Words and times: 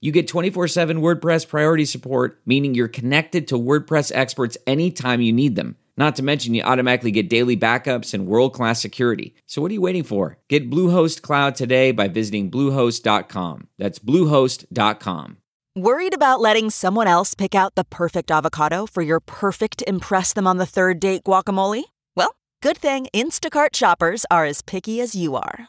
you 0.00 0.12
get 0.12 0.28
24 0.28 0.68
7 0.68 1.00
WordPress 1.00 1.48
priority 1.48 1.84
support, 1.84 2.40
meaning 2.46 2.74
you're 2.74 2.88
connected 2.88 3.48
to 3.48 3.58
WordPress 3.58 4.12
experts 4.14 4.56
anytime 4.66 5.20
you 5.20 5.32
need 5.32 5.56
them. 5.56 5.76
Not 5.96 6.16
to 6.16 6.22
mention, 6.22 6.54
you 6.54 6.62
automatically 6.62 7.10
get 7.10 7.28
daily 7.28 7.56
backups 7.56 8.14
and 8.14 8.26
world 8.26 8.54
class 8.54 8.80
security. 8.80 9.34
So, 9.46 9.60
what 9.60 9.70
are 9.70 9.74
you 9.74 9.80
waiting 9.80 10.04
for? 10.04 10.38
Get 10.48 10.70
Bluehost 10.70 11.20
Cloud 11.22 11.54
today 11.54 11.92
by 11.92 12.08
visiting 12.08 12.50
Bluehost.com. 12.50 13.68
That's 13.78 13.98
Bluehost.com. 13.98 15.36
Worried 15.74 16.14
about 16.14 16.40
letting 16.40 16.68
someone 16.68 17.06
else 17.06 17.34
pick 17.34 17.54
out 17.54 17.76
the 17.76 17.84
perfect 17.84 18.30
avocado 18.30 18.86
for 18.86 19.00
your 19.02 19.20
perfect 19.20 19.82
Impress 19.86 20.32
Them 20.32 20.46
on 20.46 20.58
the 20.58 20.66
Third 20.66 21.00
Date 21.00 21.24
guacamole? 21.24 21.84
Well, 22.14 22.36
good 22.60 22.76
thing 22.76 23.06
Instacart 23.14 23.74
shoppers 23.74 24.26
are 24.30 24.44
as 24.44 24.60
picky 24.60 25.00
as 25.00 25.14
you 25.14 25.34
are. 25.34 25.68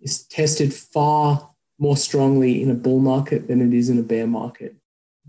is 0.00 0.24
tested 0.24 0.72
far 0.74 1.50
more 1.78 1.96
strongly 1.96 2.62
in 2.62 2.70
a 2.70 2.74
bull 2.74 3.00
market 3.00 3.48
than 3.48 3.60
it 3.60 3.76
is 3.76 3.88
in 3.88 3.98
a 3.98 4.02
bear 4.02 4.26
market. 4.26 4.74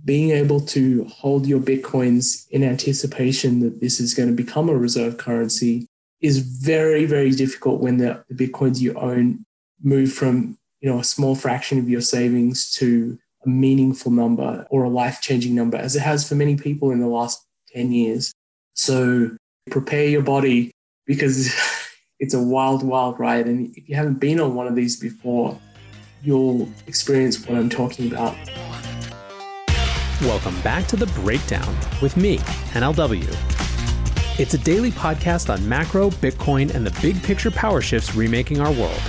Being 0.06 0.32
able 0.32 0.62
to 0.62 1.06
hold 1.06 1.48
your 1.48 1.60
Bitcoins 1.60 2.48
in 2.50 2.64
anticipation 2.64 3.60
that 3.62 3.82
this 3.82 4.00
is 4.00 4.14
going 4.14 4.30
to 4.30 4.36
become 4.36 4.70
a 4.70 4.76
reserve 4.76 5.18
currency 5.18 5.88
is 6.22 6.40
very, 6.40 7.06
very 7.06 7.32
difficult 7.32 7.82
when 7.82 7.98
the, 7.98 8.23
the 8.30 8.48
Bitcoins 8.48 8.80
you 8.80 8.94
own 8.94 9.45
move 9.84 10.12
from 10.12 10.58
you 10.82 10.90
know 10.90 11.00
a 11.00 11.04
small 11.04 11.36
fraction 11.36 11.80
of 11.80 11.90
your 11.90 12.02
savings 12.02 12.72
to 12.72 13.18
a 13.45 13.50
meaningful 13.50 14.12
number 14.12 14.66
or 14.70 14.84
a 14.84 14.90
life-changing 14.90 15.54
number, 15.54 15.78
as 15.78 15.95
it 15.95 16.02
has 16.02 16.28
for 16.28 16.36
many 16.36 16.56
people 16.56 16.92
in 16.92 17.00
the 17.00 17.08
last 17.08 17.45
10 17.73 17.92
years. 17.92 18.34
So 18.73 19.32
prepare 19.70 20.08
your 20.08 20.23
body 20.23 20.72
because 21.06 21.52
it's 22.20 22.34
a 22.34 22.42
wild, 22.42 22.84
wild 22.84 23.20
ride. 23.20 23.48
And 23.48 23.76
if 23.78 23.88
you 23.88 23.96
haven't 23.96 24.20
been 24.20 24.40
on 24.40 24.56
one 24.56 24.68
of 24.68 24.76
these 24.76 25.00
before, 25.00 25.58
you'll 26.23 26.70
experience 26.88 27.46
what 27.48 27.58
I'm 27.58 27.70
talking 27.70 28.12
about. 28.12 28.36
Welcome 30.22 30.60
back 30.62 30.88
to 30.88 30.95
The 30.95 31.06
Breakdown 31.22 31.76
with 32.02 32.17
me, 32.17 32.39
NLW. 32.73 33.28
It's 34.39 34.54
a 34.54 34.58
daily 34.58 34.92
podcast 34.92 35.52
on 35.54 35.67
macro, 35.67 36.10
Bitcoin, 36.10 36.73
and 36.73 36.86
the 36.86 37.00
big 37.02 37.22
picture 37.22 37.52
power 37.52 37.82
shifts 37.82 38.16
remaking 38.16 38.60
our 38.60 38.72
world. 38.72 39.02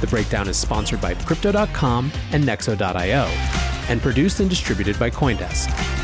The 0.00 0.08
Breakdown 0.08 0.48
is 0.48 0.56
sponsored 0.56 1.00
by 1.00 1.14
Crypto.com 1.14 2.10
and 2.32 2.42
Nexo.io 2.42 3.24
and 3.88 4.02
produced 4.02 4.40
and 4.40 4.50
distributed 4.50 4.98
by 4.98 5.10
CoinDesk. 5.10 6.01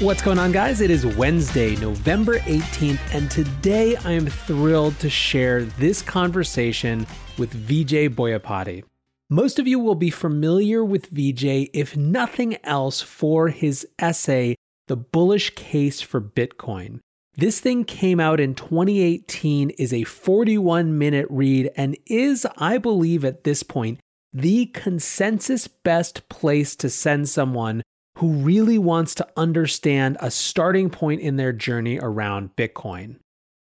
What's 0.00 0.20
going 0.20 0.38
on, 0.38 0.52
guys? 0.52 0.82
It 0.82 0.90
is 0.90 1.06
Wednesday, 1.06 1.74
November 1.76 2.38
18th, 2.40 3.00
and 3.14 3.30
today 3.30 3.96
I 3.96 4.12
am 4.12 4.26
thrilled 4.26 4.98
to 4.98 5.08
share 5.08 5.64
this 5.64 6.02
conversation 6.02 7.06
with 7.38 7.66
Vijay 7.66 8.14
Boyapati. 8.14 8.84
Most 9.30 9.58
of 9.58 9.66
you 9.66 9.78
will 9.78 9.94
be 9.94 10.10
familiar 10.10 10.84
with 10.84 11.14
Vijay, 11.14 11.70
if 11.72 11.96
nothing 11.96 12.58
else, 12.62 13.00
for 13.00 13.48
his 13.48 13.88
essay, 13.98 14.56
The 14.86 14.96
Bullish 14.98 15.54
Case 15.54 16.02
for 16.02 16.20
Bitcoin. 16.20 17.00
This 17.34 17.60
thing 17.60 17.82
came 17.84 18.20
out 18.20 18.38
in 18.38 18.54
2018, 18.54 19.70
is 19.70 19.94
a 19.94 20.04
41 20.04 20.98
minute 20.98 21.26
read, 21.30 21.70
and 21.74 21.96
is, 22.04 22.46
I 22.58 22.76
believe, 22.76 23.24
at 23.24 23.44
this 23.44 23.62
point, 23.62 24.00
the 24.30 24.66
consensus 24.66 25.66
best 25.68 26.28
place 26.28 26.76
to 26.76 26.90
send 26.90 27.30
someone 27.30 27.82
who 28.16 28.32
really 28.32 28.78
wants 28.78 29.14
to 29.14 29.28
understand 29.36 30.16
a 30.20 30.30
starting 30.30 30.90
point 30.90 31.20
in 31.20 31.36
their 31.36 31.52
journey 31.52 31.98
around 31.98 32.56
Bitcoin. 32.56 33.16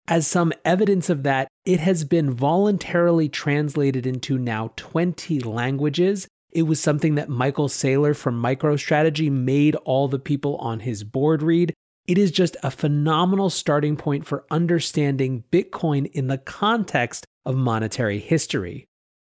As 0.07 0.27
some 0.27 0.55
evidence 0.65 1.11
of 1.11 1.23
that, 1.25 1.49
it 1.67 1.81
has 1.81 2.05
been 2.05 2.33
voluntarily 2.33 3.29
translated 3.29 4.07
into 4.07 4.39
now 4.39 4.73
20 4.77 5.41
languages. 5.41 6.27
It 6.51 6.63
was 6.63 6.81
something 6.81 7.17
that 7.17 7.29
Michael 7.29 7.69
Saylor 7.69 8.17
from 8.17 8.43
MicroStrategy 8.43 9.31
made 9.31 9.77
all 9.77 10.09
the 10.09 10.19
people 10.19 10.57
on 10.57 10.81
his 10.81 11.05
board 11.05 11.43
read. 11.43 11.75
It 12.07 12.17
is 12.17 12.31
just 12.31 12.57
a 12.63 12.71
phenomenal 12.71 13.51
starting 13.51 13.99
point 13.99 14.27
for 14.27 14.47
understanding 14.51 15.45
Bitcoin 15.53 16.11
in 16.13 16.29
the 16.29 16.39
context 16.39 17.27
of 17.45 17.55
monetary 17.55 18.19
history. 18.19 18.87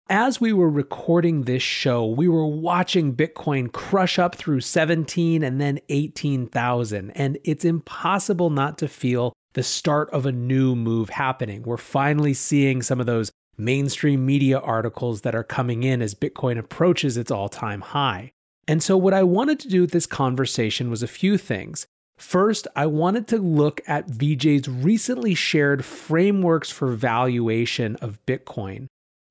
As 0.09 0.39
we 0.39 0.53
were 0.53 0.69
recording 0.69 1.43
this 1.43 1.63
show, 1.63 2.05
we 2.05 2.27
were 2.27 2.45
watching 2.45 3.15
Bitcoin 3.15 3.71
crush 3.71 4.19
up 4.19 4.35
through 4.35 4.61
17 4.61 5.41
and 5.41 5.59
then 5.59 5.79
18,000, 5.89 7.09
and 7.11 7.39
it's 7.43 7.65
impossible 7.65 8.51
not 8.51 8.77
to 8.77 8.87
feel 8.87 9.33
the 9.53 9.63
start 9.63 10.11
of 10.11 10.27
a 10.27 10.31
new 10.31 10.75
move 10.75 11.09
happening. 11.09 11.63
We're 11.63 11.77
finally 11.77 12.35
seeing 12.35 12.83
some 12.83 12.99
of 12.99 13.07
those 13.07 13.31
mainstream 13.57 14.23
media 14.23 14.59
articles 14.59 15.21
that 15.21 15.33
are 15.33 15.43
coming 15.43 15.81
in 15.81 16.03
as 16.03 16.13
Bitcoin 16.13 16.59
approaches 16.59 17.17
its 17.17 17.31
all 17.31 17.49
time 17.49 17.81
high. 17.81 18.31
And 18.67 18.83
so, 18.83 18.97
what 18.97 19.13
I 19.15 19.23
wanted 19.23 19.59
to 19.61 19.69
do 19.69 19.81
with 19.81 19.91
this 19.91 20.05
conversation 20.05 20.91
was 20.91 21.01
a 21.01 21.07
few 21.07 21.35
things. 21.35 21.87
First, 22.19 22.67
I 22.75 22.85
wanted 22.85 23.27
to 23.29 23.39
look 23.39 23.81
at 23.87 24.09
Vijay's 24.09 24.67
recently 24.67 25.33
shared 25.33 25.83
frameworks 25.83 26.69
for 26.69 26.91
valuation 26.91 27.95
of 27.95 28.23
Bitcoin. 28.27 28.85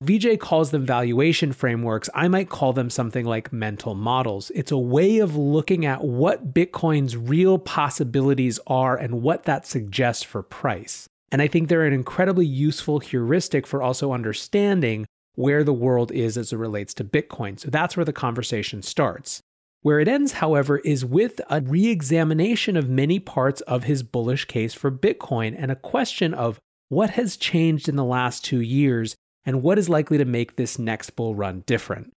Vijay 0.04 0.38
calls 0.38 0.70
them 0.70 0.84
valuation 0.84 1.53
frameworks. 1.53 2.10
I 2.15 2.28
might 2.28 2.48
call 2.48 2.72
them 2.72 2.91
something 2.91 3.25
like 3.25 3.53
mental 3.53 3.94
models. 3.94 4.50
It's 4.54 4.70
a 4.70 4.78
way 4.78 5.19
of 5.19 5.37
looking 5.37 5.87
at 5.87 6.04
what 6.04 6.53
Bitcoin's 6.53 7.16
real 7.16 7.59
possibilities 7.59 8.60
are 8.66 8.97
and 8.97 9.22
what 9.22 9.44
that 9.44 9.66
suggests 9.66 10.22
for 10.22 10.42
price. 10.42 11.09
And 11.32 11.41
I 11.41 11.48
think 11.48 11.69
they're 11.69 11.87
an 11.87 11.92
incredibly 11.92 12.47
useful 12.47 12.98
heuristic 13.00 13.66
for 13.66 13.82
also 13.82 14.12
understanding 14.12 15.06
where 15.34 15.65
the 15.65 15.72
world 15.72 16.12
is 16.12 16.36
as 16.36 16.53
it 16.53 16.59
relates 16.59 16.94
to 16.94 17.04
Bitcoin. 17.04 17.59
So 17.59 17.71
that's 17.71 17.97
where 17.97 18.04
the 18.04 18.12
conversation 18.12 18.82
starts. 18.82 19.41
Where 19.81 20.00
it 20.00 20.09
ends, 20.09 20.32
however, 20.34 20.78
is 20.78 21.04
with 21.04 21.41
a 21.50 21.60
re 21.60 21.88
examination 21.88 22.76
of 22.76 22.88
many 22.88 23.19
parts 23.19 23.60
of 23.62 23.84
his 23.84 24.03
bullish 24.03 24.44
case 24.44 24.75
for 24.75 24.91
Bitcoin 24.91 25.54
and 25.59 25.71
a 25.71 25.76
question 25.76 26.32
of 26.32 26.59
what 26.88 27.10
has 27.10 27.36
changed 27.36 27.88
in 27.88 27.97
the 27.97 28.04
last 28.04 28.44
two 28.44 28.60
years 28.60 29.16
and 29.47 29.62
what 29.62 29.78
is 29.78 29.88
likely 29.88 30.18
to 30.18 30.24
make 30.24 30.57
this 30.57 30.78
next 30.78 31.10
bull 31.10 31.34
run 31.34 31.63
different. 31.66 32.13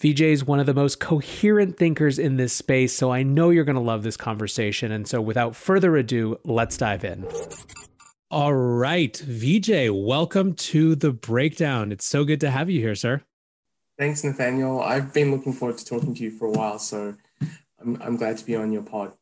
Vijay 0.00 0.32
is 0.32 0.44
one 0.44 0.58
of 0.58 0.66
the 0.66 0.74
most 0.74 0.98
coherent 0.98 1.76
thinkers 1.76 2.18
in 2.18 2.36
this 2.36 2.52
space, 2.52 2.92
so 2.92 3.12
I 3.12 3.22
know 3.22 3.50
you're 3.50 3.64
going 3.64 3.76
to 3.76 3.80
love 3.80 4.02
this 4.02 4.16
conversation. 4.16 4.90
And 4.90 5.06
so, 5.06 5.20
without 5.20 5.54
further 5.54 5.96
ado, 5.96 6.40
let's 6.44 6.76
dive 6.76 7.04
in. 7.04 7.26
All 8.30 8.54
right, 8.54 9.12
Vijay, 9.12 9.90
welcome 9.92 10.54
to 10.54 10.96
the 10.96 11.12
breakdown. 11.12 11.92
It's 11.92 12.06
so 12.06 12.24
good 12.24 12.40
to 12.40 12.50
have 12.50 12.68
you 12.68 12.80
here, 12.80 12.94
sir. 12.94 13.22
Thanks, 13.98 14.24
Nathaniel. 14.24 14.80
I've 14.80 15.14
been 15.14 15.30
looking 15.30 15.52
forward 15.52 15.78
to 15.78 15.84
talking 15.84 16.14
to 16.14 16.22
you 16.24 16.30
for 16.30 16.46
a 16.46 16.50
while, 16.50 16.78
so 16.80 17.14
I'm, 17.80 18.00
I'm 18.02 18.16
glad 18.16 18.38
to 18.38 18.44
be 18.44 18.56
on 18.56 18.72
your 18.72 18.82
pod. 18.82 19.12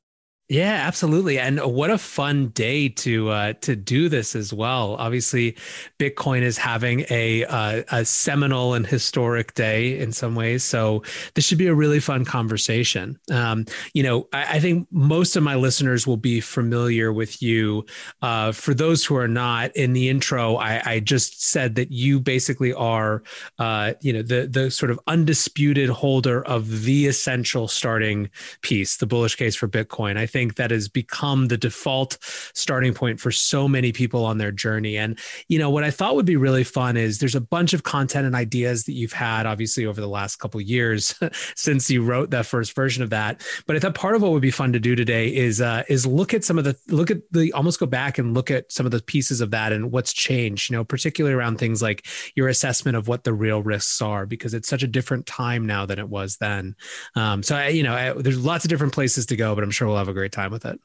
Yeah, 0.51 0.83
absolutely. 0.85 1.39
And 1.39 1.61
what 1.61 1.91
a 1.91 1.97
fun 1.97 2.49
day 2.49 2.89
to 2.89 3.29
uh, 3.29 3.53
to 3.61 3.77
do 3.77 4.09
this 4.09 4.35
as 4.35 4.53
well. 4.53 4.97
Obviously, 4.97 5.57
Bitcoin 5.97 6.43
is 6.43 6.59
having 6.59 7.07
a 7.09 7.45
uh, 7.45 7.85
a 7.93 8.05
seminal 8.05 8.75
and 8.75 8.85
historic 8.85 9.55
day 9.55 9.97
in 9.97 10.11
some 10.11 10.35
ways. 10.35 10.65
So 10.65 11.05
this 11.37 11.45
should 11.45 11.59
be 11.59 11.69
a 11.69 11.75
really 11.75 12.01
fun 12.01 12.25
conversation. 12.25 13.17
Um, 13.31 13.65
you 13.95 14.03
know, 14.03 14.27
I, 14.33 14.57
I, 14.57 14.61
think 14.61 14.89
most 14.91 15.37
of 15.37 15.45
my 15.45 15.55
listeners 15.55 16.05
will 16.05 16.17
be 16.17 16.41
familiar 16.41 17.13
with 17.13 17.41
you. 17.41 17.87
Uh, 18.21 18.51
for 18.51 18.75
those 18.75 19.05
who 19.05 19.15
are 19.15 19.29
not, 19.29 19.71
in 19.77 19.93
the 19.93 20.09
intro, 20.09 20.57
I, 20.57 20.83
I 20.85 20.99
just 20.99 21.45
said 21.45 21.77
that 21.77 21.93
you 21.93 22.19
basically 22.19 22.73
are, 22.73 23.23
uh, 23.61 23.93
you 24.01 24.13
know, 24.13 24.23
the 24.23 24.49
the 24.49 24.73
sort 24.73 24.91
of 24.91 24.99
undisputed 25.07 25.91
holder 25.91 26.45
of 26.45 26.83
the 26.83 27.07
essential 27.07 27.69
starting 27.69 28.31
piece, 28.63 28.97
the 28.97 29.07
bullish 29.07 29.37
case 29.37 29.55
for 29.55 29.69
Bitcoin. 29.69 30.17
I 30.17 30.27
think 30.27 30.40
think 30.41 30.55
that 30.55 30.71
has 30.71 30.89
become 30.89 31.49
the 31.49 31.59
default 31.59 32.17
starting 32.55 32.95
point 32.95 33.21
for 33.21 33.31
so 33.31 33.69
many 33.69 33.93
people 33.93 34.25
on 34.25 34.39
their 34.39 34.51
journey. 34.51 34.97
And, 34.97 35.19
you 35.49 35.59
know, 35.59 35.69
what 35.69 35.85
I 35.85 35.91
thought 35.91 36.17
would 36.17 36.25
be 36.25 36.37
really 36.37 36.65
fun 36.65 36.97
is 36.97 37.19
there's 37.19 37.35
a 37.35 37.43
bunch 37.43 37.75
of 37.75 37.83
content 37.83 38.25
and 38.25 38.35
ideas 38.35 38.85
that 38.85 38.93
you've 38.93 39.13
had, 39.13 39.45
obviously, 39.45 39.85
over 39.85 40.01
the 40.01 40.09
last 40.09 40.37
couple 40.37 40.59
years 40.63 41.15
since 41.57 41.91
you 41.91 42.03
wrote 42.03 42.31
that 42.31 42.47
first 42.47 42.75
version 42.75 43.03
of 43.03 43.11
that. 43.11 43.43
But 43.67 43.77
I 43.77 43.81
thought 43.81 43.95
part 43.95 44.15
of 44.15 44.23
what 44.23 44.33
would 44.33 44.41
be 44.41 44.51
fun 44.51 44.73
to 44.73 44.81
do 44.81 44.97
today 44.97 45.29
is 45.29 45.61
uh, 45.61 45.83
is 45.89 46.07
look 46.07 46.33
at 46.33 46.43
some 46.43 46.57
of 46.57 46.65
the 46.65 46.75
look 46.89 47.11
at 47.11 47.19
the 47.31 47.53
almost 47.53 47.79
go 47.79 47.87
back 47.87 48.17
and 48.17 48.33
look 48.33 48.51
at 48.51 48.73
some 48.73 48.87
of 48.87 48.93
the 48.93 49.03
pieces 49.03 49.43
of 49.43 49.51
that 49.51 49.73
and 49.73 49.93
what's 49.93 50.15
changed, 50.15 50.71
you 50.71 50.77
know, 50.77 50.85
particularly 50.85 51.35
around 51.35 51.59
things 51.59 51.83
like 51.83 52.07
your 52.35 52.49
assessment 52.49 52.97
of 52.97 53.09
what 53.09 53.25
the 53.25 53.35
real 53.35 53.63
risks 53.63 54.01
are, 54.01 54.25
because 54.25 54.55
it's 54.55 54.69
such 54.69 54.83
a 54.83 54.89
different 54.89 55.27
time 55.27 55.67
now 55.67 55.85
than 55.85 55.99
it 55.99 56.09
was 56.09 56.39
then. 56.39 56.77
Um, 57.15 57.43
so, 57.43 57.57
I, 57.57 57.69
you 57.69 57.83
know, 57.83 57.95
I, 57.95 58.13
there's 58.15 58.43
lots 58.43 58.65
of 58.65 58.71
different 58.71 58.95
places 58.95 59.27
to 59.27 59.37
go, 59.37 59.55
but 59.55 59.63
I'm 59.63 59.71
sure 59.71 59.87
we'll 59.87 59.99
have 59.99 60.09
a 60.09 60.15
great 60.15 60.30
great 60.31 60.43
time 60.43 60.53
with 60.53 60.65
it. 60.67 60.81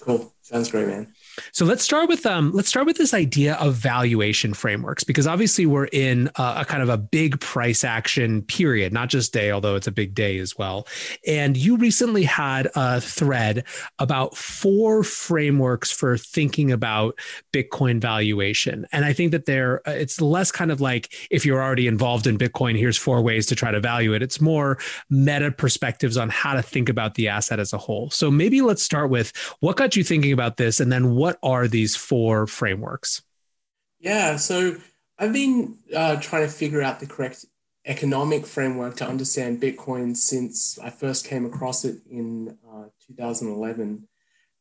Cool. 0.00 0.32
Sounds 0.50 0.68
great, 0.68 0.88
man. 0.88 1.06
So 1.52 1.64
let's 1.64 1.84
start 1.84 2.08
with 2.08 2.26
um, 2.26 2.50
let's 2.52 2.68
start 2.68 2.84
with 2.84 2.96
this 2.96 3.14
idea 3.14 3.54
of 3.54 3.74
valuation 3.74 4.52
frameworks 4.52 5.04
because 5.04 5.28
obviously 5.28 5.64
we're 5.64 5.88
in 5.92 6.28
a, 6.36 6.54
a, 6.58 6.64
kind 6.64 6.82
of 6.82 6.88
a 6.88 6.98
big 6.98 7.40
price 7.40 7.84
action 7.84 8.42
period, 8.42 8.92
not 8.92 9.10
just 9.10 9.32
day, 9.32 9.52
although 9.52 9.76
it's 9.76 9.86
a 9.86 9.92
big 9.92 10.12
day 10.12 10.38
as 10.38 10.58
well. 10.58 10.88
And 11.24 11.56
you 11.56 11.76
recently 11.76 12.24
had 12.24 12.68
a 12.74 13.00
thread 13.00 13.64
about 14.00 14.36
four 14.36 15.04
frameworks 15.04 15.92
for 15.92 16.18
thinking 16.18 16.72
about 16.72 17.16
Bitcoin 17.52 18.00
valuation, 18.00 18.86
and 18.90 19.04
I 19.04 19.12
think 19.12 19.30
that 19.30 19.46
there 19.46 19.86
uh, 19.88 19.92
it's 19.92 20.20
less 20.20 20.50
kind 20.50 20.72
of 20.72 20.80
like 20.80 21.14
if 21.30 21.46
you're 21.46 21.62
already 21.62 21.86
involved 21.86 22.26
in 22.26 22.38
Bitcoin, 22.38 22.76
here's 22.76 22.98
four 22.98 23.22
ways 23.22 23.46
to 23.46 23.54
try 23.54 23.70
to 23.70 23.80
value 23.80 24.14
it. 24.14 24.22
It's 24.22 24.40
more 24.40 24.78
meta 25.10 25.52
perspectives 25.52 26.16
on 26.16 26.28
how 26.28 26.54
to 26.54 26.62
think 26.62 26.88
about 26.88 27.14
the 27.14 27.28
asset 27.28 27.60
as 27.60 27.72
a 27.72 27.78
whole. 27.78 28.10
So 28.10 28.32
maybe 28.32 28.62
let's 28.62 28.82
start 28.82 29.10
with 29.10 29.32
what 29.60 29.76
got 29.76 29.89
you 29.96 30.04
thinking 30.04 30.32
about 30.32 30.56
this, 30.56 30.80
and 30.80 30.92
then 30.92 31.14
what 31.14 31.38
are 31.42 31.68
these 31.68 31.96
four 31.96 32.46
frameworks? 32.46 33.22
Yeah, 33.98 34.36
so 34.36 34.76
I've 35.18 35.32
been 35.32 35.76
uh, 35.94 36.16
trying 36.16 36.46
to 36.46 36.52
figure 36.52 36.82
out 36.82 37.00
the 37.00 37.06
correct 37.06 37.44
economic 37.86 38.46
framework 38.46 38.96
to 38.96 39.06
understand 39.06 39.60
Bitcoin 39.60 40.16
since 40.16 40.78
I 40.78 40.90
first 40.90 41.26
came 41.26 41.46
across 41.46 41.84
it 41.84 41.98
in 42.10 42.56
uh, 42.70 42.84
2011. 43.06 44.06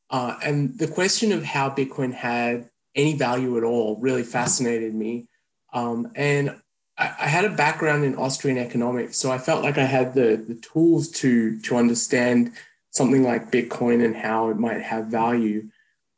Uh, 0.10 0.36
and 0.44 0.78
the 0.78 0.88
question 0.88 1.32
of 1.32 1.44
how 1.44 1.70
Bitcoin 1.70 2.14
had 2.14 2.70
any 2.96 3.16
value 3.16 3.58
at 3.58 3.64
all 3.64 3.98
really 4.02 4.24
fascinated 4.24 4.94
me. 4.96 5.28
Um, 5.74 6.12
and 6.16 6.60
I, 6.98 7.14
I, 7.20 7.28
had 7.28 7.46
a 7.46 7.50
background 7.50 8.04
in 8.04 8.16
Austrian 8.16 8.58
economics, 8.58 9.18
so 9.18 9.32
I 9.32 9.38
felt 9.38 9.64
like 9.64 9.78
I 9.78 9.84
had 9.84 10.16
the, 10.16 10.44
the 10.48 10.56
tools 10.56 11.10
to, 11.10 11.60
to 11.62 11.76
understand 11.76 12.54
something 12.92 13.24
like 13.24 13.52
Bitcoin 13.52 14.04
and 14.04 14.16
how 14.16 14.50
it 14.50 14.58
might 14.58 14.82
have 14.82 15.06
value. 15.08 15.70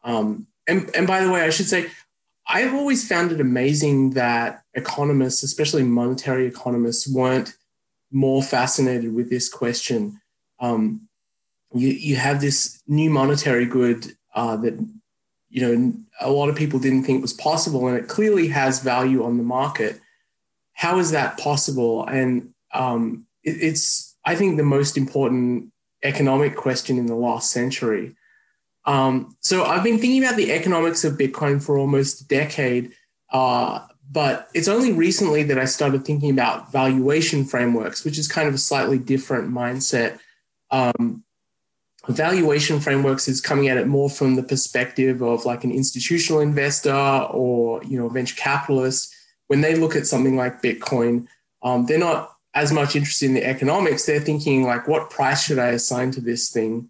Um, 0.03 0.47
and, 0.68 0.89
and 0.95 1.07
by 1.07 1.23
the 1.23 1.31
way, 1.31 1.41
I 1.41 1.50
should 1.50 1.68
say, 1.68 1.88
I've 2.47 2.73
always 2.73 3.07
found 3.07 3.31
it 3.31 3.39
amazing 3.39 4.12
that 4.12 4.63
economists, 4.73 5.44
especially 5.44 5.83
monetary 5.83 6.47
economists, 6.47 7.07
weren't 7.07 7.53
more 8.12 8.44
fascinated 8.44 9.13
with 9.13 9.29
this 9.29 9.47
question. 9.47 10.19
Um, 10.59 11.07
you, 11.73 11.89
you 11.89 12.15
have 12.18 12.41
this 12.41 12.81
new 12.88 13.09
monetary 13.09 13.65
good 13.65 14.15
uh, 14.35 14.57
that 14.57 14.73
you 15.50 15.62
know 15.62 15.94
a 16.19 16.29
lot 16.29 16.50
of 16.50 16.56
people 16.56 16.79
didn't 16.79 17.03
think 17.03 17.21
was 17.21 17.33
possible, 17.33 17.88
and 17.88 17.97
it 17.97 18.07
clearly 18.07 18.47
has 18.50 18.81
value 18.81 19.23
on 19.23 19.38
the 19.38 19.44
market. 19.44 20.00
How 20.73 21.00
is 21.00 21.12
that 21.12 21.38
possible? 21.38 22.06
And 22.06 22.53
um, 22.73 23.25
it, 23.44 23.57
it's 23.62 24.18
I 24.25 24.35
think 24.35 24.57
the 24.57 24.63
most 24.63 24.97
important 24.97 25.70
economic 26.03 26.56
question 26.56 26.98
in 26.98 27.06
the 27.06 27.15
last 27.15 27.51
century. 27.51 28.15
Um, 28.86 29.36
so 29.42 29.63
I've 29.63 29.83
been 29.83 30.00
thinking 30.00 30.24
about 30.24 30.38
the 30.38 30.51
economics 30.51 31.03
of 31.03 31.18
Bitcoin 31.18 31.62
for 31.62 31.77
almost 31.77 32.21
a 32.21 32.27
decade, 32.27 32.94
uh, 33.31 33.86
but 34.09 34.50
it's 34.53 34.68
only 34.68 34.92
recently 34.92 35.44
that 35.44 35.59
I 35.59 35.65
started 35.65 36.03
thinking 36.03 36.31
about 36.31 36.71
valuation 36.71 37.45
frameworks, 37.45 38.03
which 38.03 38.18
is 38.18 38.27
kind 38.27 38.48
of 38.48 38.56
a 38.56 38.59
slightly 38.59 38.98
different 38.98 39.53
mindset. 39.53 40.19
Um, 40.71 41.24
valuation 42.07 42.80
frameworks 42.80 43.27
is 43.27 43.39
coming 43.39 43.68
at 43.68 43.77
it 43.77 43.88
more 43.88 44.09
from 44.09 44.36
the 44.36 44.44
perspective 44.44 45.21
of 45.21 45.45
like 45.45 45.63
an 45.63 45.71
institutional 45.71 46.42
investor 46.42 46.94
or 47.31 47.83
you 47.83 47.97
know 47.97 48.09
venture 48.09 48.36
capitalist. 48.36 49.13
When 49.47 49.62
they 49.62 49.75
look 49.75 49.95
at 49.95 50.07
something 50.07 50.36
like 50.36 50.62
Bitcoin, 50.62 51.27
um, 51.62 51.86
they're 51.86 52.00
not 52.00 52.36
as 52.53 52.71
much 52.71 52.95
interested 52.95 53.27
in 53.27 53.33
the 53.33 53.45
economics. 53.45 54.06
They're 54.06 54.19
thinking 54.19 54.63
like, 54.63 54.88
what 54.88 55.09
price 55.09 55.44
should 55.44 55.59
I 55.59 55.68
assign 55.68 56.12
to 56.12 56.21
this 56.21 56.50
thing? 56.50 56.89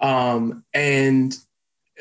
Um, 0.00 0.64
and 0.74 1.36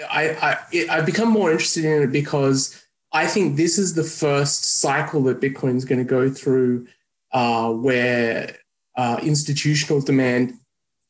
I, 0.10 0.30
I 0.32 0.86
I've 0.90 1.06
become 1.06 1.30
more 1.30 1.52
interested 1.52 1.86
in 1.86 2.04
it 2.04 2.12
because 2.12 2.84
I 3.12 3.28
think 3.28 3.56
this 3.56 3.78
is 3.78 3.94
the 3.94 4.04
first 4.04 4.80
cycle 4.80 5.24
that 5.24 5.40
Bitcoin 5.40 5.78
is 5.78 5.86
going 5.86 6.00
to 6.00 6.06
go 6.10 6.30
through 6.30 6.88
uh, 7.32 7.72
where 7.72 8.58
uh, 8.98 9.20
institutional 9.22 10.02
demand 10.02 10.54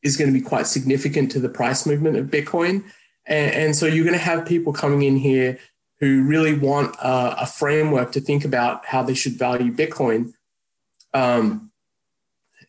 is 0.03 0.17
going 0.17 0.31
to 0.31 0.37
be 0.37 0.43
quite 0.43 0.67
significant 0.67 1.31
to 1.31 1.39
the 1.39 1.49
price 1.49 1.85
movement 1.85 2.17
of 2.17 2.27
Bitcoin. 2.27 2.83
And, 3.25 3.53
and 3.53 3.75
so 3.75 3.85
you're 3.85 4.05
going 4.05 4.17
to 4.17 4.23
have 4.23 4.45
people 4.45 4.73
coming 4.73 5.03
in 5.03 5.15
here 5.15 5.57
who 5.99 6.23
really 6.23 6.57
want 6.57 6.95
a, 6.97 7.43
a 7.43 7.45
framework 7.45 8.11
to 8.11 8.19
think 8.19 8.43
about 8.43 8.85
how 8.85 9.01
they 9.01 9.13
should 9.13 9.33
value 9.33 9.73
Bitcoin. 9.73 10.33
Um, 11.13 11.71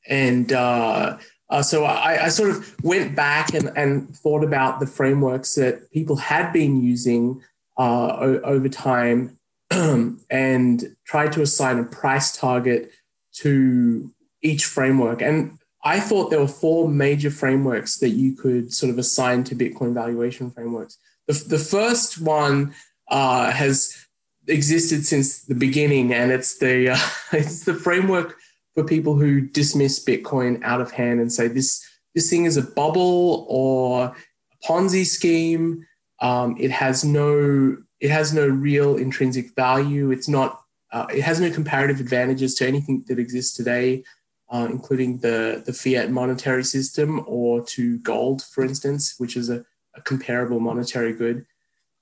and 0.09 0.53
uh, 0.53 1.17
uh, 1.49 1.63
so 1.63 1.85
I, 1.85 2.25
I, 2.25 2.29
sort 2.29 2.51
of 2.51 2.85
went 2.85 3.15
back 3.15 3.55
and, 3.55 3.71
and, 3.77 4.15
thought 4.17 4.45
about 4.45 4.81
the 4.81 4.87
frameworks 4.87 5.55
that 5.55 5.91
people 5.93 6.17
had 6.17 6.53
been 6.53 6.83
using 6.83 7.43
uh, 7.79 8.17
o- 8.21 8.41
over 8.45 8.69
time 8.69 9.39
and 9.71 10.97
tried 11.07 11.33
to 11.33 11.43
assign 11.43 11.79
a 11.79 11.85
price 11.85 12.37
target 12.37 12.93
to 13.37 14.11
each 14.43 14.67
framework. 14.67 15.23
And 15.23 15.59
I 15.83 16.01
thought 16.01 16.31
there 16.31 16.41
were 16.41 16.49
four 16.49 16.89
major 16.89 17.31
frameworks 17.31 17.99
that 17.99 18.11
you 18.11 18.35
could 18.35 18.73
sort 18.73 18.91
of 18.91 18.99
assign 18.99 19.45
to 19.45 19.55
Bitcoin 19.55 19.93
valuation 19.95 20.51
frameworks. 20.51 20.99
The, 21.27 21.35
the 21.47 21.59
first 21.59 22.21
one 22.21 22.75
uh, 23.09 23.51
has 23.51 24.04
existed 24.47 25.07
since 25.07 25.43
the 25.43 25.55
beginning, 25.55 26.13
and 26.13 26.31
it's 26.31 26.59
the 26.59 26.91
uh, 26.91 26.99
it's 27.33 27.65
the 27.65 27.75
framework 27.75 28.37
for 28.75 28.85
people 28.85 29.15
who 29.15 29.41
dismiss 29.41 30.05
Bitcoin 30.05 30.63
out 30.63 30.81
of 30.81 30.91
hand 30.91 31.21
and 31.21 31.33
say 31.33 31.49
this 31.49 31.85
this 32.15 32.31
thing 32.31 32.45
is 32.45 32.57
a 32.57 32.63
bubble 32.63 33.47
or 33.49 34.05
a 34.05 34.67
Ponzi 34.67 35.05
scheme. 35.05 35.87
Um, 36.21 36.57
it 36.59 36.71
has 36.71 37.05
no 37.05 37.77
it 38.01 38.11
has 38.11 38.33
no 38.33 38.47
real 38.47 38.97
intrinsic 38.97 39.55
value. 39.55 40.11
It's 40.11 40.29
not 40.29 40.63
uh, 40.93 41.07
it 41.13 41.23
has 41.23 41.41
no 41.41 41.51
comparative 41.51 42.01
advantages 42.01 42.55
to 42.57 42.67
anything 42.67 43.05
that 43.09 43.19
exists 43.19 43.57
today, 43.57 44.05
uh, 44.53 44.69
including 44.71 45.19
the 45.19 45.63
the 45.65 45.73
fiat 45.73 46.11
monetary 46.11 46.65
system 46.65 47.25
or 47.27 47.65
to 47.67 47.99
gold, 47.99 48.43
for 48.43 48.65
instance, 48.65 49.15
which 49.19 49.37
is 49.37 49.51
a, 49.51 49.65
a 49.95 50.03
comparable 50.03 50.61
monetary 50.61 51.13
good. 51.13 51.47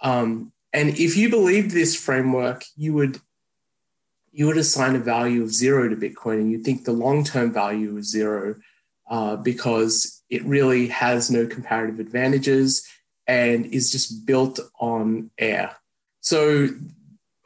Um, 0.01 0.53
and 0.73 0.91
if 0.91 1.17
you 1.17 1.29
believed 1.29 1.71
this 1.71 1.95
framework, 1.95 2.65
you 2.77 2.95
would 2.95 3.21
you 4.33 4.47
would 4.47 4.57
assign 4.57 4.97
a 4.97 4.99
value 4.99 5.43
of 5.43 5.53
zero 5.53 5.89
to 5.89 5.97
Bitcoin 5.97 6.41
and 6.41 6.51
you 6.51 6.59
think 6.59 6.85
the 6.85 6.93
long 6.93 7.23
term 7.23 7.53
value 7.53 7.97
is 7.99 8.11
zero 8.11 8.57
uh, 9.11 9.37
because 9.37 10.23
it 10.31 10.43
really 10.45 10.89
has 10.89 11.31
no 11.31 11.47
comparative 11.47 12.01
advantages 12.01 12.87
and 13.27 13.67
is 13.67 13.93
just 13.93 14.25
built 14.25 14.59
on 14.81 15.31
air. 15.39 15.77
So, 16.21 16.69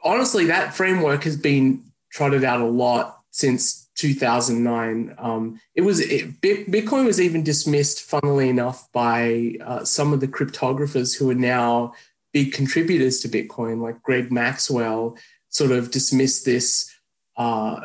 honestly, 0.03 0.45
that 0.45 0.73
framework 0.73 1.23
has 1.25 1.35
been 1.35 1.83
trotted 2.09 2.45
out 2.45 2.61
a 2.61 2.65
lot 2.65 3.21
since 3.31 3.89
2009. 3.95 5.15
Um, 5.17 5.59
it 5.75 5.81
was 5.81 5.99
it, 5.99 6.39
Bitcoin 6.41 7.05
was 7.05 7.19
even 7.19 7.43
dismissed, 7.43 8.03
funnily 8.03 8.47
enough, 8.47 8.89
by 8.93 9.55
uh, 9.63 9.83
some 9.83 10.13
of 10.13 10.21
the 10.21 10.27
cryptographers 10.27 11.17
who 11.17 11.29
are 11.29 11.35
now 11.35 11.93
big 12.33 12.53
contributors 12.53 13.19
to 13.21 13.29
Bitcoin, 13.29 13.81
like 13.81 14.01
Greg 14.03 14.31
Maxwell 14.31 15.17
sort 15.49 15.71
of 15.71 15.91
dismissed 15.91 16.45
this 16.45 16.93
uh, 17.37 17.81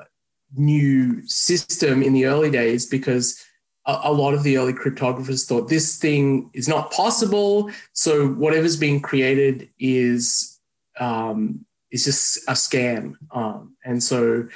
new 0.56 1.26
system 1.26 2.02
in 2.02 2.12
the 2.12 2.26
early 2.26 2.50
days 2.50 2.87
because 2.87 3.42
a, 3.87 4.00
a 4.04 4.12
lot 4.12 4.34
of 4.34 4.42
the 4.42 4.58
early 4.58 4.72
cryptographers 4.72 5.46
thought 5.46 5.68
this 5.68 5.96
thing 5.96 6.50
is 6.54 6.68
not 6.68 6.90
possible. 6.90 7.70
So 7.92 8.28
whatever's 8.28 8.76
being 8.76 9.00
created 9.00 9.68
is 9.78 10.61
um, 10.99 11.64
is 11.90 12.04
just 12.04 12.38
a 12.49 12.52
scam. 12.52 13.14
Um, 13.30 13.76
and 13.84 14.02
so 14.02 14.49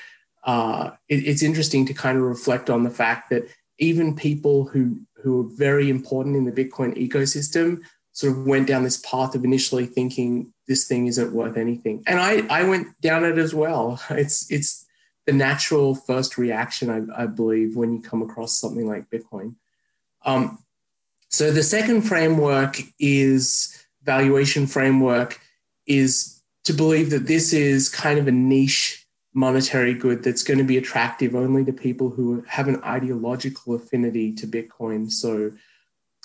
uh, 0.45 0.91
it, 1.09 1.27
it's 1.27 1.43
interesting 1.43 1.87
to 1.87 1.95
kind 1.95 2.17
of 2.17 2.25
reflect 2.25 2.71
on 2.71 2.83
the 2.83 2.91
fact 2.91 3.31
that 3.31 3.49
even 3.79 4.17
people 4.17 4.65
who 4.65 4.99
who 5.23 5.41
are 5.41 5.57
very 5.57 5.91
important 5.91 6.37
in 6.37 6.45
the 6.45 6.53
Bitcoin 6.53 6.97
ecosystem 6.97 7.81
sort 8.17 8.33
of 8.33 8.47
went 8.47 8.67
down 8.67 8.83
this 8.83 8.97
path 8.97 9.35
of 9.35 9.45
initially 9.45 9.85
thinking 9.85 10.51
this 10.67 10.89
thing 10.89 11.07
isn't 11.07 11.35
worth 11.35 11.59
anything. 11.59 12.03
And 12.07 12.19
I, 12.19 12.47
I 12.49 12.65
went 12.65 12.99
down 13.03 13.25
it 13.25 13.37
as 13.37 13.55
well. 13.55 14.01
It's 14.11 14.51
it's 14.51 14.87
the 15.27 15.35
natural 15.35 15.95
first 15.95 16.39
reaction, 16.39 16.89
I, 16.89 17.25
I 17.25 17.27
believe, 17.27 17.77
when 17.77 17.93
you 17.93 18.01
come 18.01 18.23
across 18.23 18.59
something 18.59 18.89
like 18.89 19.11
Bitcoin. 19.11 19.57
Um, 20.25 20.65
so 21.29 21.51
the 21.51 21.63
second 21.63 22.03
framework 22.03 22.81
is 22.99 23.85
valuation 24.03 24.67
framework 24.67 25.39
is 25.87 26.41
to 26.65 26.73
believe 26.73 27.11
that 27.11 27.27
this 27.27 27.53
is 27.53 27.91
kind 27.91 28.19
of 28.19 28.29
a 28.29 28.33
niche 28.33 29.07
monetary 29.35 29.93
good 29.93 30.25
that's 30.25 30.43
going 30.43 30.59
to 30.59 30.65
be 30.65 30.79
attractive 30.79 31.35
only 31.35 31.67
to 31.67 31.73
people 31.73 32.09
who 32.09 32.43
have 32.49 32.67
an 32.67 32.83
ideological 32.83 33.75
affinity 33.75 34.33
to 34.33 34.47
Bitcoin. 34.47 35.13
So 35.13 35.53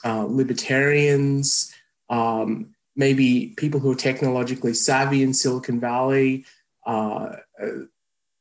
uh, 0.06 0.24
libertarians, 0.24 1.74
um, 2.12 2.76
maybe 2.96 3.54
people 3.58 3.80
who 3.80 3.92
are 3.92 3.96
technologically 3.96 4.76
savvy 4.76 5.24
in 5.24 5.34
Silicon 5.34 5.80
Valley. 5.80 6.46
Uh, 6.86 7.38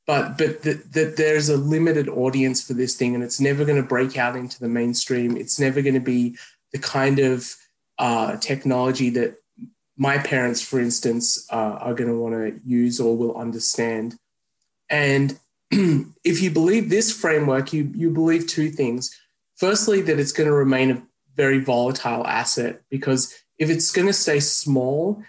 but 0.06 0.36
but 0.36 0.62
that 0.62 0.92
the, 0.92 1.14
there's 1.16 1.48
a 1.48 1.56
limited 1.56 2.08
audience 2.08 2.62
for 2.66 2.74
this 2.74 2.96
thing, 2.96 3.14
and 3.14 3.22
it's 3.22 3.40
never 3.40 3.64
going 3.64 3.80
to 3.80 3.88
break 3.88 4.18
out 4.18 4.36
into 4.36 4.58
the 4.58 4.68
mainstream. 4.68 5.36
It's 5.36 5.58
never 5.58 5.80
going 5.82 5.94
to 5.94 6.00
be 6.00 6.36
the 6.72 6.78
kind 6.78 7.20
of 7.20 7.54
uh, 7.98 8.36
technology 8.38 9.10
that 9.10 9.36
my 9.96 10.18
parents, 10.18 10.62
for 10.62 10.80
instance, 10.80 11.46
uh, 11.52 11.78
are 11.80 11.94
going 11.94 12.10
to 12.10 12.18
want 12.18 12.34
to 12.34 12.60
use 12.66 12.98
or 12.98 13.16
will 13.16 13.36
understand. 13.36 14.18
And 14.88 15.38
if 15.70 16.42
you 16.42 16.50
believe 16.50 16.90
this 16.90 17.12
framework, 17.12 17.72
you 17.72 17.92
you 17.94 18.10
believe 18.10 18.48
two 18.48 18.70
things. 18.70 19.16
Firstly, 19.56 20.00
that 20.02 20.18
it's 20.18 20.32
going 20.32 20.48
to 20.48 20.54
remain 20.54 20.90
a 20.90 21.02
very 21.36 21.60
volatile 21.60 22.26
asset 22.26 22.82
because 22.90 23.32
if 23.60 23.68
it's 23.68 23.92
going 23.92 24.06
to 24.06 24.12
stay 24.12 24.40
small, 24.40 25.22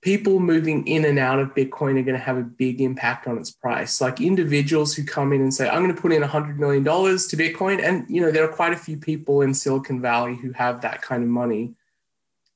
people 0.00 0.38
moving 0.38 0.86
in 0.86 1.04
and 1.04 1.18
out 1.18 1.40
of 1.40 1.54
Bitcoin 1.54 1.98
are 1.98 2.04
going 2.04 2.16
to 2.16 2.18
have 2.18 2.38
a 2.38 2.42
big 2.42 2.80
impact 2.80 3.26
on 3.26 3.36
its 3.36 3.50
price. 3.50 4.00
Like 4.00 4.20
individuals 4.20 4.94
who 4.94 5.04
come 5.04 5.32
in 5.32 5.40
and 5.40 5.52
say, 5.52 5.68
I'm 5.68 5.82
going 5.82 5.94
to 5.94 6.00
put 6.00 6.12
in 6.12 6.22
$100 6.22 6.56
million 6.56 6.84
to 6.84 6.90
Bitcoin. 7.36 7.82
And, 7.82 8.08
you 8.08 8.20
know, 8.20 8.30
there 8.30 8.44
are 8.44 8.52
quite 8.52 8.72
a 8.72 8.76
few 8.76 8.96
people 8.96 9.42
in 9.42 9.54
Silicon 9.54 10.00
Valley 10.00 10.36
who 10.36 10.52
have 10.52 10.82
that 10.82 11.02
kind 11.02 11.24
of 11.24 11.28
money. 11.28 11.74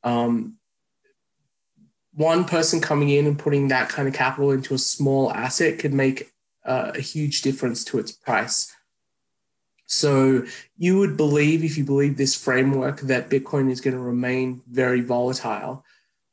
Um, 0.04 0.56
one 2.14 2.44
person 2.44 2.80
coming 2.80 3.10
in 3.10 3.26
and 3.26 3.36
putting 3.38 3.68
that 3.68 3.88
kind 3.88 4.06
of 4.06 4.14
capital 4.14 4.52
into 4.52 4.72
a 4.72 4.78
small 4.78 5.32
asset 5.32 5.80
could 5.80 5.92
make 5.92 6.32
uh, 6.64 6.92
a 6.94 7.00
huge 7.00 7.42
difference 7.42 7.82
to 7.86 7.98
its 7.98 8.12
price. 8.12 8.72
So 9.92 10.46
you 10.78 10.98
would 10.98 11.18
believe, 11.18 11.62
if 11.62 11.76
you 11.76 11.84
believe 11.84 12.16
this 12.16 12.34
framework, 12.34 13.00
that 13.02 13.28
Bitcoin 13.28 13.70
is 13.70 13.82
going 13.82 13.94
to 13.94 14.02
remain 14.02 14.62
very 14.70 15.02
volatile. 15.02 15.84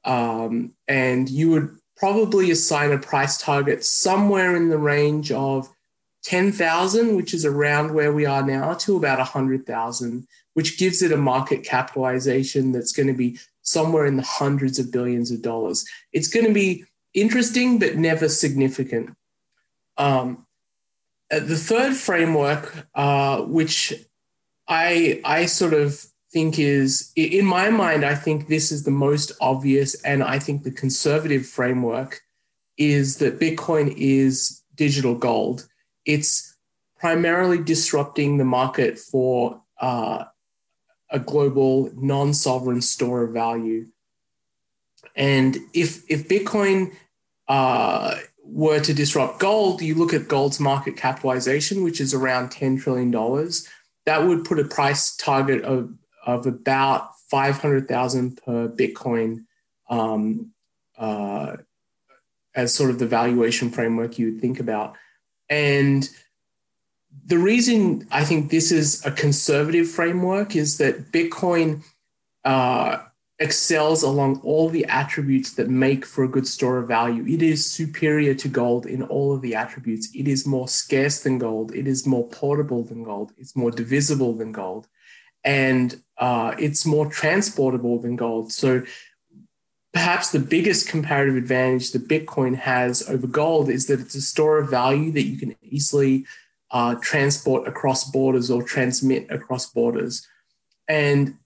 Um, 0.06 0.72
and 0.88 1.30
you 1.30 1.52
would 1.52 1.78
probably 1.98 2.52
assign 2.52 2.94
a 2.94 2.98
price 2.98 3.38
target 3.38 3.84
somewhere 3.84 4.56
in 4.56 4.70
the 4.70 4.78
range 4.78 5.32
of 5.34 5.68
10,000, 6.24 7.18
which 7.18 7.34
is 7.34 7.44
around 7.44 7.94
where 7.94 8.14
we 8.14 8.26
are 8.26 8.46
now, 8.46 8.76
to 8.76 8.96
about 8.96 9.18
100,000, 9.18 10.26
which 10.54 10.80
gives 10.80 11.02
it 11.02 11.12
a 11.12 11.18
market 11.18 11.66
capitalization 11.66 12.72
that's 12.72 12.94
going 12.94 13.08
to 13.08 13.14
be 13.14 13.38
somewhere 13.62 14.06
in 14.06 14.16
the 14.16 14.24
hundreds 14.24 14.80
of 14.80 14.92
billions 14.92 15.32
of 15.32 15.42
dollars. 15.42 15.86
It's 16.14 16.30
going 16.30 16.46
to 16.46 16.54
be 16.54 16.86
interesting, 17.14 17.78
but 17.78 17.98
never 17.98 18.30
significant. 18.30 19.16
Um, 19.98 20.46
the 21.30 21.56
third 21.56 21.96
framework, 21.96 22.88
uh, 22.96 23.42
which 23.42 23.94
I 24.68 25.22
I 25.24 25.46
sort 25.46 25.74
of 25.74 26.06
think 26.32 26.60
is 26.60 27.12
in 27.16 27.46
my 27.46 27.70
mind, 27.70 28.06
I 28.06 28.16
think 28.16 28.48
this 28.48 28.72
is 28.72 28.84
the 28.84 28.92
most 28.92 29.32
obvious, 29.42 29.96
and 30.04 30.24
I 30.24 30.40
think 30.40 30.64
the 30.64 30.72
conservative 30.72 31.46
framework 31.46 32.22
is 32.78 33.18
that 33.18 33.40
Bitcoin 33.40 33.94
is 33.98 34.64
digital 34.76 35.16
gold. 35.16 35.68
It's 36.06 36.56
primarily 36.98 37.62
disrupting 37.62 38.38
the 38.38 38.46
market 38.46 38.98
for 38.98 39.62
uh, 39.80 40.26
a 41.10 41.20
global 41.20 41.92
non-sovereign 41.96 42.82
store 42.82 43.24
of 43.24 43.34
value. 43.34 43.88
And 45.16 45.58
if 45.74 46.04
if 46.10 46.28
Bitcoin 46.28 46.94
uh, 47.48 48.16
were 48.52 48.80
to 48.80 48.94
disrupt 48.94 49.40
gold, 49.40 49.82
you 49.82 49.96
look 49.96 50.14
at 50.14 50.28
gold's 50.28 50.60
market 50.60 50.98
capitalization, 50.98 51.84
which 51.84 52.02
is 52.02 52.14
around 52.14 52.50
$10 52.50 52.82
trillion, 52.82 53.12
that 54.06 54.26
would 54.26 54.46
put 54.46 54.60
a 54.60 54.66
price 54.66 55.16
target 55.16 55.64
of, 55.64 55.94
of 56.26 56.46
about 56.46 57.12
500,000 57.30 58.38
per 58.44 58.68
Bitcoin 58.68 59.46
um, 59.90 60.52
uh, 60.98 61.58
as 62.56 62.74
sort 62.74 62.90
of 62.90 63.00
the 63.00 63.06
valuation 63.06 63.70
framework 63.70 64.18
you 64.18 64.32
would 64.32 64.42
think 64.42 64.60
about. 64.60 64.96
And 65.50 66.10
the 67.26 67.38
reason 67.38 68.08
I 68.12 68.24
think 68.24 68.50
this 68.50 68.72
is 68.72 69.06
a 69.06 69.12
conservative 69.12 69.90
framework 69.90 70.56
is 70.56 70.78
that 70.78 71.12
Bitcoin 71.12 71.84
uh, 72.44 73.00
excels 73.40 74.04
along 74.04 74.42
all 74.44 74.68
the 74.68 74.86
attributes 74.86 75.54
that 75.54 75.70
make 75.70 76.06
for 76.06 76.24
a 76.26 76.30
good 76.30 76.46
store 76.46 76.80
of 76.80 76.88
value. 76.88 77.26
It 77.26 77.42
is 77.42 77.66
superior 77.66 78.34
to 78.36 78.48
gold 78.50 78.86
in 78.86 79.02
all 79.04 79.34
of 79.34 79.42
the 79.42 79.56
attributes. 79.56 80.10
It 80.14 80.28
is 80.28 80.46
more 80.46 80.68
scarce 80.68 81.22
than 81.22 81.38
gold. 81.38 81.74
It 81.74 81.88
is 81.88 82.06
more 82.06 82.28
portable 82.28 82.84
than 82.84 83.04
gold. 83.04 83.32
It's 83.38 83.56
more 83.56 83.72
divisible 83.72 84.34
than 84.34 84.52
gold. 84.52 84.88
And 85.46 86.02
uh, 86.18 86.56
it's 86.60 86.86
more 86.86 87.10
transportable 87.10 87.98
than 88.00 88.18
gold. 88.18 88.52
So 88.52 88.84
perhaps 89.94 90.32
the 90.32 90.40
biggest 90.40 90.90
comparative 90.90 91.38
advantage 91.38 91.92
that 91.92 92.10
Bitcoin 92.10 92.56
has 92.56 93.08
over 93.10 93.26
gold 93.26 93.70
is 93.70 93.88
that 93.88 94.02
it's 94.02 94.16
a 94.16 94.22
store 94.22 94.60
of 94.60 94.70
value 94.70 95.12
that 95.14 95.24
you 95.24 95.38
can 95.38 95.56
easily 95.64 96.26
uh, 96.72 96.96
transport 96.96 97.70
across 97.70 98.12
borders 98.12 98.52
or 98.52 98.62
transmit 98.64 99.32
across 99.32 99.72
borders. 99.72 100.28
And 100.90 101.38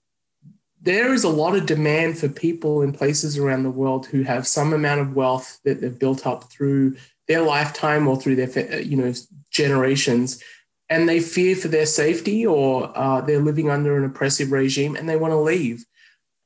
there 0.84 1.14
is 1.14 1.24
a 1.24 1.30
lot 1.30 1.56
of 1.56 1.66
demand 1.66 2.18
for 2.18 2.28
people 2.28 2.82
in 2.82 2.92
places 2.92 3.38
around 3.38 3.64
the 3.64 3.72
world 3.72 4.06
who 4.06 4.24
have 4.24 4.46
some 4.46 4.74
amount 4.74 5.00
of 5.00 5.16
wealth 5.16 5.60
that 5.64 5.80
they've 5.80 5.98
built 5.98 6.28
up 6.28 6.52
through 6.52 6.96
their 7.28 7.42
lifetime 7.42 8.06
or 8.06 8.20
through 8.20 8.36
their 8.36 8.82
you 8.82 8.98
know 8.98 9.14
generations 9.50 10.44
and 10.90 11.08
they 11.08 11.22
fear 11.22 11.56
for 11.56 11.70
their 11.70 11.86
safety 11.86 12.46
or 12.46 12.92
uh, 12.96 13.22
they're 13.22 13.40
living 13.40 13.70
under 13.70 13.98
an 13.98 14.04
oppressive 14.04 14.52
regime 14.52 14.96
and 14.96 15.08
they 15.08 15.16
want 15.16 15.32
to 15.32 15.38
leave. 15.38 15.86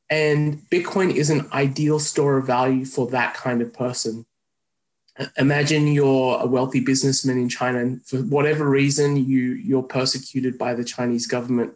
And 0.10 0.62
bitcoin 0.70 1.13
is 1.13 1.29
an 1.32 1.50
ideal 1.51 2.00
store 2.00 2.38
of 2.38 2.46
value 2.46 2.86
for 2.86 3.08
that 3.08 3.34
kind 3.34 3.62
of 3.62 3.74
person. 3.74 4.25
Imagine 5.38 5.88
you're 5.88 6.39
a 6.39 6.46
wealthy 6.46 6.79
businessman 6.79 7.39
in 7.39 7.50
china 7.50 7.79
and 7.79 8.06
for 8.06 8.17
whatever 8.17 8.70
reason 8.70 9.17
you 9.17 9.53
you're 9.53 9.82
persecuted 9.82 10.60
by 10.60 10.75
the 10.75 10.84
chinese 10.84 11.25
government 11.25 11.74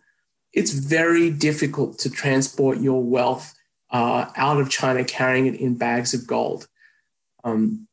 it's 0.53 0.71
very 0.71 1.29
difficult 1.29 1.99
to 1.99 2.09
transport 2.09 2.79
your 2.79 3.03
wealth 3.03 3.55
uh, 3.91 4.25
out 4.35 4.59
of 4.59 4.69
China 4.69 5.03
carrying 5.03 5.45
it 5.45 5.55
in 5.55 5.75
bags 5.75 6.13
of 6.13 6.27
gold. 6.27 6.67
Um, 7.43 7.87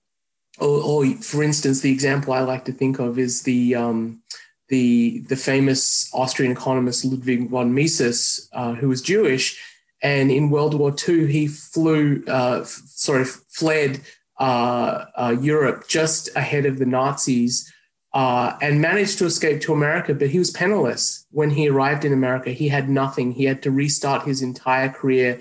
or, 0.59 0.83
or, 0.83 1.07
for 1.17 1.43
instance, 1.43 1.81
the 1.81 1.93
example 1.93 2.33
I 2.33 2.41
like 2.41 2.65
to 2.67 2.73
think 2.73 2.99
of 2.99 3.19
is 3.19 3.43
the 3.43 3.75
um, 3.75 4.23
the 4.69 5.21
the 5.29 5.37
famous 5.37 6.11
Austrian 6.13 6.53
economist 6.53 7.05
Ludwig 7.05 7.49
von 7.49 7.73
Mises, 7.73 8.49
uh, 8.53 8.75
who 8.75 8.89
was 8.89 9.01
Jewish, 9.01 9.61
and 10.03 10.31
in 10.31 10.51
World 10.51 10.75
War 10.75 10.95
II 11.09 11.31
he 11.31 11.47
flew, 11.47 12.25
uh, 12.27 12.61
f- 12.63 12.83
sorry, 12.87 13.25
fled 13.25 14.01
uh, 14.39 15.05
uh, 15.17 15.37
Europe 15.41 15.89
just 15.89 16.29
ahead 16.37 16.67
of 16.67 16.79
the 16.79 16.87
Nazis 16.87 17.73
uh, 18.13 18.57
and 18.63 18.81
managed 18.81 19.19
to 19.19 19.27
escape 19.27 19.61
to 19.61 19.73
America, 19.73 20.15
but 20.15 20.31
he 20.31 20.39
was 20.39 20.51
penniless 20.51 21.27
when 21.31 21.51
he 21.51 21.69
arrived 21.69 22.05
in 22.05 22.13
America. 22.13 22.51
He 22.51 22.69
had 22.69 22.89
nothing. 22.89 23.33
He 23.33 23.45
had 23.45 23.63
to 23.63 23.71
restart 23.71 24.27
his 24.27 24.41
entire 24.43 24.89
career, 24.89 25.41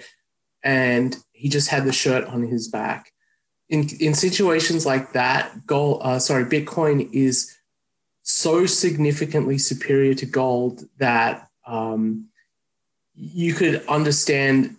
and 0.63 1.15
he 1.31 1.49
just 1.49 1.69
had 1.69 1.85
the 1.85 1.93
shirt 1.93 2.25
on 2.25 2.43
his 2.43 2.67
back. 2.67 3.11
In 3.69 3.87
in 3.99 4.13
situations 4.13 4.85
like 4.85 5.13
that, 5.13 5.65
gold, 5.65 6.01
uh, 6.03 6.19
sorry, 6.19 6.45
Bitcoin 6.45 7.09
is 7.13 7.53
so 8.23 8.65
significantly 8.65 9.57
superior 9.57 10.13
to 10.13 10.25
gold 10.25 10.83
that 10.97 11.47
um, 11.65 12.27
you 13.15 13.53
could 13.53 13.85
understand 13.87 14.75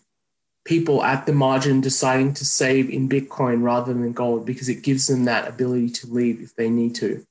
people 0.65 1.03
at 1.03 1.25
the 1.25 1.33
margin 1.33 1.81
deciding 1.81 2.35
to 2.35 2.45
save 2.45 2.91
in 2.91 3.09
Bitcoin 3.09 3.63
rather 3.63 3.95
than 3.95 4.13
gold 4.13 4.45
because 4.45 4.69
it 4.69 4.83
gives 4.83 5.07
them 5.07 5.25
that 5.25 5.49
ability 5.49 5.89
to 5.89 6.07
leave 6.09 6.43
if 6.43 6.55
they 6.57 6.69
need 6.69 6.95
to. 6.95 7.25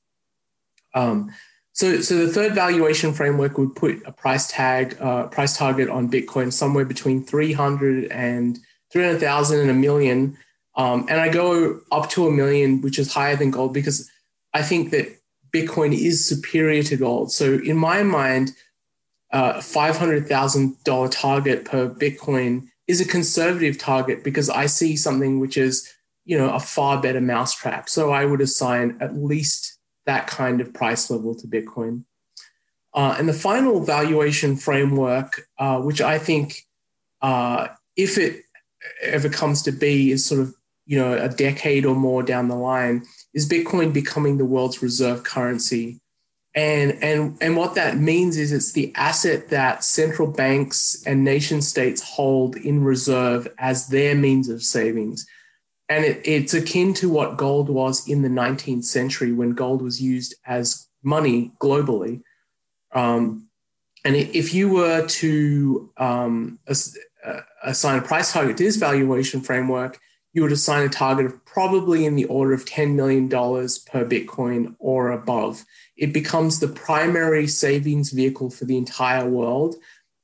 Um, 0.94 1.30
So, 1.78 2.00
so 2.00 2.26
the 2.26 2.32
third 2.32 2.56
valuation 2.56 3.12
framework 3.12 3.56
would 3.56 3.76
put 3.76 4.02
a 4.04 4.10
price 4.10 4.48
tag, 4.48 4.96
uh, 5.00 5.28
price 5.28 5.56
target 5.56 5.88
on 5.88 6.10
Bitcoin 6.10 6.52
somewhere 6.52 6.84
between 6.84 7.22
300 7.22 8.10
and 8.10 8.58
300,000 8.90 9.60
and 9.60 9.70
a 9.70 9.74
million. 9.74 10.36
Um, 10.74 11.06
and 11.08 11.20
I 11.20 11.28
go 11.28 11.80
up 11.92 12.10
to 12.10 12.26
a 12.26 12.32
million, 12.32 12.80
which 12.80 12.98
is 12.98 13.12
higher 13.12 13.36
than 13.36 13.52
gold 13.52 13.74
because 13.74 14.10
I 14.54 14.62
think 14.62 14.90
that 14.90 15.20
Bitcoin 15.52 15.92
is 15.92 16.28
superior 16.28 16.82
to 16.82 16.96
gold. 16.96 17.30
So 17.30 17.60
in 17.64 17.76
my 17.76 18.02
mind, 18.02 18.56
uh, 19.32 19.60
$500,000 19.60 21.10
target 21.12 21.64
per 21.64 21.88
Bitcoin 21.88 22.66
is 22.88 23.00
a 23.00 23.06
conservative 23.06 23.78
target 23.78 24.24
because 24.24 24.50
I 24.50 24.66
see 24.66 24.96
something 24.96 25.38
which 25.38 25.56
is, 25.56 25.88
you 26.24 26.36
know, 26.36 26.50
a 26.50 26.58
far 26.58 27.00
better 27.00 27.20
mousetrap. 27.20 27.88
So 27.88 28.10
I 28.10 28.24
would 28.24 28.40
assign 28.40 28.96
at 29.00 29.16
least 29.16 29.77
that 30.08 30.26
kind 30.26 30.62
of 30.62 30.72
price 30.72 31.10
level 31.10 31.34
to 31.34 31.46
Bitcoin. 31.46 32.04
Uh, 32.94 33.14
and 33.18 33.28
the 33.28 33.34
final 33.34 33.84
valuation 33.84 34.56
framework, 34.56 35.46
uh, 35.58 35.78
which 35.80 36.00
I 36.00 36.18
think, 36.18 36.66
uh, 37.20 37.68
if 37.94 38.16
it 38.16 38.42
ever 39.02 39.28
comes 39.28 39.62
to 39.62 39.72
be, 39.72 40.10
is 40.10 40.24
sort 40.24 40.40
of 40.40 40.54
you 40.86 40.98
know 40.98 41.12
a 41.12 41.28
decade 41.28 41.84
or 41.84 41.94
more 41.94 42.22
down 42.22 42.48
the 42.48 42.56
line, 42.56 43.04
is 43.34 43.48
Bitcoin 43.48 43.92
becoming 43.92 44.38
the 44.38 44.46
world's 44.46 44.82
reserve 44.82 45.24
currency. 45.24 46.00
And, 46.54 46.98
and, 47.04 47.36
and 47.40 47.56
what 47.56 47.74
that 47.76 47.98
means 47.98 48.36
is 48.36 48.52
it's 48.52 48.72
the 48.72 48.92
asset 48.96 49.50
that 49.50 49.84
central 49.84 50.26
banks 50.26 51.04
and 51.06 51.22
nation 51.22 51.60
states 51.62 52.02
hold 52.02 52.56
in 52.56 52.82
reserve 52.82 53.46
as 53.58 53.88
their 53.88 54.14
means 54.16 54.48
of 54.48 54.62
savings. 54.62 55.24
And 55.88 56.04
it, 56.04 56.20
it's 56.24 56.54
akin 56.54 56.92
to 56.94 57.08
what 57.08 57.36
gold 57.36 57.68
was 57.68 58.08
in 58.08 58.22
the 58.22 58.28
19th 58.28 58.84
century 58.84 59.32
when 59.32 59.52
gold 59.52 59.82
was 59.82 60.02
used 60.02 60.34
as 60.46 60.86
money 61.02 61.52
globally. 61.60 62.22
Um, 62.92 63.48
and 64.04 64.16
if 64.16 64.54
you 64.54 64.68
were 64.68 65.06
to 65.06 65.90
um, 65.96 66.58
uh, 66.68 67.40
assign 67.62 67.98
a 67.98 68.02
price 68.02 68.32
target 68.32 68.56
to 68.58 68.64
this 68.64 68.76
valuation 68.76 69.40
framework, 69.40 69.98
you 70.32 70.42
would 70.42 70.52
assign 70.52 70.84
a 70.84 70.88
target 70.88 71.26
of 71.26 71.44
probably 71.44 72.04
in 72.04 72.14
the 72.14 72.26
order 72.26 72.52
of 72.52 72.64
$10 72.64 72.94
million 72.94 73.28
per 73.28 74.04
Bitcoin 74.04 74.76
or 74.78 75.10
above. 75.10 75.64
It 75.96 76.12
becomes 76.12 76.60
the 76.60 76.68
primary 76.68 77.46
savings 77.46 78.10
vehicle 78.10 78.50
for 78.50 78.64
the 78.64 78.76
entire 78.76 79.28
world 79.28 79.76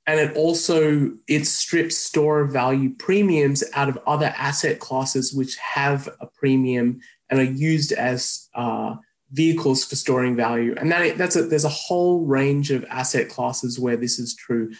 and 0.07 0.21
it 0.21 0.37
also 0.37 1.13
it 1.27 1.47
strips 1.47 1.97
store 1.97 2.45
value 2.45 2.95
premiums 2.95 3.65
out 3.73 3.89
of 3.89 3.99
other 4.07 4.35
asset 4.37 4.79
classes 4.79 5.33
which 5.33 5.57
have 5.57 6.09
a 6.21 6.27
premium 6.27 7.01
and 7.31 7.41
are 7.41 7.45
used 7.45 7.93
as 7.93 8.49
uh, 8.55 8.97
vehicles 9.33 9.85
for 9.85 9.97
storing 9.97 10.37
value. 10.37 10.75
And 10.79 10.91
that 10.93 11.17
that's 11.17 11.37
a, 11.37 11.43
there's 11.43 11.65
a 11.65 11.71
whole 11.71 12.25
range 12.25 12.71
of 12.71 12.85
asset 12.91 13.29
classes 13.29 13.79
where 13.79 13.97
this 13.97 14.19
is 14.19 14.35
true. 14.35 14.73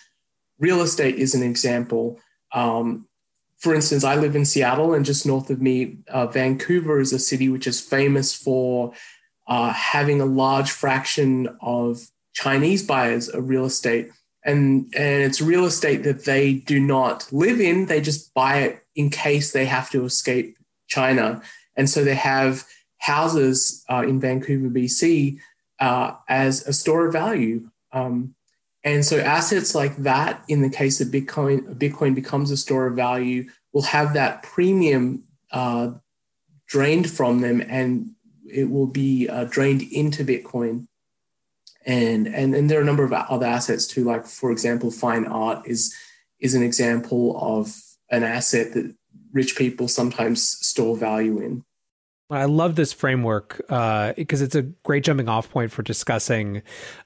Real 0.59 0.83
estate 0.83 1.17
is 1.17 1.35
an 1.35 1.43
example. 1.43 2.21
Um, 2.53 3.09
for 3.65 3.75
instance 3.75 4.05
i 4.05 4.15
live 4.15 4.37
in 4.37 4.45
seattle 4.45 4.93
and 4.93 5.07
just 5.07 5.25
north 5.25 5.49
of 5.49 5.63
me 5.63 5.97
uh, 6.09 6.27
vancouver 6.27 7.01
is 7.01 7.13
a 7.13 7.19
city 7.19 7.49
which 7.49 7.67
is 7.67 7.81
famous 7.81 8.35
for 8.35 8.93
uh, 9.47 9.73
having 9.73 10.21
a 10.21 10.27
large 10.27 10.71
fraction 10.71 11.49
of 11.63 12.11
chinese 12.35 12.83
buyers 12.87 13.29
of 13.29 13.49
real 13.49 13.65
estate 13.65 14.11
and 14.45 14.93
and 14.95 15.23
it's 15.23 15.41
real 15.41 15.65
estate 15.65 16.03
that 16.05 16.25
they 16.25 16.55
do 16.55 16.79
not 16.79 17.33
live 17.33 17.61
in. 17.61 17.87
They 17.87 18.01
just 18.01 18.35
buy 18.35 18.59
it 18.59 18.85
in 18.95 19.11
case 19.11 19.53
they 19.53 19.65
have 19.67 19.91
to 19.91 20.05
escape 20.05 20.57
china. 20.87 21.43
And 21.77 21.89
so 21.89 22.05
they 22.05 22.15
have 22.15 22.65
houses 22.99 23.85
uh, 23.91 24.05
in 24.07 24.21
vancouver 24.21 24.69
bc 24.69 25.39
uh, 25.81 26.13
as 26.29 26.67
a 26.67 26.73
store 26.73 27.07
of 27.07 27.13
value. 27.13 27.69
Um, 27.93 28.35
and 28.85 29.05
so 29.05 29.19
assets 29.19 29.75
like 29.75 29.97
that 29.99 30.45
in 30.49 30.61
the 30.61 30.69
case 30.69 30.99
that 30.99 31.11
bitcoin 31.11 31.77
bitcoin 31.77 32.15
becomes 32.15 32.51
a 32.51 32.57
store 32.57 32.87
of 32.87 32.97
value 32.97 33.49
will 33.73 33.83
have 33.83 34.15
that 34.15 34.43
premium 34.43 35.25
uh, 35.53 35.91
drained 36.67 37.11
from 37.11 37.41
them 37.41 37.63
and 37.69 38.11
it 38.47 38.71
will 38.71 38.87
be 38.87 39.29
uh, 39.29 39.45
drained 39.45 39.83
into 39.83 40.25
bitcoin 40.25 40.87
and 41.87 42.27
and 42.27 42.55
and 42.55 42.71
there 42.71 42.79
are 42.79 42.83
a 42.83 42.87
number 42.87 43.05
of 43.05 43.13
other 43.13 43.47
assets 43.47 43.87
too 43.87 44.05
like 44.05 44.27
for 44.27 44.51
example 44.51 44.91
fine 44.91 45.27
art 45.27 45.67
is 45.67 45.95
is 46.41 46.55
an 46.55 46.63
example 46.63 47.37
of 47.41 47.75
an 48.11 48.23
asset 48.23 48.73
that 48.75 48.95
rich 49.33 49.57
people 49.57 49.89
sometimes 49.89 50.43
store 50.67 50.97
value 50.97 51.39
in 51.39 51.65
I 52.31 52.47
love 52.47 52.75
this 52.75 52.93
framework 52.93 53.59
because 53.59 54.43
uh, 54.43 54.45
it's 54.45 54.55
a 54.55 54.63
great 54.63 55.05
jumping 55.05 55.29
off 55.29 55.51
point 55.51 55.71
for 55.71 55.83
discussing 55.83 56.63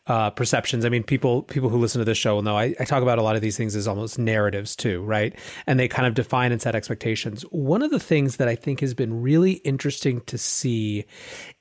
uh, 0.07 0.31
perceptions. 0.31 0.85
I 0.85 0.89
mean, 0.89 1.03
people 1.03 1.43
people 1.43 1.69
who 1.69 1.79
listen 1.79 1.99
to 1.99 2.05
this 2.05 2.17
show 2.17 2.37
will 2.37 2.43
know 2.43 2.57
I, 2.57 2.75
I, 2.79 2.85
talk 2.85 3.03
about 3.03 3.19
a 3.19 3.23
lot 3.23 3.35
of 3.35 3.43
these 3.43 3.57
things 3.57 3.75
as 3.75 3.89
almost 3.89 4.19
narratives 4.19 4.77
too, 4.77 5.03
right? 5.03 5.35
And 5.67 5.79
they 5.79 5.89
kind 5.89 6.07
of 6.07 6.15
define 6.15 6.53
and 6.53 6.63
set 6.63 6.77
expectations. 6.77 7.43
One 7.51 7.83
of 7.83 7.91
the 7.91 8.01
things 8.01 8.37
that 8.37 8.49
I 8.49 8.55
think 8.55 8.81
has 8.81 8.95
been 8.95 9.21
really 9.21 9.55
interesting 9.65 10.21
to 10.23 10.39
see 10.39 11.05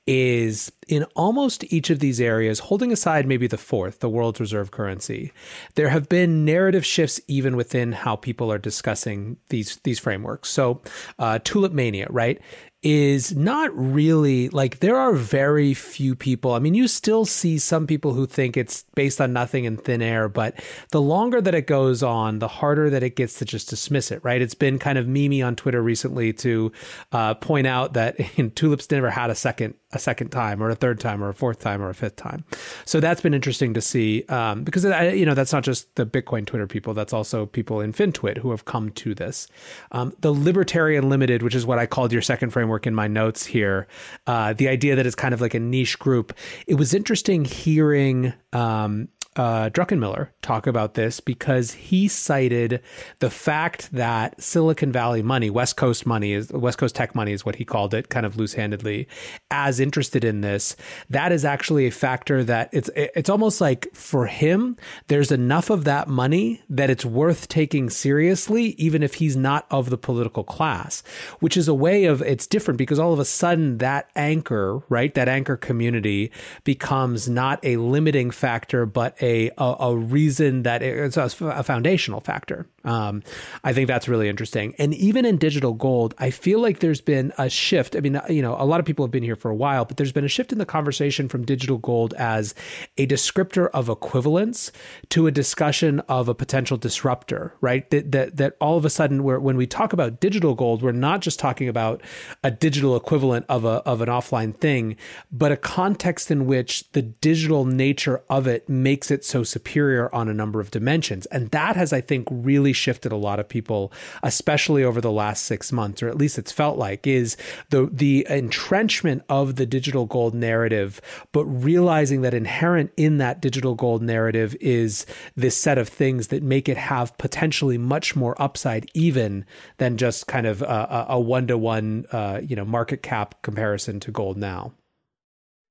is 0.07 0.71
in 0.87 1.03
almost 1.15 1.65
each 1.71 1.89
of 1.89 1.99
these 1.99 2.21
areas, 2.21 2.59
holding 2.59 2.93
aside 2.93 3.27
maybe 3.27 3.45
the 3.45 3.57
fourth, 3.57 3.99
the 3.99 4.09
world's 4.09 4.39
reserve 4.39 4.71
currency, 4.71 5.33
there 5.75 5.89
have 5.89 6.07
been 6.07 6.45
narrative 6.45 6.85
shifts 6.85 7.19
even 7.27 7.57
within 7.57 7.91
how 7.91 8.15
people 8.15 8.51
are 8.51 8.57
discussing 8.57 9.37
these 9.49 9.77
these 9.83 9.99
frameworks. 9.99 10.49
So, 10.49 10.81
uh, 11.19 11.39
tulip 11.43 11.73
mania, 11.73 12.07
right? 12.09 12.41
is 12.83 13.35
not 13.35 13.75
really 13.75 14.49
like 14.49 14.79
there 14.79 14.95
are 14.95 15.13
very 15.13 15.73
few 15.73 16.15
people. 16.15 16.53
I 16.53 16.59
mean, 16.59 16.75
you 16.75 16.87
still 16.87 17.25
see 17.25 17.57
some 17.57 17.87
people 17.87 18.13
who 18.13 18.27
think 18.27 18.55
it's 18.55 18.85
based 18.95 19.19
on 19.19 19.33
nothing 19.33 19.65
and 19.65 19.83
thin 19.83 20.01
air, 20.01 20.29
but 20.29 20.55
the 20.91 21.01
longer 21.01 21.41
that 21.41 21.55
it 21.55 21.65
goes 21.65 22.03
on, 22.03 22.37
the 22.39 22.47
harder 22.47 22.89
that 22.91 23.01
it 23.01 23.15
gets 23.15 23.39
to 23.39 23.45
just 23.45 23.69
dismiss 23.69 24.11
it, 24.11 24.23
right? 24.23 24.41
It's 24.41 24.53
been 24.53 24.77
kind 24.77 24.97
of 24.97 25.07
memey 25.07 25.45
on 25.45 25.55
Twitter 25.55 25.81
recently 25.81 26.33
to 26.33 26.71
uh, 27.11 27.33
point 27.33 27.65
out 27.65 27.93
that 27.93 28.15
tulips 28.55 28.89
never 28.91 29.09
had 29.09 29.31
a 29.31 29.35
second 29.35 29.73
a 29.93 29.99
second 29.99 30.29
time 30.29 30.61
or 30.61 30.69
a 30.69 30.75
third 30.75 30.99
time 30.99 31.23
or 31.23 31.29
a 31.29 31.33
fourth 31.33 31.59
time 31.59 31.81
or 31.81 31.89
a 31.89 31.95
fifth 31.95 32.17
time. 32.17 32.43
So 32.83 32.99
that's 32.99 33.21
been 33.21 33.33
interesting 33.33 33.73
to 33.73 33.81
see 33.81 34.23
um, 34.27 34.63
because 34.63 34.83
you 34.83 35.25
know 35.25 35.33
that's 35.33 35.53
not 35.53 35.63
just 35.63 35.95
the 35.95 36.05
Bitcoin 36.05 36.45
Twitter 36.45 36.67
people. 36.67 36.93
That's 36.93 37.13
also 37.13 37.45
people 37.45 37.79
in 37.79 37.93
FinTwit 37.93 38.39
who 38.39 38.51
have 38.51 38.65
come 38.65 38.89
to 38.91 39.15
this. 39.15 39.47
Um, 39.91 40.13
the 40.19 40.31
Libertarian 40.31 41.09
Limited, 41.09 41.41
which 41.41 41.55
is 41.55 41.65
what 41.65 41.79
I 41.79 41.85
called 41.85 42.11
your 42.11 42.21
second 42.21 42.49
framework 42.49 42.85
in 42.85 42.93
my 42.93 43.07
notes 43.07 43.45
here, 43.45 43.87
uh, 44.25 44.53
the 44.53 44.67
idea 44.67 44.95
that 44.95 45.05
it's 45.05 45.15
kind 45.15 45.33
of 45.33 45.39
like 45.39 45.53
a 45.53 45.59
niche 45.59 45.97
group. 45.99 46.33
It 46.67 46.75
was 46.75 46.93
interesting 46.93 47.45
hearing 47.45 48.33
um, 48.51 49.07
uh, 49.37 49.69
Druckenmiller 49.69 50.29
talk 50.41 50.65
about 50.65 50.95
this 50.95 51.19
because 51.19 51.71
he 51.73 52.07
cited 52.07 52.81
the 53.19 53.29
fact 53.29 53.91
that 53.91 54.41
Silicon 54.41 54.91
Valley 54.91 55.21
money, 55.21 55.51
West 55.51 55.77
Coast 55.77 56.07
money, 56.07 56.33
is 56.33 56.51
West 56.51 56.79
Coast 56.79 56.95
tech 56.95 57.13
money 57.13 57.33
is 57.33 57.45
what 57.45 57.57
he 57.57 57.63
called 57.63 57.93
it, 57.93 58.09
kind 58.09 58.25
of 58.25 58.35
loose 58.35 58.55
handedly, 58.55 59.07
as 59.51 59.79
interested 59.79 60.25
in 60.25 60.41
this. 60.41 60.75
That 61.11 61.31
is 61.31 61.45
actually 61.45 61.85
a 61.85 61.91
factor 61.91 62.43
that 62.45 62.69
it's 62.73 62.89
it's 62.95 63.29
almost 63.29 63.61
like 63.61 63.87
for 63.93 64.25
him, 64.25 64.75
there's 65.07 65.31
enough 65.31 65.69
of 65.69 65.83
that 65.83 66.07
money 66.07 66.63
that 66.67 66.89
it's 66.89 67.05
worth 67.05 67.47
taking 67.47 67.91
seriously, 67.91 68.69
even 68.79 69.03
if 69.03 69.15
he's 69.15 69.37
not 69.37 69.67
of 69.69 69.91
the 69.91 69.99
political 69.99 70.43
class. 70.43 71.03
Which 71.41 71.55
is 71.55 71.67
a 71.67 71.75
way 71.75 72.05
of 72.05 72.23
it's 72.23 72.47
different 72.47 72.79
because 72.79 72.97
all 72.97 73.13
of 73.13 73.19
a 73.19 73.25
sudden 73.25 73.77
that 73.77 74.09
anchor, 74.15 74.81
right, 74.89 75.13
that 75.13 75.29
anchor 75.29 75.57
community 75.57 76.31
becomes 76.63 77.29
not 77.29 77.59
a 77.63 77.77
limiting 77.77 78.31
factor, 78.31 78.87
but 78.87 79.15
a 79.21 79.26
a 79.27 79.51
a, 79.57 79.95
reason 79.95 80.63
that 80.63 80.81
it's 80.81 81.17
a 81.17 81.63
foundational 81.63 82.21
factor. 82.21 82.67
Um, 82.87 83.21
I 83.65 83.73
think 83.73 83.89
that's 83.89 84.07
really 84.07 84.29
interesting. 84.29 84.73
And 84.79 84.93
even 84.93 85.25
in 85.25 85.37
digital 85.37 85.73
gold, 85.73 86.15
I 86.17 86.29
feel 86.29 86.61
like 86.61 86.79
there's 86.79 87.01
been 87.01 87.33
a 87.37 87.49
shift. 87.49 87.97
I 87.97 87.99
mean, 87.99 88.19
you 88.29 88.41
know, 88.41 88.55
a 88.57 88.63
lot 88.63 88.79
of 88.79 88.85
people 88.85 89.03
have 89.03 89.11
been 89.11 89.23
here 89.23 89.35
for 89.35 89.51
a 89.51 89.55
while, 89.55 89.83
but 89.83 89.97
there's 89.97 90.13
been 90.13 90.23
a 90.23 90.29
shift 90.29 90.53
in 90.53 90.57
the 90.57 90.65
conversation 90.65 91.27
from 91.27 91.43
digital 91.43 91.79
gold 91.79 92.13
as 92.13 92.55
a 92.97 93.05
descriptor 93.05 93.69
of 93.73 93.89
equivalence 93.89 94.71
to 95.09 95.27
a 95.27 95.31
discussion 95.31 95.99
of 96.07 96.29
a 96.29 96.33
potential 96.33 96.77
disruptor, 96.77 97.53
right? 97.59 97.89
That 97.89 98.13
that, 98.13 98.37
that 98.37 98.55
all 98.61 98.77
of 98.77 98.85
a 98.85 98.89
sudden, 98.89 99.21
we're, 99.21 99.39
when 99.39 99.57
we 99.57 99.67
talk 99.67 99.91
about 99.91 100.21
digital 100.21 100.55
gold, 100.55 100.81
we're 100.81 100.93
not 100.93 101.19
just 101.19 101.39
talking 101.39 101.67
about 101.67 102.01
a 102.41 102.51
digital 102.51 102.95
equivalent 102.95 103.45
of 103.49 103.65
a 103.65 103.83
of 103.85 103.99
an 103.99 104.07
offline 104.07 104.55
thing, 104.55 104.95
but 105.29 105.51
a 105.51 105.57
context 105.57 106.31
in 106.31 106.45
which 106.45 106.89
the 106.93 107.01
digital 107.01 107.65
nature 107.65 108.21
of 108.29 108.47
it 108.47 108.69
makes 108.69 109.11
it 109.11 109.25
so 109.25 109.43
superior 109.43 110.13
on 110.15 110.29
a 110.29 110.33
number 110.33 110.61
of 110.61 110.71
dimensions. 110.71 111.25
And 111.25 111.49
that 111.51 111.75
has, 111.75 111.91
I 111.91 111.99
think, 111.99 112.29
really 112.31 112.76
shifted 112.77 113.11
a 113.11 113.17
lot 113.17 113.39
of 113.39 113.49
people, 113.49 113.91
especially 114.23 114.83
over 114.83 115.01
the 115.01 115.11
last 115.11 115.43
six 115.43 115.71
months, 115.71 116.01
or 116.01 116.07
at 116.07 116.17
least 116.17 116.37
it's 116.37 116.51
felt 116.51 116.77
like, 116.77 117.05
is 117.07 117.35
the 117.69 117.89
the 117.91 118.25
entrenchment 118.29 119.23
of 119.27 119.55
the 119.55 119.65
digital 119.65 120.05
gold 120.05 120.33
narrative, 120.33 121.01
but 121.31 121.45
realizing 121.45 122.21
that 122.21 122.33
inherent 122.33 122.91
in 122.95 123.17
that 123.17 123.41
digital 123.41 123.75
gold 123.75 124.01
narrative 124.01 124.55
is 124.61 125.05
this 125.35 125.57
set 125.57 125.77
of 125.77 125.89
things 125.89 126.27
that 126.27 126.43
make 126.43 126.69
it 126.69 126.77
have 126.77 127.17
potentially 127.17 127.77
much 127.77 128.15
more 128.15 128.39
upside, 128.41 128.89
even 128.93 129.45
than 129.77 129.97
just 129.97 130.27
kind 130.27 130.45
of 130.45 130.61
a 130.61 131.19
one 131.19 131.47
to 131.47 131.57
one, 131.57 132.05
you 132.47 132.55
know, 132.55 132.65
market 132.65 133.01
cap 133.01 133.41
comparison 133.41 133.99
to 133.99 134.11
gold 134.11 134.37
now. 134.37 134.71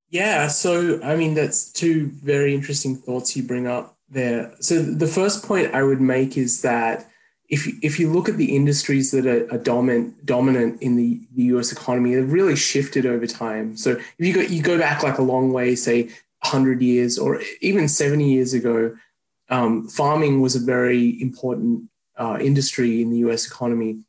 Yeah, 0.09 0.47
so 0.49 1.03
I 1.03 1.17
mean, 1.17 1.35
that's 1.35 1.73
two 1.73 2.11
very 2.23 2.55
interesting 2.55 2.97
thoughts 2.97 3.37
you 3.37 3.43
bring 3.43 3.67
up 3.67 3.96
there. 4.09 4.55
So 4.61 4.83
the 4.83 5.07
first 5.07 5.45
point 5.45 5.75
I 5.75 5.83
would 5.83 6.01
make 6.01 6.37
is 6.37 6.63
that 6.63 7.09
if 7.49 7.67
if 7.83 8.01
you 8.01 8.13
look 8.13 8.29
at 8.29 8.37
the 8.37 8.57
industries 8.57 9.11
that 9.13 9.27
are, 9.27 9.53
are 9.55 9.59
dominant 9.59 10.27
dominant 10.27 10.83
in 10.83 10.97
the, 10.97 11.21
the 11.35 11.45
U.S. 11.45 11.73
economy, 11.73 12.15
they've 12.15 12.33
really 12.33 12.57
shifted 12.57 13.07
over 13.07 13.27
time. 13.27 13.77
So 13.77 13.93
if 13.93 14.15
you 14.19 14.33
go 14.33 14.41
you 14.41 14.63
go 14.63 14.79
back 14.79 15.03
like 15.03 15.19
a 15.19 15.23
long 15.23 15.53
way, 15.53 15.75
say 15.75 16.11
hundred 16.43 16.83
years 16.83 17.19
or 17.19 17.41
even 17.61 17.89
seventy 17.89 18.33
years 18.33 18.53
ago, 18.53 18.97
um, 19.49 19.89
farming 19.89 20.41
was 20.41 20.57
a 20.57 20.61
very 20.61 21.21
important 21.21 21.89
uh, 22.17 22.39
industry 22.41 23.03
in 23.03 23.11
the 23.11 23.19
U.S. 23.19 23.47
economy. 23.47 24.01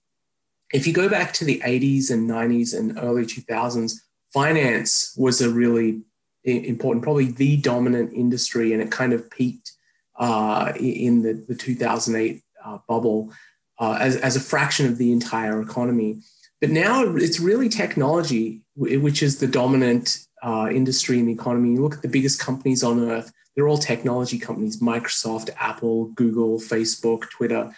If 0.73 0.85
you 0.85 0.93
go 0.93 1.07
back 1.07 1.31
to 1.33 1.45
the 1.45 1.61
80s 1.61 2.11
and 2.11 2.29
90s 2.29 2.77
and 2.77 2.97
early 2.99 3.25
2000s, 3.25 3.93
finance 4.33 5.13
was 5.17 5.39
a 5.39 5.49
really 5.49 6.01
important, 6.43 7.03
probably 7.03 7.31
the 7.31 7.55
dominant 7.55 8.11
industry, 8.13 8.73
and 8.73 8.81
it 8.81 8.91
kind 8.91 9.13
of 9.13 9.29
peaked 9.29 9.71
uh, 10.17 10.73
in 10.79 11.21
the, 11.21 11.33
the 11.47 11.55
2008 11.55 12.43
uh, 12.65 12.77
bubble 12.87 13.31
uh, 13.79 13.97
as, 13.99 14.15
as 14.17 14.35
a 14.35 14.39
fraction 14.39 14.87
of 14.87 14.97
the 14.97 15.11
entire 15.11 15.61
economy. 15.61 16.21
But 16.59 16.71
now 16.71 17.03
it's 17.15 17.39
really 17.39 17.69
technology, 17.69 18.61
which 18.75 19.21
is 19.21 19.39
the 19.39 19.47
dominant 19.47 20.25
uh, 20.43 20.69
industry 20.71 21.19
in 21.19 21.27
the 21.27 21.33
economy. 21.33 21.73
You 21.73 21.81
look 21.81 21.95
at 21.95 22.01
the 22.01 22.07
biggest 22.07 22.39
companies 22.39 22.83
on 22.83 23.09
earth, 23.09 23.31
they're 23.55 23.67
all 23.67 23.77
technology 23.77 24.37
companies 24.37 24.79
Microsoft, 24.79 25.49
Apple, 25.59 26.05
Google, 26.09 26.59
Facebook, 26.59 27.29
Twitter. 27.29 27.71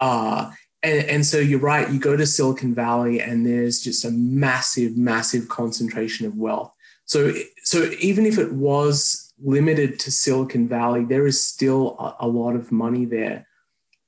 Uh, 0.00 0.50
and, 0.82 1.08
and 1.08 1.26
so 1.26 1.38
you're 1.38 1.60
right, 1.60 1.90
you 1.90 2.00
go 2.00 2.16
to 2.16 2.26
Silicon 2.26 2.74
Valley 2.74 3.20
and 3.20 3.46
there's 3.46 3.80
just 3.80 4.04
a 4.04 4.10
massive, 4.10 4.96
massive 4.96 5.48
concentration 5.48 6.26
of 6.26 6.36
wealth. 6.36 6.74
So, 7.04 7.32
so 7.62 7.90
even 8.00 8.26
if 8.26 8.38
it 8.38 8.52
was 8.52 9.31
limited 9.42 9.98
to 10.00 10.10
Silicon 10.10 10.68
Valley, 10.68 11.04
there 11.04 11.26
is 11.26 11.44
still 11.44 11.96
a, 11.98 12.26
a 12.26 12.28
lot 12.28 12.54
of 12.54 12.72
money 12.72 13.04
there. 13.04 13.46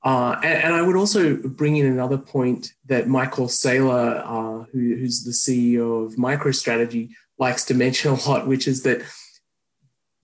Uh, 0.03 0.39
and, 0.43 0.65
and, 0.65 0.73
I 0.75 0.83
would 0.83 0.95
also 0.95 1.35
bring 1.35 1.77
in 1.77 1.87
another 1.87 2.17
point 2.19 2.73
that 2.85 3.07
Michael 3.07 3.47
Saylor, 3.47 4.21
uh, 4.23 4.65
who, 4.71 4.95
who's 4.95 5.23
the 5.23 5.31
CEO 5.31 6.05
of 6.05 6.15
MicroStrategy, 6.15 7.09
likes 7.39 7.65
to 7.65 7.73
mention 7.73 8.11
a 8.25 8.29
lot, 8.29 8.47
which 8.47 8.67
is 8.67 8.83
that 8.83 9.01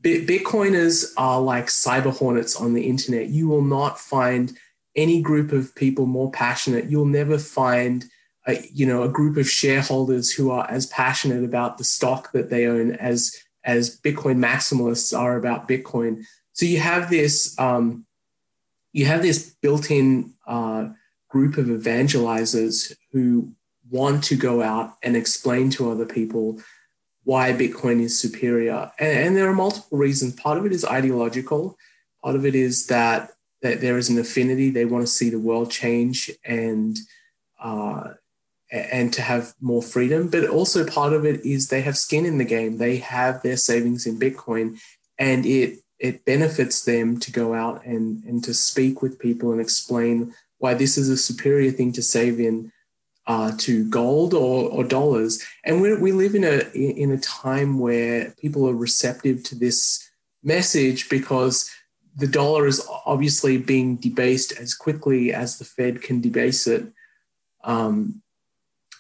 Bitcoiners 0.04 1.12
are 1.18 1.42
like 1.42 1.68
cyber 1.68 2.16
hornets 2.16 2.56
on 2.56 2.74
the 2.74 2.88
internet. 2.88 3.30
You 3.30 3.48
will 3.48 3.64
not 3.64 4.00
find 4.00 4.56
any 4.96 5.22
group 5.22 5.52
of 5.52 5.74
people 5.76 6.06
more 6.06 6.32
passionate. 6.32 6.86
You'll 6.86 7.06
never 7.06 7.38
find 7.38 8.06
a, 8.48 8.58
you 8.74 8.86
know 8.86 9.04
a 9.04 9.10
group 9.10 9.38
of 9.38 9.50
shareholders 9.50 10.32
who 10.32 10.50
are 10.52 10.70
as 10.70 10.88
passionate 10.88 11.44
about 11.44 11.78
the 11.78 11.84
stock 11.84 12.32
that 12.32 12.50
they 12.50 12.66
own 12.66 12.94
as 12.94 13.36
as 13.64 14.00
Bitcoin 14.00 14.38
maximalists 14.38 15.18
are 15.18 15.38
about 15.38 15.68
Bitcoin. 15.68 16.26
So 16.54 16.66
you 16.66 16.80
have 16.80 17.10
this 17.10 17.58
um, 17.60 18.06
you 18.94 19.06
have 19.06 19.22
this 19.22 19.56
built-in 19.62 20.34
uh, 20.46 20.90
group 21.30 21.58
of 21.58 21.68
evangelizers 21.68 22.94
who 23.12 23.54
want 23.90 24.24
to 24.26 24.36
go 24.36 24.62
out 24.62 24.98
and 25.04 25.16
explain 25.16 25.70
to 25.72 25.92
other 25.92 26.06
people 26.06 26.60
why 27.24 27.54
Bitcoin 27.54 28.02
is 28.02 28.20
superior. 28.20 28.92
And, 29.00 29.28
and, 29.28 29.38
there 29.38 29.48
are 29.48 29.54
multiple 29.54 29.98
reasons. 29.98 30.34
Part 30.36 30.58
of 30.58 30.66
it 30.66 30.72
is 30.72 30.84
ideological. 30.84 31.78
Part 32.24 32.36
of 32.36 32.46
it 32.46 32.56
is 32.56 32.88
that, 32.88 33.32
that 33.62 33.80
there 33.80 33.98
is 33.98 34.10
an 34.10 34.18
affinity. 34.18 34.70
They 34.70 34.86
want 34.86 35.06
to 35.06 35.12
see 35.12 35.30
the 35.30 35.40
world 35.40 35.70
change 35.70 36.32
and 36.44 36.98
uh, 37.62 38.14
and 38.72 39.14
to 39.14 39.22
have 39.22 39.54
more 39.60 39.82
freedom. 39.82 40.30
But 40.30 40.48
also 40.48 40.86
part 40.86 41.14
of 41.14 41.26
it 41.26 41.46
is 41.46 41.68
they 41.68 41.82
have 41.82 41.98
skin 41.98 42.26
in 42.26 42.38
the 42.38 42.46
game. 42.46 42.78
They 42.78 42.98
have 42.98 43.42
their 43.42 43.58
savings 43.58 44.06
in 44.06 44.20
Bitcoin, 44.20 44.80
and 45.20 45.46
it 45.46 45.80
it 46.00 46.26
benefits 46.26 46.84
them 46.84 47.20
to 47.20 47.32
go 47.32 47.54
out 47.54 47.86
and, 47.86 48.24
and 48.24 48.44
to 48.44 48.56
speak 48.56 49.04
with 49.04 49.20
people 49.20 49.52
and 49.52 49.62
explain 49.62 50.34
why 50.58 50.74
this 50.74 50.98
is 50.98 51.10
a 51.10 51.18
superior 51.18 51.70
thing 51.70 51.92
to 51.92 52.02
save 52.02 52.40
in 52.40 52.72
uh, 53.28 53.52
to 53.60 53.88
gold 53.88 54.34
or, 54.34 54.70
or 54.70 54.84
dollars. 54.84 55.44
And 55.64 55.80
we, 55.80 55.96
we 55.96 56.12
live 56.12 56.34
in 56.34 56.44
a 56.44 56.70
in 56.74 57.12
a 57.12 57.20
time 57.20 57.80
where 57.80 58.34
people 58.40 58.68
are 58.68 58.74
receptive 58.74 59.44
to 59.44 59.56
this 59.56 60.10
message 60.44 61.08
because 61.08 61.70
the 62.16 62.28
dollar 62.28 62.68
is 62.68 62.86
obviously 63.06 63.58
being 63.58 63.96
debased 63.96 64.52
as 64.60 64.74
quickly 64.74 65.32
as 65.34 65.60
the 65.60 65.66
Fed 65.66 66.02
can 66.02 66.20
debase 66.20 66.68
it. 66.68 66.92
Um, 67.64 68.22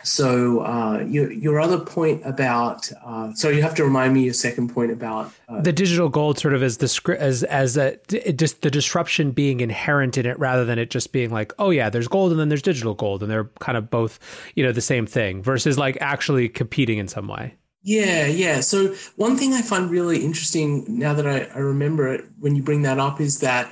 so 0.04 0.62
uh, 0.62 1.04
your, 1.08 1.32
your 1.32 1.60
other 1.60 1.80
point 1.80 2.22
about 2.26 2.92
uh, 3.06 3.34
so 3.34 3.50
you 3.50 3.62
have 3.62 3.76
to 3.76 3.84
remind 3.84 4.14
me 4.14 4.24
your 4.24 4.34
second 4.34 4.74
point 4.74 4.92
about 4.92 5.32
uh, 5.50 5.62
the 5.62 5.74
digital 5.74 6.10
gold 6.10 6.40
sort 6.40 6.54
of 6.54 6.64
as 6.64 6.78
the 6.78 7.18
as 7.20 7.44
as 7.44 7.78
a 7.78 7.98
just 8.34 8.62
the 8.62 8.72
disruption 8.72 9.32
being 9.32 9.60
inherent 9.60 10.18
in 10.18 10.26
it 10.26 10.38
rather 10.40 10.66
than 10.66 10.80
it 10.80 10.90
just 10.90 11.12
being 11.12 11.30
like 11.30 11.54
oh 11.60 11.70
yeah 11.70 11.90
there's 11.90 12.08
gold 12.08 12.32
and 12.32 12.40
then 12.40 12.50
there's 12.50 12.62
digital 12.62 12.94
gold 12.94 13.22
and 13.22 13.32
they're 13.32 13.50
kind 13.60 13.78
of 13.78 13.90
both 13.90 14.20
you 14.56 14.64
know 14.64 14.72
the 14.72 14.82
same 14.82 15.06
thing 15.06 15.42
versus 15.42 15.78
like 15.78 15.98
actually 16.02 16.50
competing 16.50 16.98
in 16.98 17.08
some 17.08 17.28
way. 17.28 17.56
Yeah 17.84 18.28
yeah. 18.28 18.62
So 18.62 18.96
one 19.16 19.38
thing 19.38 19.54
i 19.54 19.62
find 19.62 19.90
really 19.90 20.24
interesting 20.24 20.86
now 20.88 21.14
that 21.14 21.28
I, 21.28 21.44
I 21.56 21.60
remember 21.60 22.08
it 22.14 22.26
when 22.40 22.56
you 22.56 22.64
bring 22.64 22.84
that 22.84 23.00
up 23.00 23.20
is 23.20 23.40
that 23.40 23.72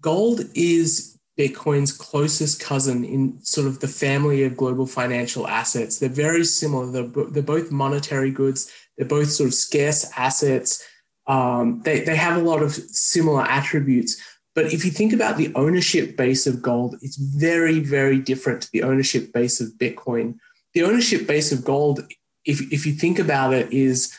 gold 0.00 0.40
is 0.54 1.18
Bitcoin's 1.40 1.90
closest 1.90 2.60
cousin 2.60 3.02
in 3.02 3.42
sort 3.42 3.66
of 3.66 3.80
the 3.80 3.88
family 3.88 4.44
of 4.44 4.58
global 4.58 4.86
financial 4.86 5.48
assets. 5.48 5.98
They're 5.98 6.10
very 6.10 6.44
similar. 6.44 6.90
They're, 6.90 7.24
they're 7.30 7.42
both 7.42 7.70
monetary 7.70 8.30
goods. 8.30 8.70
They're 8.98 9.08
both 9.08 9.30
sort 9.30 9.46
of 9.46 9.54
scarce 9.54 10.10
assets. 10.18 10.86
Um, 11.26 11.80
they, 11.82 12.00
they 12.00 12.16
have 12.16 12.36
a 12.36 12.44
lot 12.44 12.62
of 12.62 12.74
similar 12.74 13.42
attributes. 13.42 14.20
But 14.54 14.74
if 14.74 14.84
you 14.84 14.90
think 14.90 15.14
about 15.14 15.38
the 15.38 15.50
ownership 15.54 16.14
base 16.14 16.46
of 16.46 16.60
gold, 16.60 16.96
it's 17.00 17.16
very, 17.16 17.80
very 17.80 18.18
different 18.18 18.60
to 18.62 18.72
the 18.72 18.82
ownership 18.82 19.32
base 19.32 19.62
of 19.62 19.68
Bitcoin. 19.78 20.38
The 20.74 20.82
ownership 20.82 21.26
base 21.26 21.52
of 21.52 21.64
gold, 21.64 22.00
if, 22.44 22.60
if 22.70 22.84
you 22.84 22.92
think 22.92 23.18
about 23.18 23.54
it, 23.54 23.72
is 23.72 24.14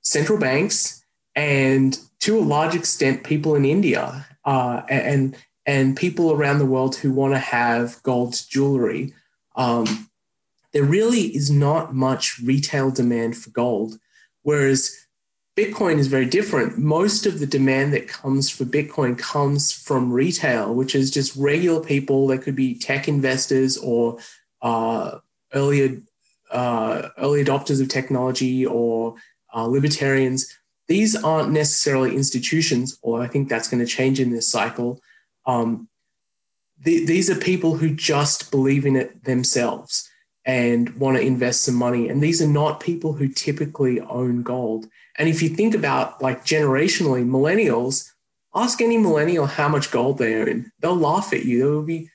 central 0.00 0.40
banks 0.40 1.04
and 1.36 1.96
to 2.20 2.36
a 2.36 2.40
large 2.40 2.74
extent 2.74 3.22
people 3.22 3.54
in 3.54 3.64
India. 3.64 4.26
Uh, 4.44 4.82
and 4.88 5.36
and 5.66 5.96
people 5.96 6.32
around 6.32 6.58
the 6.58 6.66
world 6.66 6.96
who 6.96 7.12
want 7.12 7.34
to 7.34 7.38
have 7.38 8.02
gold 8.02 8.36
jewelry, 8.48 9.14
um, 9.56 10.10
there 10.72 10.84
really 10.84 11.34
is 11.34 11.50
not 11.50 11.94
much 11.94 12.38
retail 12.40 12.90
demand 12.90 13.36
for 13.36 13.50
gold. 13.50 13.98
Whereas 14.42 14.94
Bitcoin 15.56 15.98
is 15.98 16.08
very 16.08 16.26
different. 16.26 16.78
Most 16.78 17.26
of 17.26 17.38
the 17.38 17.46
demand 17.46 17.92
that 17.92 18.08
comes 18.08 18.50
for 18.50 18.64
Bitcoin 18.64 19.16
comes 19.16 19.70
from 19.70 20.12
retail, 20.12 20.74
which 20.74 20.94
is 20.96 21.12
just 21.12 21.36
regular 21.36 21.80
people. 21.80 22.26
They 22.26 22.38
could 22.38 22.56
be 22.56 22.76
tech 22.76 23.06
investors 23.06 23.76
or 23.76 24.18
uh, 24.62 25.18
early, 25.52 26.02
uh, 26.50 27.08
early 27.18 27.44
adopters 27.44 27.80
of 27.80 27.88
technology 27.88 28.66
or 28.66 29.14
uh, 29.54 29.66
libertarians. 29.66 30.52
These 30.88 31.14
aren't 31.14 31.52
necessarily 31.52 32.16
institutions, 32.16 32.98
or 33.00 33.22
I 33.22 33.28
think 33.28 33.48
that's 33.48 33.68
going 33.68 33.82
to 33.82 33.90
change 33.90 34.18
in 34.18 34.30
this 34.30 34.48
cycle. 34.48 35.00
Um, 35.46 35.88
th- 36.84 37.06
these 37.06 37.30
are 37.30 37.36
people 37.36 37.76
who 37.76 37.94
just 37.94 38.50
believe 38.50 38.86
in 38.86 38.96
it 38.96 39.24
themselves 39.24 40.10
and 40.44 40.94
want 40.96 41.16
to 41.16 41.22
invest 41.22 41.62
some 41.62 41.74
money. 41.74 42.08
And 42.08 42.22
these 42.22 42.42
are 42.42 42.48
not 42.48 42.80
people 42.80 43.14
who 43.14 43.28
typically 43.28 44.00
own 44.00 44.42
gold. 44.42 44.86
And 45.18 45.28
if 45.28 45.42
you 45.42 45.48
think 45.48 45.74
about 45.74 46.20
like 46.20 46.44
generationally, 46.44 47.26
millennials, 47.26 48.10
ask 48.54 48.80
any 48.80 48.98
millennial 48.98 49.46
how 49.46 49.68
much 49.68 49.90
gold 49.90 50.18
they 50.18 50.34
own. 50.34 50.70
They'll 50.80 50.96
laugh 50.96 51.32
at 51.32 51.44
you. 51.44 51.60
They'll 51.60 51.82
be, 51.82 52.10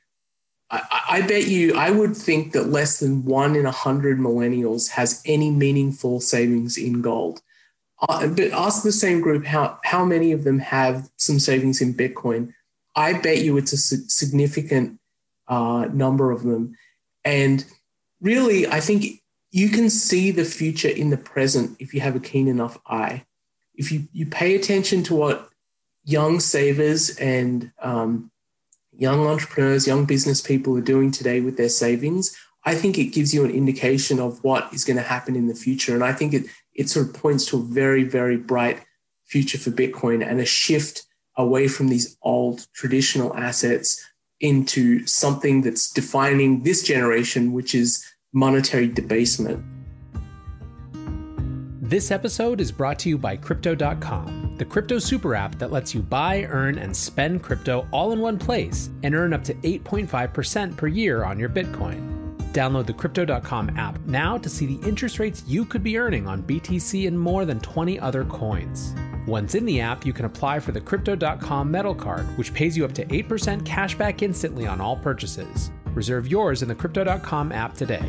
I, 0.70 1.02
I 1.10 1.22
bet 1.22 1.48
you, 1.48 1.76
I 1.76 1.90
would 1.90 2.16
think 2.16 2.54
that 2.54 2.68
less 2.68 3.00
than 3.00 3.26
one 3.26 3.56
in 3.56 3.66
a 3.66 3.72
hundred 3.72 4.20
millennials 4.20 4.90
has 4.92 5.22
any 5.26 5.50
meaningful 5.50 6.20
savings 6.20 6.78
in 6.78 7.02
gold. 7.02 7.42
Uh, 8.08 8.28
but 8.28 8.52
ask 8.52 8.84
the 8.84 8.92
same 8.92 9.20
group 9.20 9.46
how, 9.46 9.80
how 9.84 10.06
many 10.06 10.32
of 10.32 10.44
them 10.44 10.60
have 10.60 11.10
some 11.18 11.40
savings 11.40 11.82
in 11.82 11.94
Bitcoin. 11.94 12.54
I 12.96 13.14
bet 13.14 13.40
you 13.40 13.58
it's 13.58 13.74
a 13.74 13.78
significant 13.78 15.00
uh, 15.48 15.88
number 15.92 16.32
of 16.32 16.44
them. 16.44 16.76
And 17.24 17.66
really, 18.22 18.68
I 18.68 18.80
think 18.80 19.22
you 19.52 19.70
can 19.70 19.90
see 19.90 20.32
the 20.32 20.46
future 20.46 20.90
in 20.90 21.10
the 21.10 21.18
present 21.18 21.76
if 21.80 21.94
you 21.94 22.02
have 22.02 22.16
a 22.16 22.20
keen 22.20 22.48
enough 22.48 22.78
eye. 22.86 23.26
If 23.76 23.92
you, 23.92 24.08
you 24.12 24.26
pay 24.26 24.56
attention 24.56 25.04
to 25.04 25.16
what 25.16 25.50
young 26.04 26.40
savers 26.40 27.16
and 27.18 27.72
um, 27.82 28.32
young 28.92 29.26
entrepreneurs, 29.26 29.88
young 29.88 30.06
business 30.06 30.42
people 30.42 30.78
are 30.78 30.82
doing 30.82 31.12
today 31.12 31.42
with 31.42 31.58
their 31.58 31.70
savings, 31.70 32.36
I 32.66 32.76
think 32.76 32.98
it 32.98 33.06
gives 33.06 33.34
you 33.34 33.46
an 33.46 33.52
indication 33.52 34.20
of 34.20 34.44
what 34.44 34.72
is 34.74 34.84
going 34.84 34.98
to 34.98 35.04
happen 35.04 35.36
in 35.36 35.48
the 35.48 35.56
future. 35.56 35.96
And 35.96 36.04
I 36.04 36.14
think 36.14 36.34
it, 36.34 36.46
it 36.74 36.90
sort 36.90 37.08
of 37.08 37.14
points 37.14 37.46
to 37.48 37.58
a 37.58 37.64
very, 37.64 38.04
very 38.04 38.38
bright 38.38 38.82
future 39.26 39.58
for 39.58 39.72
Bitcoin 39.72 40.26
and 40.26 40.40
a 40.40 40.46
shift 40.46 41.04
away 41.40 41.68
from 41.68 41.88
these 41.88 42.18
old 42.22 42.68
traditional 42.74 43.36
assets 43.36 44.06
into 44.42 45.06
something 45.08 45.62
that's 45.62 45.90
defining 45.92 46.62
this 46.64 46.84
generation, 46.84 47.54
which 47.54 47.74
is 47.74 48.06
monetary 48.34 48.88
debasement. 48.88 49.64
This 51.82 52.12
episode 52.12 52.62
is 52.62 52.72
brought 52.72 53.00
to 53.00 53.10
you 53.10 53.18
by 53.18 53.36
Crypto.com, 53.36 54.56
the 54.58 54.66
crypto 54.66 55.00
super 55.00 55.34
app 55.34 55.58
that 55.58 55.72
lets 55.72 55.96
you 55.96 56.02
buy, 56.02 56.44
earn, 56.44 56.78
and 56.78 56.96
spend 56.96 57.42
crypto 57.42 57.88
all 57.92 58.12
in 58.12 58.20
one 58.20 58.38
place 58.38 58.92
and 59.02 59.16
earn 59.16 59.34
up 59.34 59.44
to 59.46 59.56
8.5% 59.56 60.78
per 60.78 60.88
year 60.88 61.24
on 61.24 61.40
your 61.40 61.50
Bitcoin. 61.50 62.19
Download 62.54 62.86
the 62.86 62.94
Crypto.com 62.94 63.78
app 63.78 64.00
now 64.06 64.38
to 64.38 64.50
see 64.50 64.66
the 64.66 64.88
interest 64.88 65.20
rates 65.20 65.44
you 65.48 65.66
could 65.66 65.84
be 65.84 65.98
earning 65.98 66.28
on 66.28 66.42
BTC 66.44 67.08
and 67.08 67.20
more 67.20 67.46
than 67.46 67.60
20 67.60 68.00
other 68.00 68.26
coins. 68.26 68.96
Once 69.28 69.54
in 69.54 69.66
the 69.66 69.80
app, 69.80 70.06
you 70.06 70.14
can 70.14 70.26
apply 70.26 70.60
for 70.60 70.72
the 70.72 70.82
Crypto.com 70.82 71.70
metal 71.70 71.94
card, 71.94 72.26
which 72.38 72.54
pays 72.54 72.76
you 72.76 72.86
up 72.86 72.94
to 72.94 73.06
8% 73.06 73.64
cash 73.66 73.96
back 73.96 74.24
instantly 74.24 74.66
on 74.66 74.82
all 74.82 74.96
purchases. 74.96 75.70
Reserve 75.94 76.28
yours 76.28 76.64
in 76.64 76.68
the 76.68 76.76
Crypto.com 76.76 77.52
app 77.52 77.76
today. 77.76 78.04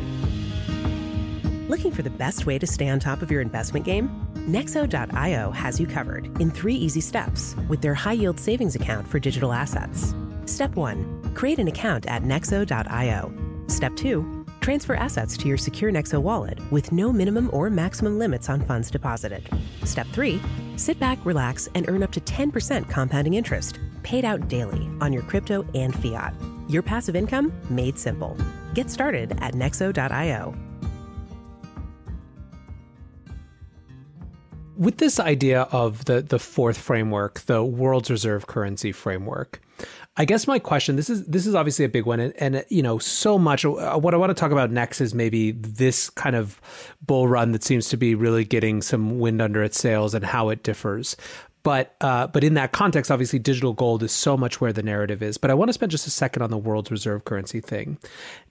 Looking 1.67 1.91
for 1.91 2.01
the 2.01 2.09
best 2.09 2.47
way 2.47 2.57
to 2.57 2.65
stay 2.65 2.89
on 2.89 2.99
top 2.99 3.21
of 3.21 3.29
your 3.29 3.41
investment 3.41 3.85
game? 3.85 4.09
Nexo.io 4.33 5.51
has 5.51 5.79
you 5.79 5.85
covered 5.85 6.25
in 6.41 6.49
three 6.49 6.75
easy 6.75 6.99
steps 6.99 7.55
with 7.69 7.81
their 7.81 7.93
high 7.93 8.13
yield 8.13 8.39
savings 8.39 8.73
account 8.73 9.07
for 9.07 9.19
digital 9.19 9.53
assets. 9.53 10.15
Step 10.45 10.75
one 10.75 11.21
create 11.35 11.59
an 11.59 11.67
account 11.67 12.07
at 12.07 12.23
Nexo.io. 12.23 13.50
Step 13.71 13.95
two 13.95 14.45
transfer 14.59 14.95
assets 14.95 15.37
to 15.37 15.47
your 15.47 15.57
secure 15.57 15.91
Nexo 15.93 16.21
wallet 16.21 16.59
with 16.71 16.91
no 16.91 17.13
minimum 17.13 17.49
or 17.53 17.69
maximum 17.69 18.19
limits 18.19 18.49
on 18.49 18.59
funds 18.59 18.91
deposited. 18.91 19.47
Step 19.85 20.05
three 20.07 20.41
sit 20.75 20.99
back, 20.99 21.17
relax, 21.25 21.69
and 21.73 21.87
earn 21.87 22.03
up 22.03 22.11
to 22.11 22.19
10% 22.19 22.89
compounding 22.89 23.35
interest 23.35 23.79
paid 24.03 24.25
out 24.25 24.49
daily 24.49 24.89
on 24.99 25.13
your 25.13 25.21
crypto 25.23 25.65
and 25.73 25.95
fiat. 26.01 26.33
Your 26.67 26.81
passive 26.81 27.15
income 27.15 27.53
made 27.69 27.97
simple. 27.97 28.35
Get 28.73 28.89
started 28.89 29.31
at 29.41 29.53
Nexo.io. 29.53 30.53
with 34.77 34.97
this 34.97 35.19
idea 35.19 35.61
of 35.71 36.05
the 36.05 36.21
the 36.21 36.39
fourth 36.39 36.77
framework, 36.77 37.41
the 37.41 37.63
world's 37.63 38.09
reserve 38.09 38.47
currency 38.47 38.91
framework, 38.91 39.61
I 40.21 40.25
guess 40.25 40.45
my 40.45 40.59
question 40.59 40.97
this 40.97 41.09
is 41.09 41.25
this 41.25 41.47
is 41.47 41.55
obviously 41.55 41.83
a 41.83 41.89
big 41.89 42.05
one, 42.05 42.19
and, 42.19 42.31
and 42.37 42.63
you 42.69 42.83
know 42.83 42.99
so 42.99 43.39
much. 43.39 43.65
Uh, 43.65 43.97
what 43.97 44.13
I 44.13 44.17
want 44.17 44.29
to 44.29 44.39
talk 44.39 44.51
about 44.51 44.69
next 44.69 45.01
is 45.01 45.15
maybe 45.15 45.49
this 45.49 46.11
kind 46.11 46.35
of 46.35 46.61
bull 47.01 47.27
run 47.27 47.53
that 47.53 47.63
seems 47.63 47.89
to 47.89 47.97
be 47.97 48.13
really 48.13 48.45
getting 48.45 48.83
some 48.83 49.17
wind 49.17 49.41
under 49.41 49.63
its 49.63 49.79
sails 49.79 50.13
and 50.13 50.23
how 50.23 50.49
it 50.49 50.61
differs. 50.61 51.17
But 51.63 51.95
uh, 52.01 52.27
but 52.27 52.43
in 52.43 52.53
that 52.53 52.71
context, 52.71 53.09
obviously, 53.09 53.39
digital 53.39 53.73
gold 53.73 54.03
is 54.03 54.11
so 54.11 54.37
much 54.37 54.61
where 54.61 54.71
the 54.71 54.83
narrative 54.83 55.23
is. 55.23 55.39
But 55.39 55.49
I 55.49 55.55
want 55.55 55.69
to 55.69 55.73
spend 55.73 55.91
just 55.91 56.05
a 56.05 56.11
second 56.11 56.43
on 56.43 56.51
the 56.51 56.57
world's 56.57 56.91
reserve 56.91 57.25
currency 57.25 57.59
thing. 57.59 57.97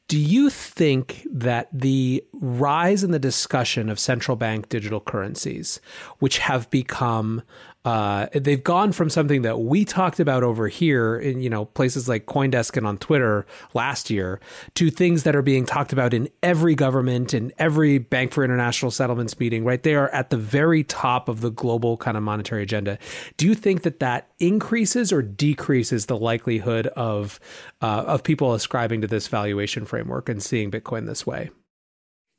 Do 0.08 0.18
you 0.18 0.50
think 0.50 1.24
that 1.30 1.68
the 1.72 2.24
rise 2.32 3.04
in 3.04 3.12
the 3.12 3.20
discussion 3.20 3.88
of 3.88 4.00
central 4.00 4.36
bank 4.36 4.68
digital 4.68 4.98
currencies, 4.98 5.78
which 6.18 6.38
have 6.38 6.68
become 6.70 7.42
uh, 7.84 8.26
they've 8.34 8.62
gone 8.62 8.92
from 8.92 9.08
something 9.08 9.40
that 9.40 9.60
we 9.60 9.86
talked 9.86 10.20
about 10.20 10.42
over 10.42 10.68
here 10.68 11.16
in 11.16 11.40
you 11.40 11.48
know 11.48 11.64
places 11.64 12.08
like 12.08 12.26
CoinDesk 12.26 12.76
and 12.76 12.86
on 12.86 12.98
Twitter 12.98 13.46
last 13.72 14.10
year 14.10 14.38
to 14.74 14.90
things 14.90 15.22
that 15.22 15.34
are 15.34 15.42
being 15.42 15.64
talked 15.64 15.92
about 15.92 16.12
in 16.12 16.28
every 16.42 16.74
government 16.74 17.32
and 17.32 17.52
every 17.58 17.96
Bank 17.96 18.32
for 18.32 18.44
International 18.44 18.90
Settlements 18.90 19.40
meeting. 19.40 19.64
Right, 19.64 19.82
they 19.82 19.94
are 19.94 20.10
at 20.10 20.28
the 20.28 20.36
very 20.36 20.84
top 20.84 21.28
of 21.28 21.40
the 21.40 21.50
global 21.50 21.96
kind 21.96 22.18
of 22.18 22.22
monetary 22.22 22.62
agenda. 22.62 22.98
Do 23.38 23.46
you 23.46 23.54
think 23.54 23.82
that 23.82 24.00
that 24.00 24.28
increases 24.38 25.10
or 25.10 25.22
decreases 25.22 26.04
the 26.04 26.18
likelihood 26.18 26.86
of 26.88 27.40
uh, 27.80 28.04
of 28.06 28.22
people 28.22 28.52
ascribing 28.52 29.00
to 29.00 29.06
this 29.06 29.26
valuation 29.28 29.86
framework 29.86 30.28
and 30.28 30.42
seeing 30.42 30.70
Bitcoin 30.70 31.06
this 31.06 31.26
way? 31.26 31.50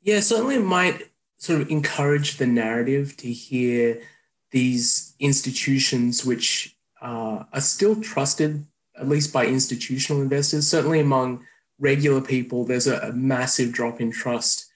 Yeah, 0.02 0.20
certainly 0.20 0.58
might 0.58 1.10
sort 1.36 1.60
of 1.60 1.70
encourage 1.70 2.36
the 2.36 2.46
narrative 2.46 3.16
to 3.16 3.32
hear 3.32 4.00
these 4.52 5.14
institutions 5.18 6.24
which 6.24 6.76
uh, 7.00 7.44
are 7.52 7.60
still 7.60 8.00
trusted, 8.00 8.64
at 8.96 9.08
least 9.08 9.32
by 9.32 9.46
institutional 9.46 10.22
investors. 10.22 10.68
Certainly 10.68 11.00
among 11.00 11.44
regular 11.78 12.20
people, 12.20 12.64
there's 12.64 12.86
a, 12.86 12.98
a 13.00 13.12
massive 13.12 13.72
drop 13.72 14.00
in 14.00 14.12
trust 14.12 14.70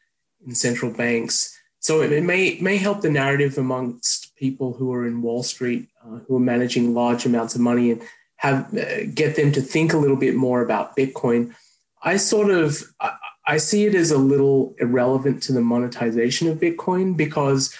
in 0.45 0.55
central 0.55 0.91
banks. 0.91 1.57
So 1.79 2.03
it, 2.03 2.11
it, 2.11 2.25
may 2.25 2.59
may 2.61 2.79
help 2.79 3.01
the 3.01 3.11
narrative 3.11 3.59
amongst 3.59 4.35
people 4.35 4.73
who 4.73 4.93
are 4.93 5.07
in 5.07 5.23
Wall 5.23 5.45
Street, 5.45 5.89
uh, 6.05 6.19
who 6.27 6.37
are 6.37 6.41
managing 6.41 6.95
large 6.95 7.27
amounts 7.27 7.55
of 7.55 7.61
money, 7.61 7.93
and 7.93 8.03
have 8.37 8.77
uh, 8.77 9.05
get 9.15 9.37
them 9.37 9.53
to 9.53 9.61
think 9.61 9.93
a 9.93 9.99
little 9.99 10.17
bit 10.17 10.35
more 10.35 10.63
about 10.63 10.97
Bitcoin. 10.97 11.55
I 12.03 12.17
sort 12.17 12.51
of 12.51 12.83
I, 13.01 13.13
I 13.47 13.57
see 13.59 13.85
it 13.87 13.95
as 13.95 14.11
a 14.11 14.19
little 14.19 14.75
irrelevant 14.81 15.43
to 15.45 15.53
the 15.53 15.61
monetization 15.61 16.49
of 16.49 16.59
Bitcoin 16.59 17.17
because 17.17 17.73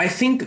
I 0.00 0.08
think, 0.08 0.44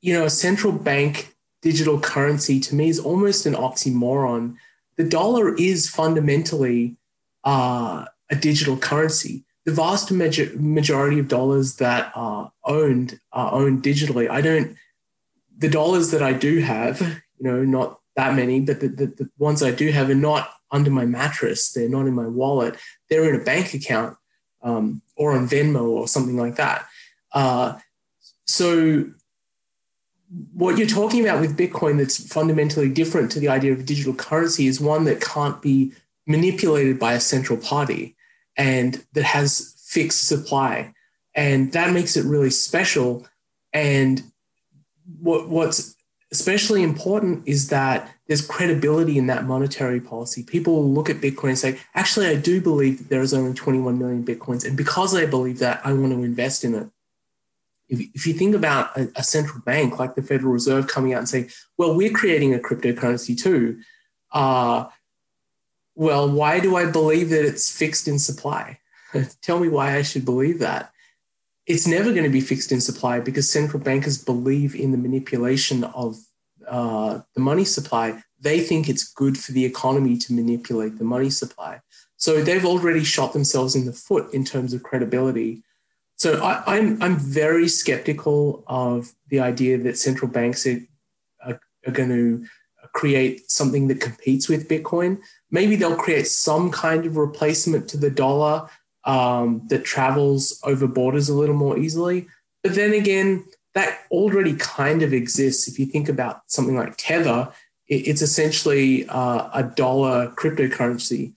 you 0.00 0.12
know, 0.12 0.24
a 0.24 0.30
central 0.46 0.72
bank 0.72 1.36
digital 1.62 2.00
currency 2.00 2.58
to 2.58 2.74
me 2.74 2.88
is 2.88 2.98
almost 2.98 3.46
an 3.46 3.54
oxymoron. 3.54 4.56
The 4.96 5.04
dollar 5.04 5.54
is 5.54 5.88
fundamentally 5.88 6.96
uh, 7.44 8.06
a 8.28 8.34
digital 8.34 8.76
currency. 8.76 9.44
The 9.66 9.72
vast 9.72 10.10
major- 10.10 10.50
majority 10.56 11.20
of 11.20 11.28
dollars 11.28 11.76
that 11.76 12.10
are 12.16 12.50
owned 12.64 13.20
are 13.32 13.52
owned 13.52 13.84
digitally. 13.84 14.28
I 14.28 14.40
don't, 14.40 14.76
the 15.56 15.68
dollars 15.68 16.10
that 16.10 16.22
I 16.30 16.32
do 16.32 16.58
have, 16.58 17.00
you 17.00 17.44
know, 17.48 17.64
not 17.64 18.00
that 18.16 18.34
many, 18.34 18.58
but 18.58 18.80
the, 18.80 18.88
the, 18.88 19.06
the 19.06 19.30
ones 19.38 19.62
I 19.62 19.70
do 19.70 19.92
have 19.92 20.10
are 20.10 20.24
not 20.30 20.50
under 20.72 20.90
my 20.90 21.06
mattress. 21.06 21.70
They're 21.70 21.88
not 21.88 22.08
in 22.08 22.14
my 22.14 22.26
wallet. 22.26 22.74
They're 23.08 23.32
in 23.32 23.40
a 23.40 23.44
bank 23.44 23.74
account 23.74 24.16
um, 24.60 25.02
or 25.14 25.34
on 25.36 25.48
Venmo 25.48 25.86
or 25.88 26.08
something 26.08 26.36
like 26.36 26.56
that. 26.56 26.88
Uh, 27.32 27.78
so 28.48 29.04
what 30.52 30.78
you're 30.78 30.86
talking 30.86 31.22
about 31.22 31.40
with 31.40 31.56
Bitcoin 31.56 31.98
that's 31.98 32.32
fundamentally 32.32 32.88
different 32.88 33.30
to 33.32 33.40
the 33.40 33.48
idea 33.48 33.72
of 33.72 33.84
digital 33.84 34.14
currency 34.14 34.66
is 34.66 34.80
one 34.80 35.04
that 35.04 35.20
can't 35.20 35.60
be 35.62 35.92
manipulated 36.26 36.98
by 36.98 37.12
a 37.12 37.20
central 37.20 37.58
party 37.58 38.16
and 38.56 39.04
that 39.12 39.24
has 39.24 39.74
fixed 39.86 40.26
supply. 40.26 40.92
And 41.34 41.72
that 41.72 41.92
makes 41.92 42.16
it 42.16 42.24
really 42.24 42.50
special. 42.50 43.26
And 43.72 44.22
what, 45.20 45.48
what's 45.48 45.94
especially 46.32 46.82
important 46.82 47.46
is 47.46 47.68
that 47.68 48.10
there's 48.26 48.46
credibility 48.46 49.16
in 49.16 49.26
that 49.28 49.44
monetary 49.44 50.00
policy. 50.00 50.42
People 50.42 50.90
look 50.90 51.08
at 51.08 51.16
Bitcoin 51.16 51.50
and 51.50 51.58
say, 51.58 51.78
actually, 51.94 52.26
I 52.26 52.36
do 52.36 52.60
believe 52.60 52.98
that 52.98 53.08
there 53.08 53.22
is 53.22 53.32
only 53.32 53.54
21 53.54 53.98
million 53.98 54.24
Bitcoins. 54.24 54.66
And 54.66 54.76
because 54.76 55.14
I 55.14 55.26
believe 55.26 55.58
that, 55.60 55.80
I 55.84 55.92
want 55.92 56.12
to 56.12 56.22
invest 56.22 56.64
in 56.64 56.74
it 56.74 56.88
if, 57.88 58.00
if 58.14 58.26
you 58.26 58.34
think 58.34 58.54
about 58.54 58.96
a, 58.96 59.10
a, 59.16 59.22
central 59.22 59.60
bank 59.60 59.98
like 59.98 60.14
the 60.14 60.22
Federal 60.22 60.52
Reserve 60.52 60.86
coming 60.86 61.14
out 61.14 61.18
and 61.18 61.28
saying, 61.28 61.50
well, 61.76 61.94
we're 61.94 62.12
creating 62.12 62.54
a 62.54 62.58
cryptocurrency 62.58 63.40
too, 63.40 63.80
uh, 64.32 64.86
well, 65.94 66.30
why 66.30 66.60
do 66.60 66.76
I 66.76 66.86
believe 66.86 67.30
that 67.30 67.44
it's 67.44 67.76
fixed 67.76 68.06
in 68.06 68.18
supply? 68.18 68.78
Tell 69.42 69.58
me 69.58 69.68
why 69.68 69.96
I 69.96 70.02
should 70.02 70.24
believe 70.24 70.58
that. 70.60 70.92
It's 71.66 71.86
never 71.86 72.12
going 72.12 72.24
to 72.24 72.30
be 72.30 72.40
fixed 72.40 72.72
in 72.72 72.80
supply 72.80 73.20
because 73.20 73.50
central 73.50 73.82
bankers 73.82 74.22
believe 74.22 74.74
in 74.74 74.92
the 74.92 74.98
manipulation 74.98 75.84
of 75.84 76.16
uh, 76.66 77.20
the 77.34 77.40
money 77.40 77.64
supply. 77.64 78.22
They 78.40 78.60
think 78.60 78.88
it's 78.88 79.12
good 79.12 79.36
for 79.36 79.52
the 79.52 79.64
economy 79.64 80.16
to 80.18 80.32
manipulate 80.32 80.98
the 80.98 81.04
money 81.04 81.30
supply. 81.30 81.80
So 82.16 82.42
they've 82.42 82.64
already 82.64 83.04
shot 83.04 83.32
themselves 83.32 83.74
in 83.74 83.84
the 83.84 83.92
foot 83.92 84.32
in 84.32 84.44
terms 84.44 84.72
of 84.72 84.82
credibility 84.82 85.62
so 86.18 86.42
I, 86.42 86.76
am 86.76 87.00
I'm, 87.00 87.02
I'm 87.02 87.16
very 87.16 87.68
skeptical 87.68 88.64
of 88.66 89.12
the 89.28 89.38
idea 89.40 89.78
that 89.78 89.96
central 89.96 90.30
banks 90.30 90.66
are, 90.66 90.80
are, 91.44 91.60
are 91.86 91.92
going 91.92 92.08
to 92.08 92.44
create 92.92 93.48
something 93.50 93.86
that 93.88 94.00
competes 94.00 94.48
with 94.48 94.68
Bitcoin. 94.68 95.20
Maybe 95.52 95.76
they'll 95.76 95.96
create 95.96 96.26
some 96.26 96.72
kind 96.72 97.06
of 97.06 97.16
replacement 97.16 97.88
to 97.90 97.96
the 97.96 98.10
dollar 98.10 98.68
um, 99.04 99.62
that 99.68 99.84
travels 99.84 100.60
over 100.64 100.88
borders 100.88 101.28
a 101.28 101.34
little 101.34 101.54
more 101.54 101.78
easily. 101.78 102.26
But 102.64 102.74
then 102.74 102.92
again, 102.92 103.44
that 103.74 104.00
already 104.10 104.56
kind 104.56 105.02
of 105.04 105.12
exists. 105.12 105.68
If 105.68 105.78
you 105.78 105.86
think 105.86 106.08
about 106.08 106.42
something 106.46 106.76
like 106.76 106.96
Tether, 106.96 107.52
it's 107.86 108.22
essentially 108.22 109.08
uh, 109.08 109.48
a 109.54 109.62
dollar 109.62 110.32
cryptocurrency. 110.36 111.34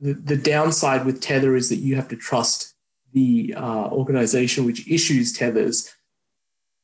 The, 0.00 0.14
the 0.14 0.36
downside 0.38 1.04
with 1.04 1.20
Tether 1.20 1.54
is 1.54 1.68
that 1.68 1.76
you 1.76 1.96
have 1.96 2.08
to 2.08 2.16
trust 2.16 2.71
the 3.12 3.54
uh, 3.56 3.88
organization 3.88 4.64
which 4.64 4.88
issues 4.88 5.32
tethers. 5.32 5.94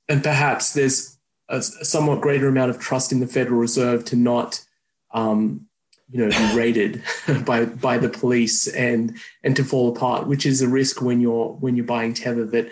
And 0.09 0.23
perhaps 0.23 0.73
there's 0.73 1.19
a, 1.49 1.59
a, 1.59 1.63
somewhat 1.63 2.21
greater 2.21 2.49
amount 2.49 2.71
of 2.71 2.79
trust 2.79 3.13
in 3.13 3.21
the 3.21 3.27
Federal 3.27 3.59
Reserve 3.59 4.05
to 4.07 4.17
not, 4.17 4.65
um, 5.13 5.67
you 6.11 6.25
know, 6.25 6.31
be 6.31 6.55
raided 6.57 7.03
by 7.45 7.65
by 7.65 7.99
the 7.99 8.09
police 8.09 8.69
and 8.69 9.17
and 9.43 9.57
to 9.57 9.65
fall 9.65 9.95
apart, 9.95 10.27
which 10.27 10.47
is 10.47 10.63
a 10.63 10.69
risk 10.69 11.03
when 11.03 11.21
you're 11.21 11.49
when 11.55 11.77
you're 11.77 11.85
buying 11.85 12.15
tether 12.15 12.45
that 12.47 12.71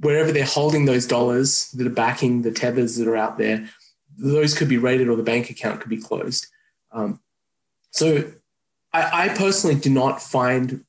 wherever 0.00 0.32
they're 0.32 0.44
holding 0.44 0.86
those 0.86 1.06
dollars 1.06 1.70
that 1.72 1.86
are 1.86 1.90
backing 1.90 2.42
the 2.42 2.50
tethers 2.50 2.96
that 2.96 3.06
are 3.06 3.16
out 3.16 3.38
there, 3.38 3.68
those 4.16 4.56
could 4.56 4.68
be 4.68 4.78
raided 4.78 5.08
or 5.08 5.16
the 5.16 5.22
bank 5.22 5.50
account 5.50 5.80
could 5.80 5.90
be 5.90 6.00
closed. 6.00 6.46
Um, 6.92 7.20
so 7.90 8.24
I, 8.92 9.26
I 9.26 9.28
personally 9.28 9.76
do 9.76 9.90
not 9.90 10.20
find 10.20 10.84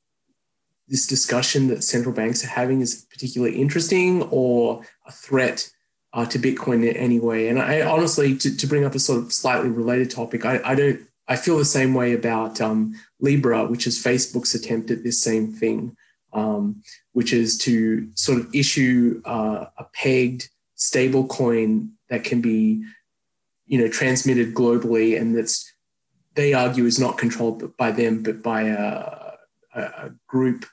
this 0.88 1.06
discussion 1.06 1.68
that 1.68 1.82
central 1.82 2.14
banks 2.14 2.44
are 2.44 2.48
having 2.48 2.80
is 2.80 3.06
particularly 3.10 3.60
interesting 3.60 4.22
or 4.24 4.82
a 5.06 5.12
threat 5.12 5.68
uh, 6.12 6.24
to 6.26 6.38
Bitcoin 6.38 6.88
in 6.88 6.96
any 6.96 7.18
way. 7.18 7.48
And 7.48 7.60
I 7.60 7.82
honestly, 7.82 8.36
to, 8.38 8.56
to 8.56 8.66
bring 8.66 8.84
up 8.84 8.94
a 8.94 8.98
sort 8.98 9.18
of 9.18 9.32
slightly 9.32 9.68
related 9.68 10.10
topic, 10.10 10.44
I, 10.44 10.60
I 10.64 10.74
don't, 10.74 11.00
I 11.28 11.36
feel 11.36 11.58
the 11.58 11.64
same 11.64 11.92
way 11.92 12.12
about 12.12 12.60
um, 12.60 12.94
Libra, 13.20 13.66
which 13.66 13.86
is 13.86 14.02
Facebook's 14.02 14.54
attempt 14.54 14.90
at 14.90 15.02
this 15.02 15.20
same 15.20 15.52
thing, 15.52 15.96
um, 16.32 16.82
which 17.12 17.32
is 17.32 17.58
to 17.58 18.08
sort 18.14 18.38
of 18.38 18.54
issue 18.54 19.20
uh, 19.24 19.66
a 19.76 19.84
pegged 19.92 20.48
stable 20.76 21.26
coin 21.26 21.90
that 22.08 22.22
can 22.22 22.40
be, 22.40 22.84
you 23.66 23.78
know, 23.78 23.88
transmitted 23.88 24.54
globally 24.54 25.20
and 25.20 25.36
that's 25.36 25.72
they 26.34 26.52
argue 26.52 26.84
is 26.84 27.00
not 27.00 27.18
controlled 27.18 27.76
by 27.78 27.90
them, 27.90 28.22
but 28.22 28.42
by 28.42 28.62
a, 28.64 29.32
a 29.74 30.10
group 30.28 30.66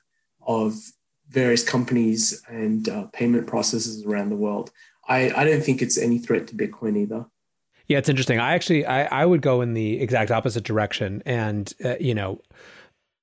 of 0.46 0.74
various 1.28 1.62
companies 1.62 2.42
and 2.48 2.88
uh, 2.88 3.04
payment 3.12 3.46
processes 3.46 4.04
around 4.04 4.30
the 4.30 4.36
world. 4.36 4.70
I, 5.08 5.30
I 5.30 5.44
don't 5.44 5.62
think 5.62 5.82
it's 5.82 5.98
any 5.98 6.18
threat 6.18 6.46
to 6.48 6.54
Bitcoin 6.54 6.96
either. 6.96 7.26
Yeah, 7.86 7.98
it's 7.98 8.08
interesting. 8.08 8.40
I 8.40 8.54
actually 8.54 8.86
I, 8.86 9.22
I 9.22 9.26
would 9.26 9.42
go 9.42 9.60
in 9.60 9.74
the 9.74 10.00
exact 10.00 10.30
opposite 10.30 10.64
direction, 10.64 11.22
and 11.26 11.72
uh, 11.84 11.96
you 12.00 12.14
know, 12.14 12.40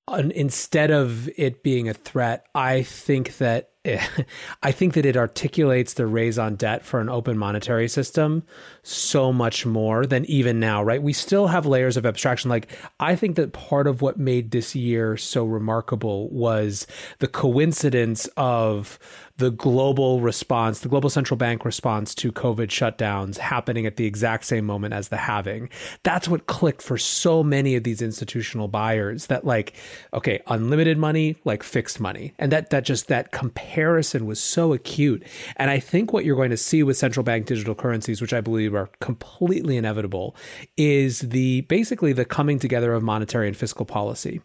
instead 0.08 0.92
of 0.92 1.30
it 1.38 1.64
being 1.64 1.90
a 1.90 1.94
threat, 1.94 2.46
I 2.54 2.84
think 2.84 3.38
that 3.38 3.72
I 4.64 4.72
think 4.72 4.94
that 4.94 5.06
it 5.06 5.18
articulates 5.18 5.94
the 5.94 6.06
raison 6.06 6.56
d'etre 6.56 6.84
for 6.84 7.00
an 7.00 7.10
open 7.10 7.38
monetary 7.38 7.88
system 7.88 8.44
so 8.84 9.34
much 9.34 9.66
more 9.66 10.06
than 10.06 10.24
even 10.26 10.60
now, 10.60 10.84
right? 10.84 11.02
We 11.02 11.14
still 11.14 11.48
have 11.48 11.66
layers 11.66 11.98
of 11.98 12.06
abstraction. 12.06 12.50
Like, 12.50 12.68
I 13.00 13.16
think 13.16 13.38
that 13.38 13.54
part 13.54 13.88
of 13.88 14.02
what 14.02 14.20
made 14.20 14.52
this 14.52 14.76
year 14.76 15.18
so 15.18 15.46
remarkable 15.46 16.30
was 16.30 16.86
the 17.20 17.28
coincidence 17.28 18.28
of 18.38 19.00
the 19.42 19.50
global 19.50 20.22
response, 20.22 20.82
the 20.82 20.88
global 20.88 21.10
central 21.10 21.36
bank 21.36 21.66
response 21.66 22.14
to 22.14 22.32
COVID 22.32 22.68
shutdowns 22.68 23.38
happening 23.38 23.88
at 23.88 23.96
the 23.96 24.06
exact 24.06 24.46
same 24.46 24.68
moment 24.68 24.94
as 24.94 25.08
the 25.08 25.18
halving. 25.18 25.68
That's 26.04 26.28
what 26.28 26.46
clicked 26.46 26.84
for 26.84 26.96
so 27.00 27.42
many 27.44 27.76
of 27.76 27.84
these 27.84 28.04
institutional 28.04 28.68
buyers 28.68 29.26
that 29.28 29.44
like, 29.44 29.74
okay, 30.14 30.42
unlimited 30.46 31.00
money, 31.00 31.38
like 31.44 31.64
fixed 31.64 32.00
money. 32.00 32.34
And 32.38 32.52
that 32.52 32.70
that 32.70 32.86
just 32.86 33.08
that 33.08 33.32
comparison 33.32 34.28
was 34.28 34.40
so 34.40 34.74
acute. 34.74 35.26
And 35.56 35.72
I 35.72 35.80
think 35.80 36.14
what 36.14 36.24
you're 36.24 36.36
going 36.36 36.52
to 36.52 36.58
see 36.58 36.84
with 36.84 36.98
central 36.98 37.24
bank 37.24 37.48
digital 37.48 37.74
currencies, 37.74 38.22
which 38.22 38.34
I 38.34 38.42
believe 38.42 38.76
are 38.76 38.92
completely 39.00 39.76
inevitable, 39.76 40.36
is 40.78 41.22
the 41.22 41.62
basically 41.62 42.14
the 42.14 42.26
coming 42.26 42.60
together 42.60 42.94
of 42.94 43.02
monetary 43.02 43.48
and 43.48 43.58
fiscal 43.58 43.88
policy. 43.88 44.40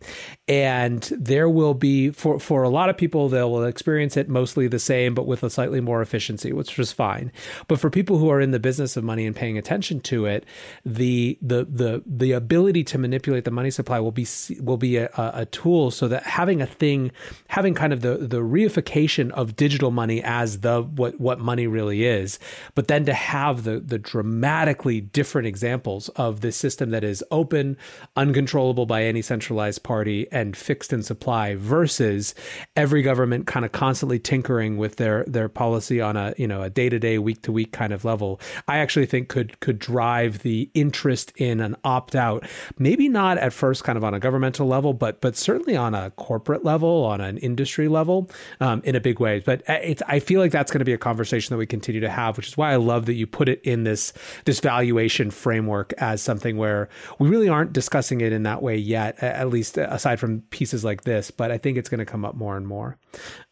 And 0.49 1.03
there 1.13 1.51
will 1.51 1.75
be 1.75 2.13
for 2.13 2.41
for 2.41 2.63
a 2.63 2.71
lot 2.71 2.89
of 2.89 2.97
people, 2.97 3.29
they 3.29 3.43
will 3.43 3.65
experience 3.65 4.17
it 4.17 4.31
mostly 4.31 4.67
the 4.69 4.86
same, 4.87 5.15
but 5.15 5.27
with 5.27 5.43
a 5.43 5.51
slightly 5.51 5.81
more 5.81 6.01
efficiency, 6.01 6.53
which 6.53 6.79
was 6.79 6.93
fine. 6.93 7.33
But 7.69 7.81
for 7.81 7.91
people 7.91 8.19
who 8.19 8.31
are 8.31 8.41
in 8.41 8.53
the 8.53 8.61
business 8.61 8.97
of 8.97 9.05
money 9.05 9.27
and 9.27 9.35
paying 9.35 9.59
attention 9.59 10.01
to 10.03 10.27
it, 10.27 10.45
the 10.85 11.39
the 11.43 11.65
the 11.65 12.03
the 12.07 12.33
ability 12.33 12.85
to 12.85 12.99
manipulate 12.99 13.45
the 13.45 13.51
money 13.51 13.71
supply 13.71 14.01
will 14.01 14.13
be 14.13 14.27
will 14.61 14.77
be 14.77 14.97
a, 14.97 15.11
a 15.17 15.47
tool 15.47 15.91
so 15.91 16.09
that 16.09 16.23
having 16.23 16.63
a 16.63 16.67
thing, 16.67 17.11
having 17.49 17.75
kind 17.75 17.93
of 17.93 18.01
the 18.01 18.17
the 18.17 18.41
reification 18.41 19.31
of 19.33 19.57
digital 19.57 19.91
money 19.91 20.23
as 20.23 20.61
the 20.61 20.83
what 20.83 21.21
what 21.21 21.41
money 21.41 21.67
really 21.67 22.05
is, 22.05 22.39
but 22.75 22.89
then 22.89 23.05
to 23.05 23.15
have 23.15 23.65
the 23.65 23.81
the 23.81 23.99
dramatically 23.99 25.01
different 25.01 25.49
examples 25.49 26.09
of 26.11 26.41
this 26.41 26.57
system 26.57 26.91
that 26.91 27.05
is 27.05 27.25
open, 27.31 27.77
uncontrollable 28.17 28.87
by 28.87 29.03
any 29.05 29.23
centralized 29.23 29.83
party, 29.83 30.27
and 30.31 30.57
fixed 30.57 30.93
in 30.93 31.03
supply 31.03 31.55
versus 31.55 32.35
every 32.77 33.03
government 33.03 33.47
kind 33.47 33.65
of 33.65 33.73
constantly 33.73 34.19
tinkering 34.19 34.76
with 34.77 34.97
their 34.97 35.25
their 35.25 35.49
policy 35.49 36.01
on 36.01 36.17
a 36.17 36.35
you 36.37 36.47
know 36.47 36.63
a 36.63 36.71
day 36.71 36.89
to 36.89 36.99
day, 36.99 37.19
week 37.19 37.43
to 37.43 37.53
week 37.53 37.73
kind 37.73 37.93
of 37.93 38.05
level, 38.05 38.41
I 38.69 38.79
actually 38.79 39.07
think 39.07 39.29
could 39.29 39.59
could 39.61 39.79
drive 39.79 40.41
the 40.41 40.71
interest 40.75 41.33
in 41.37 41.61
an 41.61 41.77
opt 41.85 42.15
out. 42.15 42.47
Maybe 42.79 43.09
not 43.09 43.39
at 43.39 43.53
first, 43.53 43.85
kind 43.85 43.97
of 43.97 44.05
on 44.05 44.15
a 44.15 44.21
governmental 44.21 44.67
level, 44.67 44.93
but 44.93 45.21
but 45.21 45.37
certainly 45.37 45.77
on 45.77 45.95
a 45.95 46.11
corporate 46.13 46.65
level, 46.65 47.05
on 47.05 47.21
an 47.21 47.39
industry 47.39 47.89
level, 47.89 48.31
um, 48.61 48.83
in 48.85 48.95
a 48.95 49.01
big 49.01 49.21
way. 49.21 49.41
But 49.41 49.63
it's 49.69 50.03
I 50.07 50.21
feel 50.21 50.41
like 50.41 50.53
that's 50.53 50.71
going 50.71 50.81
to 50.81 50.85
be 50.85 50.93
a 50.93 50.99
conversation 50.99 51.55
that 51.55 51.59
we 51.59 51.67
continue 51.67 52.01
to 52.01 52.11
have, 52.11 52.37
which 52.37 52.49
is 52.49 52.57
why 52.57 52.73
I 52.73 52.77
love 52.77 53.07
that 53.07 53.15
you 53.15 53.27
put 53.27 53.49
it 53.49 53.61
in 53.63 53.85
this 53.85 54.13
this 54.45 54.61
valuation 54.61 55.31
framework 55.31 55.93
as 55.99 56.23
something 56.23 56.57
where 56.57 56.89
we 57.19 57.29
really 57.29 57.49
aren't 57.49 57.73
discussing 57.73 58.21
it 58.21 58.33
in 58.33 58.43
that 58.45 58.63
way 58.63 58.77
yet, 58.77 59.23
at 59.23 59.49
least 59.49 59.79
aside 59.79 60.21
from 60.21 60.43
pieces 60.51 60.85
like 60.85 61.05
this. 61.05 61.31
But 61.31 61.51
I 61.51 61.59
think 61.59 61.79
it's 61.79 61.89
going 61.89 61.99
to 61.99 62.05
come 62.05 62.25
up 62.25 62.35
more 62.35 62.57
and 62.57 62.67
more. 62.67 62.97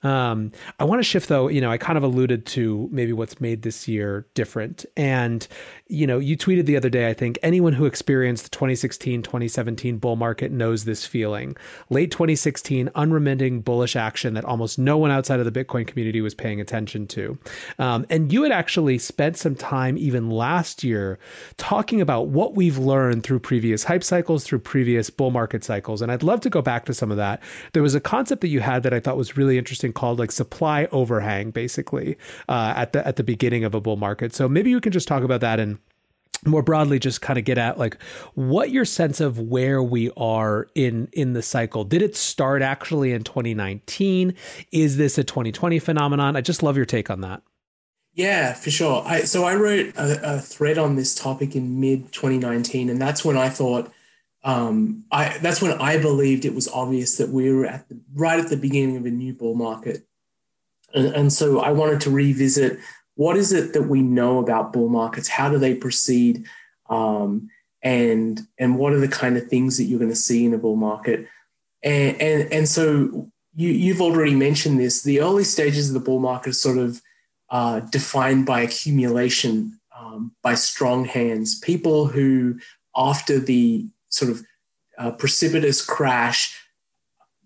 Um, 0.02 0.52
I 0.78 0.84
want 0.84 1.00
to 1.00 1.03
shift 1.04 1.28
though, 1.28 1.48
you 1.48 1.60
know, 1.60 1.70
I 1.70 1.78
kind 1.78 1.96
of 1.96 2.02
alluded 2.02 2.46
to 2.46 2.88
maybe 2.90 3.12
what's 3.12 3.40
made 3.40 3.62
this 3.62 3.86
year 3.86 4.26
different. 4.34 4.84
And, 4.96 5.46
you 5.86 6.06
know, 6.06 6.18
you 6.18 6.36
tweeted 6.36 6.66
the 6.66 6.76
other 6.76 6.88
day, 6.88 7.08
I 7.08 7.14
think 7.14 7.38
anyone 7.42 7.74
who 7.74 7.86
experienced 7.86 8.44
the 8.44 8.50
2016, 8.50 9.22
2017 9.22 9.98
bull 9.98 10.16
market 10.16 10.50
knows 10.50 10.84
this 10.84 11.06
feeling. 11.06 11.56
Late 11.90 12.10
2016, 12.10 12.90
unremitting 12.94 13.60
bullish 13.60 13.96
action 13.96 14.34
that 14.34 14.44
almost 14.44 14.78
no 14.78 14.96
one 14.96 15.10
outside 15.10 15.40
of 15.40 15.52
the 15.52 15.64
Bitcoin 15.64 15.86
community 15.86 16.20
was 16.20 16.34
paying 16.34 16.60
attention 16.60 17.06
to. 17.08 17.38
Um, 17.78 18.06
and 18.10 18.32
you 18.32 18.42
had 18.42 18.52
actually 18.52 18.98
spent 18.98 19.36
some 19.36 19.54
time 19.54 19.98
even 19.98 20.30
last 20.30 20.82
year 20.82 21.18
talking 21.56 22.00
about 22.00 22.28
what 22.28 22.54
we've 22.54 22.78
learned 22.78 23.22
through 23.22 23.40
previous 23.40 23.84
hype 23.84 24.04
cycles, 24.04 24.44
through 24.44 24.60
previous 24.60 25.10
bull 25.10 25.30
market 25.30 25.64
cycles. 25.64 26.02
And 26.02 26.10
I'd 26.10 26.22
love 26.22 26.40
to 26.40 26.50
go 26.50 26.62
back 26.62 26.84
to 26.86 26.94
some 26.94 27.10
of 27.10 27.16
that. 27.16 27.42
There 27.72 27.82
was 27.82 27.94
a 27.94 28.00
concept 28.00 28.40
that 28.42 28.48
you 28.48 28.60
had 28.60 28.82
that 28.82 28.94
I 28.94 29.00
thought 29.00 29.16
was 29.16 29.36
really 29.36 29.58
interesting 29.58 29.92
called 29.92 30.18
like 30.18 30.32
supply 30.32 30.86
overhang, 30.94 31.50
basically, 31.50 32.16
uh, 32.48 32.72
at 32.76 32.92
the 32.92 33.06
at 33.06 33.16
the 33.16 33.24
beginning 33.24 33.64
of 33.64 33.74
a 33.74 33.80
bull 33.80 33.96
market. 33.96 34.34
So 34.34 34.48
maybe 34.48 34.70
you 34.70 34.80
can 34.80 34.92
just 34.92 35.08
talk 35.08 35.22
about 35.22 35.40
that 35.40 35.60
and 35.60 35.78
more 36.46 36.62
broadly 36.62 36.98
just 36.98 37.20
kind 37.22 37.38
of 37.38 37.44
get 37.44 37.56
at 37.56 37.78
like 37.78 38.00
what 38.34 38.70
your 38.70 38.84
sense 38.84 39.20
of 39.20 39.38
where 39.38 39.82
we 39.82 40.10
are 40.16 40.68
in 40.74 41.08
in 41.12 41.32
the 41.32 41.42
cycle. 41.42 41.84
Did 41.84 42.02
it 42.02 42.16
start 42.16 42.62
actually 42.62 43.12
in 43.12 43.24
2019 43.24 44.34
is 44.72 44.96
this 44.96 45.18
a 45.18 45.24
2020 45.24 45.78
phenomenon? 45.78 46.36
I 46.36 46.40
just 46.40 46.62
love 46.62 46.76
your 46.76 46.86
take 46.86 47.10
on 47.10 47.20
that. 47.22 47.42
Yeah 48.12 48.52
for 48.54 48.70
sure. 48.70 49.02
I, 49.06 49.22
so 49.22 49.44
i 49.44 49.54
wrote 49.54 49.94
a, 49.96 50.36
a 50.36 50.40
thread 50.40 50.78
on 50.78 50.96
this 50.96 51.14
topic 51.14 51.56
in 51.56 51.80
mid 51.80 52.12
2019 52.12 52.90
and 52.90 53.00
that's 53.00 53.24
when 53.24 53.36
i 53.36 53.48
thought 53.48 53.90
um, 54.44 55.04
I, 55.10 55.38
that's 55.38 55.62
when 55.62 55.72
I 55.72 55.96
believed 55.96 56.44
it 56.44 56.54
was 56.54 56.68
obvious 56.68 57.16
that 57.16 57.30
we 57.30 57.50
were 57.52 57.64
at 57.64 57.88
the, 57.88 57.98
right 58.12 58.38
at 58.38 58.50
the 58.50 58.58
beginning 58.58 58.96
of 58.98 59.06
a 59.06 59.10
new 59.10 59.32
bull 59.32 59.54
market. 59.54 60.06
And, 60.94 61.06
and 61.08 61.32
so 61.32 61.60
I 61.60 61.72
wanted 61.72 62.00
to 62.02 62.10
revisit 62.10 62.78
what 63.16 63.36
is 63.36 63.52
it 63.52 63.72
that 63.74 63.82
we 63.82 64.02
know 64.02 64.38
about 64.38 64.72
bull 64.72 64.88
markets? 64.88 65.28
How 65.28 65.48
do 65.48 65.58
they 65.58 65.74
proceed? 65.74 66.46
Um, 66.88 67.48
and 67.82 68.40
and 68.58 68.78
what 68.78 68.92
are 68.92 68.98
the 68.98 69.08
kind 69.08 69.36
of 69.36 69.46
things 69.48 69.76
that 69.76 69.84
you're 69.84 69.98
going 69.98 70.10
to 70.10 70.16
see 70.16 70.44
in 70.44 70.54
a 70.54 70.58
bull 70.58 70.76
market? 70.76 71.28
And 71.82 72.20
and, 72.20 72.52
and 72.52 72.68
so 72.68 73.30
you, 73.54 73.70
you've 73.70 74.00
already 74.00 74.34
mentioned 74.34 74.80
this. 74.80 75.02
The 75.02 75.20
early 75.20 75.44
stages 75.44 75.88
of 75.88 75.94
the 75.94 76.00
bull 76.00 76.18
market 76.18 76.50
are 76.50 76.54
sort 76.54 76.78
of 76.78 77.00
uh, 77.50 77.80
defined 77.80 78.46
by 78.46 78.62
accumulation, 78.62 79.78
um, 79.96 80.32
by 80.42 80.54
strong 80.54 81.04
hands. 81.04 81.58
People 81.60 82.06
who, 82.06 82.58
after 82.96 83.38
the 83.38 83.86
sort 84.08 84.30
of 84.30 84.42
uh, 84.98 85.12
precipitous 85.12 85.84
crash, 85.84 86.58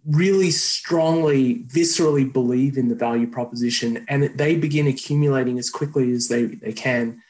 really 0.09 0.51
strongly, 0.51 1.65
viscerally 1.65 2.31
believe 2.33 2.79
in 2.79 2.89
the 2.89 2.95
value 2.95 3.27
proposition 3.27 4.07
and 4.09 4.25
they 4.39 4.57
begin 4.57 4.87
accumulating 4.87 5.59
as 5.59 5.69
quickly 5.69 6.13
as 6.13 6.29
they, 6.29 6.45
they 6.47 6.73
can. 6.73 7.23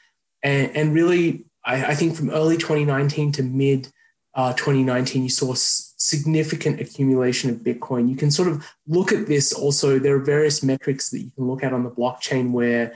And, 0.45 0.77
and 0.77 0.95
really, 0.95 1.47
I, 1.65 1.87
I, 1.87 1.95
think 1.95 2.15
from 2.15 2.31
early 2.31 2.57
2019 2.57 3.33
to 3.33 3.43
mid 3.43 3.89
uh, 4.35 4.53
2019, 4.53 5.25
you 5.25 5.29
saw 5.29 5.53
s- 5.53 5.93
significant 5.97 6.81
accumulation 6.81 7.51
of 7.51 7.57
Bitcoin. 7.57 8.09
You 8.09 8.15
can 8.15 8.31
sort 8.31 8.47
of 8.47 8.65
look 8.87 9.11
at 9.11 9.27
this 9.27 9.53
also. 9.53 9.99
There 9.99 10.15
are 10.15 10.21
various 10.21 10.63
metrics 10.63 11.11
that 11.11 11.19
you 11.19 11.33
can 11.35 11.49
look 11.49 11.65
at 11.65 11.73
on 11.73 11.83
the 11.83 11.91
blockchain 11.91 12.53
where 12.53 12.95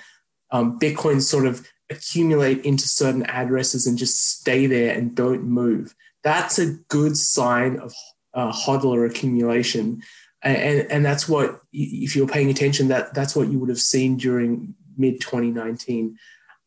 um, 0.52 0.78
Bitcoin 0.78 1.20
sort 1.20 1.46
of 1.46 1.66
accumulate 1.90 2.64
into 2.64 2.86
certain 2.86 3.24
addresses 3.26 3.88
and 3.88 3.98
just 3.98 4.38
stay 4.38 4.66
there 4.66 4.96
and 4.96 5.16
don't 5.16 5.42
move. 5.42 5.96
That's 6.22 6.60
a 6.60 6.74
good 6.88 7.16
sign 7.16 7.80
of 7.80 7.92
uh, 8.34 8.52
hodler 8.52 9.08
accumulation. 9.08 10.02
And, 10.42 10.90
and 10.90 11.04
that's 11.04 11.28
what, 11.28 11.60
if 11.72 12.16
you're 12.16 12.26
paying 12.26 12.50
attention, 12.50 12.88
that 12.88 13.14
that's 13.14 13.36
what 13.36 13.48
you 13.48 13.58
would 13.58 13.68
have 13.68 13.78
seen 13.78 14.16
during 14.16 14.74
mid 14.96 15.20
2019. 15.20 16.18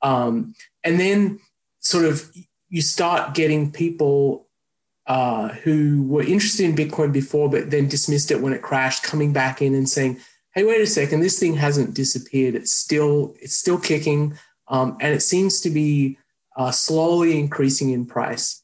Um, 0.01 0.55
and 0.83 0.99
then 0.99 1.39
sort 1.79 2.05
of 2.05 2.31
you 2.69 2.81
start 2.81 3.33
getting 3.33 3.71
people 3.71 4.47
uh, 5.07 5.49
who 5.49 6.03
were 6.03 6.23
interested 6.23 6.65
in 6.65 6.75
Bitcoin 6.75 7.11
before, 7.11 7.49
but 7.49 7.69
then 7.69 7.87
dismissed 7.87 8.31
it 8.31 8.41
when 8.41 8.53
it 8.53 8.61
crashed, 8.61 9.03
coming 9.03 9.31
back 9.33 9.61
in 9.61 9.75
and 9.75 9.87
saying, 9.87 10.19
"Hey, 10.53 10.63
wait 10.63 10.81
a 10.81 10.87
second, 10.87 11.19
this 11.19 11.39
thing 11.39 11.55
hasn't 11.55 11.93
disappeared. 11.93 12.55
It's 12.55 12.71
still 12.71 13.35
it's 13.39 13.55
still 13.55 13.77
kicking, 13.77 14.37
um, 14.67 14.97
and 14.99 15.13
it 15.13 15.21
seems 15.21 15.61
to 15.61 15.69
be 15.69 16.17
uh, 16.57 16.71
slowly 16.71 17.37
increasing 17.39 17.91
in 17.91 18.05
price." 18.05 18.63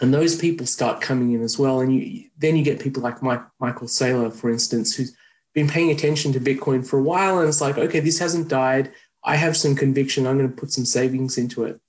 And 0.00 0.14
those 0.14 0.36
people 0.36 0.66
start 0.66 1.00
coming 1.00 1.32
in 1.32 1.42
as 1.42 1.58
well. 1.58 1.80
And 1.80 1.94
you, 1.94 2.30
then 2.38 2.56
you 2.56 2.64
get 2.64 2.80
people 2.80 3.02
like 3.02 3.22
Mike, 3.22 3.42
Michael 3.58 3.86
Saylor, 3.86 4.32
for 4.32 4.50
instance, 4.50 4.94
who's 4.94 5.14
been 5.54 5.68
paying 5.68 5.90
attention 5.90 6.32
to 6.32 6.40
Bitcoin 6.40 6.86
for 6.86 6.98
a 6.98 7.02
while. 7.02 7.38
And 7.38 7.48
it's 7.48 7.60
like, 7.60 7.76
okay, 7.76 8.00
this 8.00 8.18
hasn't 8.18 8.48
died. 8.48 8.92
I 9.22 9.36
have 9.36 9.56
some 9.56 9.74
conviction. 9.74 10.26
I'm 10.26 10.38
going 10.38 10.50
to 10.50 10.56
put 10.56 10.72
some 10.72 10.86
savings 10.86 11.36
into 11.36 11.64
it. 11.64 11.80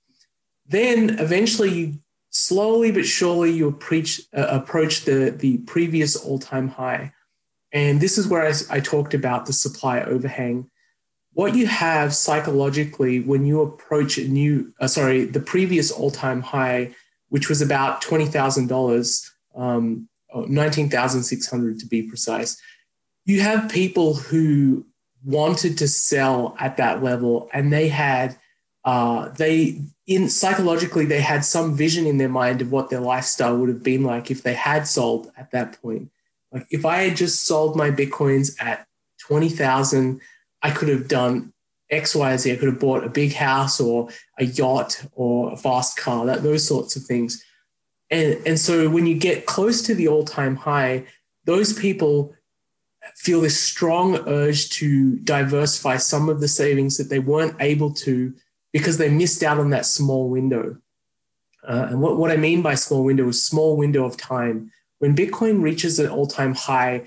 Then 0.66 1.18
eventually 1.18 1.70
you 1.70 1.98
slowly 2.30 2.90
but 2.92 3.06
surely 3.06 3.52
you 3.52 3.68
approach, 3.68 4.20
uh, 4.36 4.46
approach 4.48 5.04
the, 5.04 5.34
the 5.36 5.58
previous 5.58 6.16
all-time 6.16 6.68
high. 6.68 7.12
And 7.72 8.00
this 8.00 8.18
is 8.18 8.28
where 8.28 8.46
I, 8.46 8.52
I 8.70 8.80
talked 8.80 9.14
about 9.14 9.46
the 9.46 9.52
supply 9.52 10.02
overhang. 10.02 10.70
What 11.32 11.54
you 11.54 11.66
have 11.66 12.14
psychologically 12.14 13.20
when 13.20 13.46
you 13.46 13.62
approach 13.62 14.18
a 14.18 14.28
new, 14.28 14.74
uh, 14.80 14.86
sorry, 14.86 15.24
the 15.24 15.40
previous 15.40 15.90
all-time 15.90 16.42
high, 16.42 16.94
which 17.32 17.48
was 17.48 17.62
about 17.62 18.02
$20,000, 18.02 19.30
um, 19.56 20.06
19,600 20.34 21.78
to 21.78 21.86
be 21.86 22.02
precise, 22.02 22.60
you 23.24 23.40
have 23.40 23.70
people 23.70 24.12
who 24.12 24.84
wanted 25.24 25.78
to 25.78 25.88
sell 25.88 26.54
at 26.60 26.76
that 26.76 27.02
level 27.02 27.48
and 27.54 27.72
they 27.72 27.88
had 27.88 28.36
uh, 28.84 29.30
they 29.30 29.80
in 30.06 30.28
psychologically 30.28 31.06
they 31.06 31.22
had 31.22 31.42
some 31.42 31.74
vision 31.74 32.06
in 32.06 32.18
their 32.18 32.28
mind 32.28 32.60
of 32.60 32.70
what 32.70 32.90
their 32.90 33.00
lifestyle 33.00 33.56
would 33.56 33.70
have 33.70 33.82
been 33.82 34.04
like 34.04 34.30
if 34.30 34.42
they 34.42 34.52
had 34.54 34.86
sold 34.86 35.32
at 35.38 35.50
that 35.52 35.80
point. 35.80 36.10
Like 36.50 36.66
if 36.70 36.84
i 36.84 36.98
had 36.98 37.16
just 37.16 37.46
sold 37.46 37.76
my 37.76 37.90
bitcoins 37.90 38.60
at 38.60 38.86
20000 39.26 40.20
i 40.60 40.70
could 40.70 40.88
have 40.88 41.08
done 41.08 41.51
x 41.92 42.14
y 42.14 42.36
z 42.36 42.52
i 42.52 42.56
could 42.56 42.68
have 42.68 42.80
bought 42.80 43.04
a 43.04 43.08
big 43.08 43.32
house 43.34 43.80
or 43.80 44.08
a 44.38 44.44
yacht 44.44 45.04
or 45.12 45.52
a 45.52 45.56
fast 45.56 45.96
car 45.96 46.26
that 46.26 46.42
those 46.42 46.66
sorts 46.66 46.96
of 46.96 47.04
things 47.04 47.44
and 48.10 48.40
and 48.46 48.58
so 48.58 48.90
when 48.90 49.06
you 49.06 49.14
get 49.14 49.46
close 49.46 49.82
to 49.82 49.94
the 49.94 50.08
all-time 50.08 50.56
high 50.56 51.04
those 51.44 51.72
people 51.72 52.34
feel 53.16 53.40
this 53.40 53.60
strong 53.60 54.16
urge 54.28 54.70
to 54.70 55.16
diversify 55.18 55.96
some 55.96 56.28
of 56.28 56.40
the 56.40 56.48
savings 56.48 56.96
that 56.98 57.08
they 57.08 57.18
weren't 57.18 57.56
able 57.60 57.92
to 57.92 58.32
because 58.72 58.98
they 58.98 59.10
missed 59.10 59.42
out 59.42 59.58
on 59.58 59.70
that 59.70 59.86
small 59.86 60.28
window. 60.28 60.76
Uh, 61.66 61.86
and 61.90 62.00
what, 62.00 62.16
what 62.16 62.30
I 62.30 62.36
mean 62.36 62.62
by 62.62 62.74
small 62.74 63.04
window 63.04 63.28
is 63.28 63.44
small 63.44 63.76
window 63.76 64.04
of 64.04 64.16
time. 64.16 64.70
When 64.98 65.14
Bitcoin 65.14 65.62
reaches 65.62 65.98
an 65.98 66.08
all 66.08 66.26
time 66.26 66.54
high, 66.54 67.06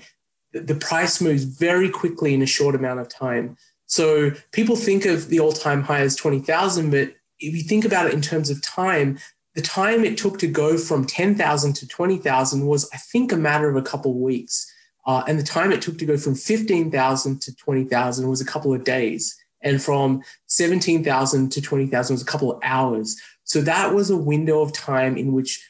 the 0.52 0.74
price 0.74 1.20
moves 1.20 1.44
very 1.44 1.90
quickly 1.90 2.32
in 2.32 2.42
a 2.42 2.46
short 2.46 2.74
amount 2.74 3.00
of 3.00 3.08
time. 3.08 3.56
So 3.96 4.30
people 4.52 4.76
think 4.76 5.06
of 5.06 5.30
the 5.30 5.40
all 5.40 5.52
time 5.52 5.82
high 5.82 6.00
as 6.00 6.16
20,000, 6.16 6.90
but 6.90 7.14
if 7.40 7.54
you 7.54 7.62
think 7.62 7.86
about 7.86 8.04
it 8.04 8.12
in 8.12 8.20
terms 8.20 8.50
of 8.50 8.60
time, 8.60 9.18
the 9.54 9.62
time 9.62 10.04
it 10.04 10.18
took 10.18 10.38
to 10.40 10.46
go 10.46 10.76
from 10.76 11.06
10,000 11.06 11.72
to 11.72 11.88
20,000 11.88 12.66
was, 12.66 12.90
I 12.92 12.98
think, 12.98 13.32
a 13.32 13.38
matter 13.38 13.70
of 13.70 13.76
a 13.76 13.80
couple 13.80 14.10
of 14.10 14.18
weeks. 14.18 14.70
Uh, 15.06 15.22
and 15.26 15.38
the 15.38 15.42
time 15.42 15.72
it 15.72 15.80
took 15.80 15.96
to 15.96 16.04
go 16.04 16.18
from 16.18 16.34
15,000 16.34 17.40
to 17.40 17.56
20,000 17.56 18.28
was 18.28 18.42
a 18.42 18.44
couple 18.44 18.74
of 18.74 18.84
days. 18.84 19.34
And 19.62 19.82
from 19.82 20.22
17,000 20.44 21.50
to 21.52 21.62
20,000 21.62 22.14
was 22.14 22.22
a 22.22 22.26
couple 22.26 22.52
of 22.52 22.60
hours. 22.62 23.16
So 23.44 23.62
that 23.62 23.94
was 23.94 24.10
a 24.10 24.16
window 24.16 24.60
of 24.60 24.74
time 24.74 25.16
in 25.16 25.32
which 25.32 25.66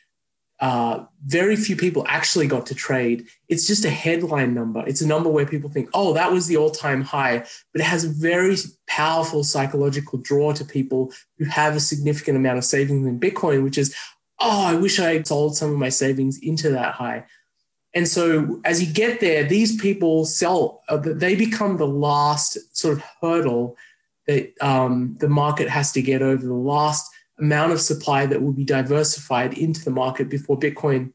uh, 0.61 1.05
very 1.27 1.55
few 1.57 1.77
people 1.77 2.05
actually 2.09 2.47
got 2.47 2.67
to 2.67 2.75
trade. 2.75 3.27
It's 3.49 3.67
just 3.67 3.85
a 3.85 3.91
headline 3.91 4.55
number. 4.55 4.83
It's 4.87 5.03
a 5.03 5.07
number 5.07 5.29
where 5.29 5.45
people 5.47 5.69
think, 5.69 5.91
oh, 5.93 6.15
that 6.15 6.33
was 6.33 6.47
the 6.47 6.57
all 6.57 6.71
time 6.71 7.03
high. 7.03 7.39
But 7.73 7.83
it 7.83 7.85
has 7.85 8.05
a 8.05 8.09
very 8.09 8.57
powerful 8.87 9.45
psychological 9.45 10.19
draw 10.19 10.53
to 10.53 10.65
people 10.65 11.13
who 11.39 11.45
have 11.45 11.77
a 11.77 11.81
significant 11.81 12.39
amount 12.39 12.59
of 12.59 12.65
savings 12.65 13.07
in 13.07 13.21
Bitcoin, 13.21 13.65
which 13.65 13.77
is, 13.77 13.95
oh, 14.41 14.65
I 14.67 14.75
wish 14.75 14.99
I 14.99 15.15
had 15.15 15.27
sold 15.27 15.57
some 15.57 15.71
of 15.71 15.79
my 15.79 15.91
savings 15.91 16.39
into 16.39 16.71
that 16.71 16.95
high. 16.95 17.27
And 17.93 18.07
so 18.07 18.61
as 18.65 18.83
you 18.83 18.93
get 18.93 19.21
there, 19.21 19.45
these 19.45 19.81
people 19.81 20.25
sell, 20.27 20.83
uh, 20.89 20.99
they 20.99 21.35
become 21.35 21.77
the 21.77 21.87
last 21.87 22.77
sort 22.77 22.95
of 22.95 23.05
hurdle 23.21 23.77
that 24.27 24.53
um, 24.61 25.17
the 25.19 25.29
market 25.29 25.69
has 25.69 25.93
to 25.93 26.03
get 26.03 26.21
over, 26.21 26.45
the 26.45 26.53
last 26.53 27.11
amount 27.39 27.73
of 27.73 27.81
supply 27.81 28.27
that 28.27 28.43
will 28.43 28.53
be 28.53 28.65
diversified 28.65 29.57
into 29.57 29.85
the 29.85 29.91
market 29.91 30.29
before 30.29 30.59
Bitcoin. 30.59 31.13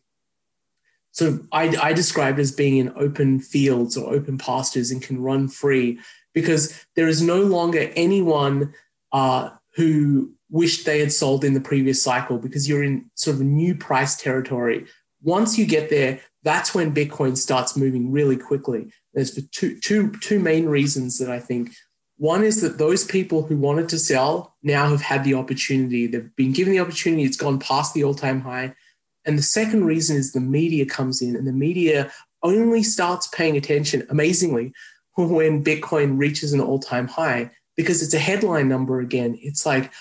So 1.11 1.39
I, 1.51 1.76
I 1.82 1.93
describe 1.93 2.39
it 2.39 2.41
as 2.41 2.51
being 2.51 2.78
in 2.78 2.93
open 2.95 3.39
fields 3.39 3.97
or 3.97 4.13
open 4.13 4.38
pastures 4.38 4.91
and 4.91 5.01
can 5.01 5.22
run 5.22 5.47
free 5.47 5.99
because 6.34 6.86
there 6.95 7.07
is 7.07 7.22
no 7.22 7.41
longer 7.41 7.91
anyone 7.95 8.74
uh, 9.11 9.49
who 9.76 10.34
wished 10.49 10.86
they 10.86 10.99
had 10.99 11.11
sold 11.11 11.43
in 11.43 11.53
the 11.53 11.61
previous 11.61 12.01
cycle 12.01 12.38
because 12.38 12.67
you're 12.67 12.84
in 12.84 13.09
sort 13.15 13.36
of 13.36 13.41
a 13.41 13.45
new 13.45 13.76
price 13.76 14.15
territory. 14.15 14.86
Once 15.22 15.57
you 15.57 15.65
get 15.65 15.89
there, 15.89 16.19
that's 16.43 16.74
when 16.74 16.93
Bitcoin 16.93 17.38
starts 17.38 17.78
moving 17.78 18.11
really 18.11 18.38
quickly. 18.38 18.91
There's 19.13 19.34
two, 19.49 19.80
two, 19.80 20.11
two 20.19 20.39
main 20.39 20.67
reasons 20.67 21.17
that 21.19 21.30
I 21.30 21.39
think. 21.39 21.72
One 22.22 22.43
is 22.43 22.61
that 22.61 22.78
those 22.78 23.03
people 23.03 23.41
who 23.41 23.57
wanted 23.57 23.89
to 23.89 23.97
sell 23.97 24.55
now 24.61 24.88
have 24.89 25.01
had 25.01 25.24
the 25.24 25.34
opportunity. 25.34 26.05
They've 26.05 26.36
been 26.36 26.51
given 26.51 26.72
the 26.72 26.80
opportunity. 26.80 27.24
It's 27.24 27.36
gone 27.36 27.57
past 27.57 27.95
the 27.95 28.03
all 28.03 28.13
time 28.13 28.41
high. 28.41 28.76
And 29.26 29.39
the 29.39 29.41
second 29.41 29.86
reason 29.86 30.17
is 30.17 30.32
the 30.32 30.39
media 30.39 30.86
comes 30.86 31.24
in, 31.24 31.36
and 31.36 31.47
the 31.47 31.51
media 31.51 32.11
only 32.43 32.84
starts 32.84 33.26
paying 33.26 33.57
attention, 33.57 34.05
amazingly, 34.11 34.72
when 35.17 35.63
Bitcoin 35.63 36.19
reaches 36.19 36.53
an 36.53 36.61
all 36.61 36.78
time 36.78 37.07
high 37.07 37.49
because 37.76 38.03
it's 38.03 38.13
a 38.13 38.19
headline 38.19 38.69
number 38.69 38.99
again. 38.99 39.36
It's 39.41 39.65
like, 39.65 39.91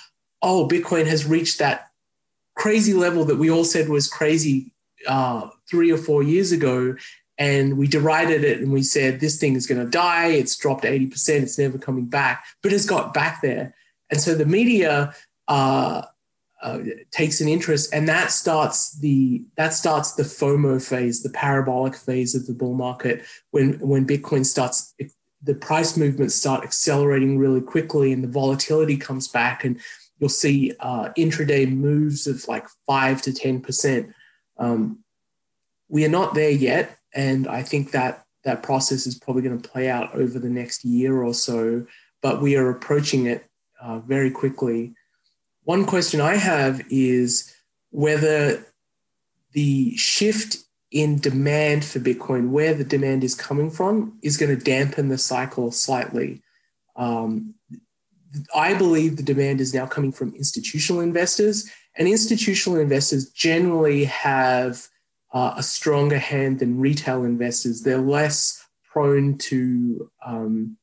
oh, 0.42 0.68
Bitcoin 0.68 1.06
has 1.06 1.24
reached 1.24 1.58
that 1.60 1.88
crazy 2.54 2.92
level 2.92 3.24
that 3.24 3.38
we 3.38 3.50
all 3.50 3.64
said 3.64 3.88
was 3.88 4.08
crazy 4.08 4.74
uh, 5.06 5.48
three 5.70 5.90
or 5.90 5.96
four 5.96 6.22
years 6.22 6.52
ago 6.52 6.96
and 7.40 7.78
we 7.78 7.88
derided 7.88 8.44
it 8.44 8.60
and 8.60 8.70
we 8.70 8.82
said 8.82 9.18
this 9.18 9.38
thing 9.38 9.56
is 9.56 9.66
going 9.66 9.82
to 9.82 9.90
die. 9.90 10.26
It's 10.26 10.56
dropped 10.56 10.84
80% 10.84 11.42
it's 11.42 11.58
never 11.58 11.78
coming 11.78 12.04
back. 12.04 12.44
But 12.62 12.74
it's 12.74 12.84
got 12.84 13.14
back 13.14 13.40
there. 13.40 13.74
And 14.10 14.20
so 14.20 14.34
the 14.34 14.44
media 14.44 15.14
uh, 15.48 16.02
uh, 16.62 16.78
takes 17.10 17.40
an 17.40 17.48
interest 17.48 17.92
and 17.94 18.06
that 18.08 18.30
starts 18.30 18.98
the 18.98 19.42
that 19.56 19.72
starts 19.72 20.12
the 20.12 20.22
fomo 20.22 20.86
phase 20.86 21.22
the 21.22 21.30
parabolic 21.30 21.96
phase 21.96 22.34
of 22.34 22.46
the 22.46 22.52
bull 22.52 22.74
market 22.74 23.24
when 23.50 23.78
when 23.80 24.06
bitcoin 24.06 24.44
starts 24.44 24.94
the 25.42 25.54
price 25.54 25.96
movements 25.96 26.34
start 26.34 26.62
accelerating 26.62 27.38
really 27.38 27.62
quickly 27.62 28.12
and 28.12 28.22
the 28.22 28.28
volatility 28.28 28.98
comes 28.98 29.26
back. 29.26 29.64
And 29.64 29.80
you'll 30.18 30.28
see 30.28 30.74
uh, 30.80 31.08
intraday 31.16 31.66
moves 31.72 32.26
of 32.26 32.46
like 32.46 32.68
5 32.86 33.22
to 33.22 33.30
10% 33.30 34.12
um, 34.58 34.98
we 35.90 36.04
are 36.04 36.10
not 36.10 36.34
there 36.34 36.50
yet, 36.50 36.99
and 37.14 37.48
I 37.48 37.62
think 37.62 37.92
that 37.92 38.24
that 38.44 38.62
process 38.62 39.06
is 39.06 39.18
probably 39.18 39.42
going 39.42 39.60
to 39.60 39.68
play 39.68 39.88
out 39.88 40.14
over 40.14 40.38
the 40.38 40.48
next 40.48 40.84
year 40.84 41.22
or 41.22 41.34
so. 41.34 41.86
But 42.22 42.40
we 42.40 42.56
are 42.56 42.70
approaching 42.70 43.26
it 43.26 43.46
uh, 43.80 43.98
very 44.00 44.30
quickly. 44.30 44.94
One 45.64 45.84
question 45.84 46.20
I 46.20 46.36
have 46.36 46.82
is 46.90 47.54
whether 47.90 48.64
the 49.52 49.96
shift 49.96 50.58
in 50.90 51.18
demand 51.18 51.84
for 51.84 52.00
Bitcoin, 52.00 52.50
where 52.50 52.74
the 52.74 52.84
demand 52.84 53.24
is 53.24 53.34
coming 53.34 53.70
from, 53.70 54.18
is 54.22 54.36
going 54.36 54.56
to 54.56 54.62
dampen 54.62 55.08
the 55.08 55.18
cycle 55.18 55.70
slightly. 55.70 56.42
Um, 56.96 57.54
I 58.54 58.74
believe 58.74 59.16
the 59.16 59.22
demand 59.22 59.60
is 59.60 59.74
now 59.74 59.86
coming 59.86 60.12
from 60.12 60.34
institutional 60.34 61.00
investors, 61.00 61.68
and 61.96 62.08
institutional 62.08 62.78
investors 62.78 63.30
generally 63.30 64.04
have 64.04 64.88
uh, 65.32 65.54
a 65.56 65.62
stronger 65.62 66.18
hand 66.18 66.58
than 66.58 66.80
retail 66.80 67.24
investors. 67.24 67.82
They're 67.82 67.98
less 67.98 68.66
prone 68.84 69.38
to, 69.38 70.10
um, 70.24 70.76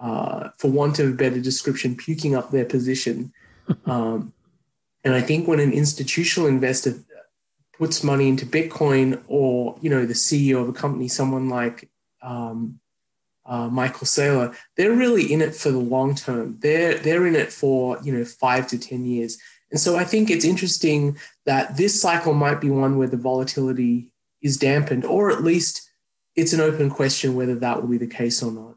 uh, 0.00 0.48
for 0.56 0.70
want 0.70 0.98
of 0.98 1.10
a 1.10 1.14
better 1.14 1.40
description, 1.40 1.96
puking 1.96 2.34
up 2.34 2.50
their 2.50 2.64
position. 2.64 3.32
Um, 3.86 4.34
and 5.04 5.14
I 5.14 5.20
think 5.20 5.46
when 5.46 5.60
an 5.60 5.72
institutional 5.72 6.48
investor 6.48 6.94
puts 7.78 8.04
money 8.04 8.28
into 8.28 8.44
Bitcoin, 8.44 9.22
or 9.28 9.76
you 9.80 9.88
know, 9.88 10.04
the 10.04 10.14
CEO 10.14 10.60
of 10.60 10.68
a 10.68 10.72
company, 10.72 11.08
someone 11.08 11.48
like 11.48 11.88
um, 12.22 12.80
uh, 13.44 13.68
Michael 13.68 14.06
Saylor, 14.06 14.54
they're 14.76 14.92
really 14.92 15.32
in 15.32 15.42
it 15.42 15.54
for 15.54 15.70
the 15.70 15.78
long 15.78 16.14
term. 16.14 16.58
They're 16.60 16.98
they're 16.98 17.26
in 17.26 17.34
it 17.34 17.52
for 17.52 17.98
you 18.02 18.12
know 18.12 18.24
five 18.24 18.68
to 18.68 18.78
ten 18.78 19.04
years. 19.04 19.38
And 19.72 19.80
so 19.80 19.96
I 19.96 20.04
think 20.04 20.30
it's 20.30 20.44
interesting 20.44 21.18
that 21.46 21.76
this 21.76 22.00
cycle 22.00 22.34
might 22.34 22.60
be 22.60 22.70
one 22.70 22.98
where 22.98 23.08
the 23.08 23.16
volatility 23.16 24.12
is 24.42 24.56
dampened, 24.58 25.04
or 25.04 25.30
at 25.30 25.42
least 25.42 25.90
it's 26.36 26.52
an 26.52 26.60
open 26.60 26.90
question 26.90 27.34
whether 27.34 27.54
that 27.56 27.80
will 27.80 27.88
be 27.88 27.98
the 27.98 28.06
case 28.06 28.42
or 28.42 28.52
not. 28.52 28.76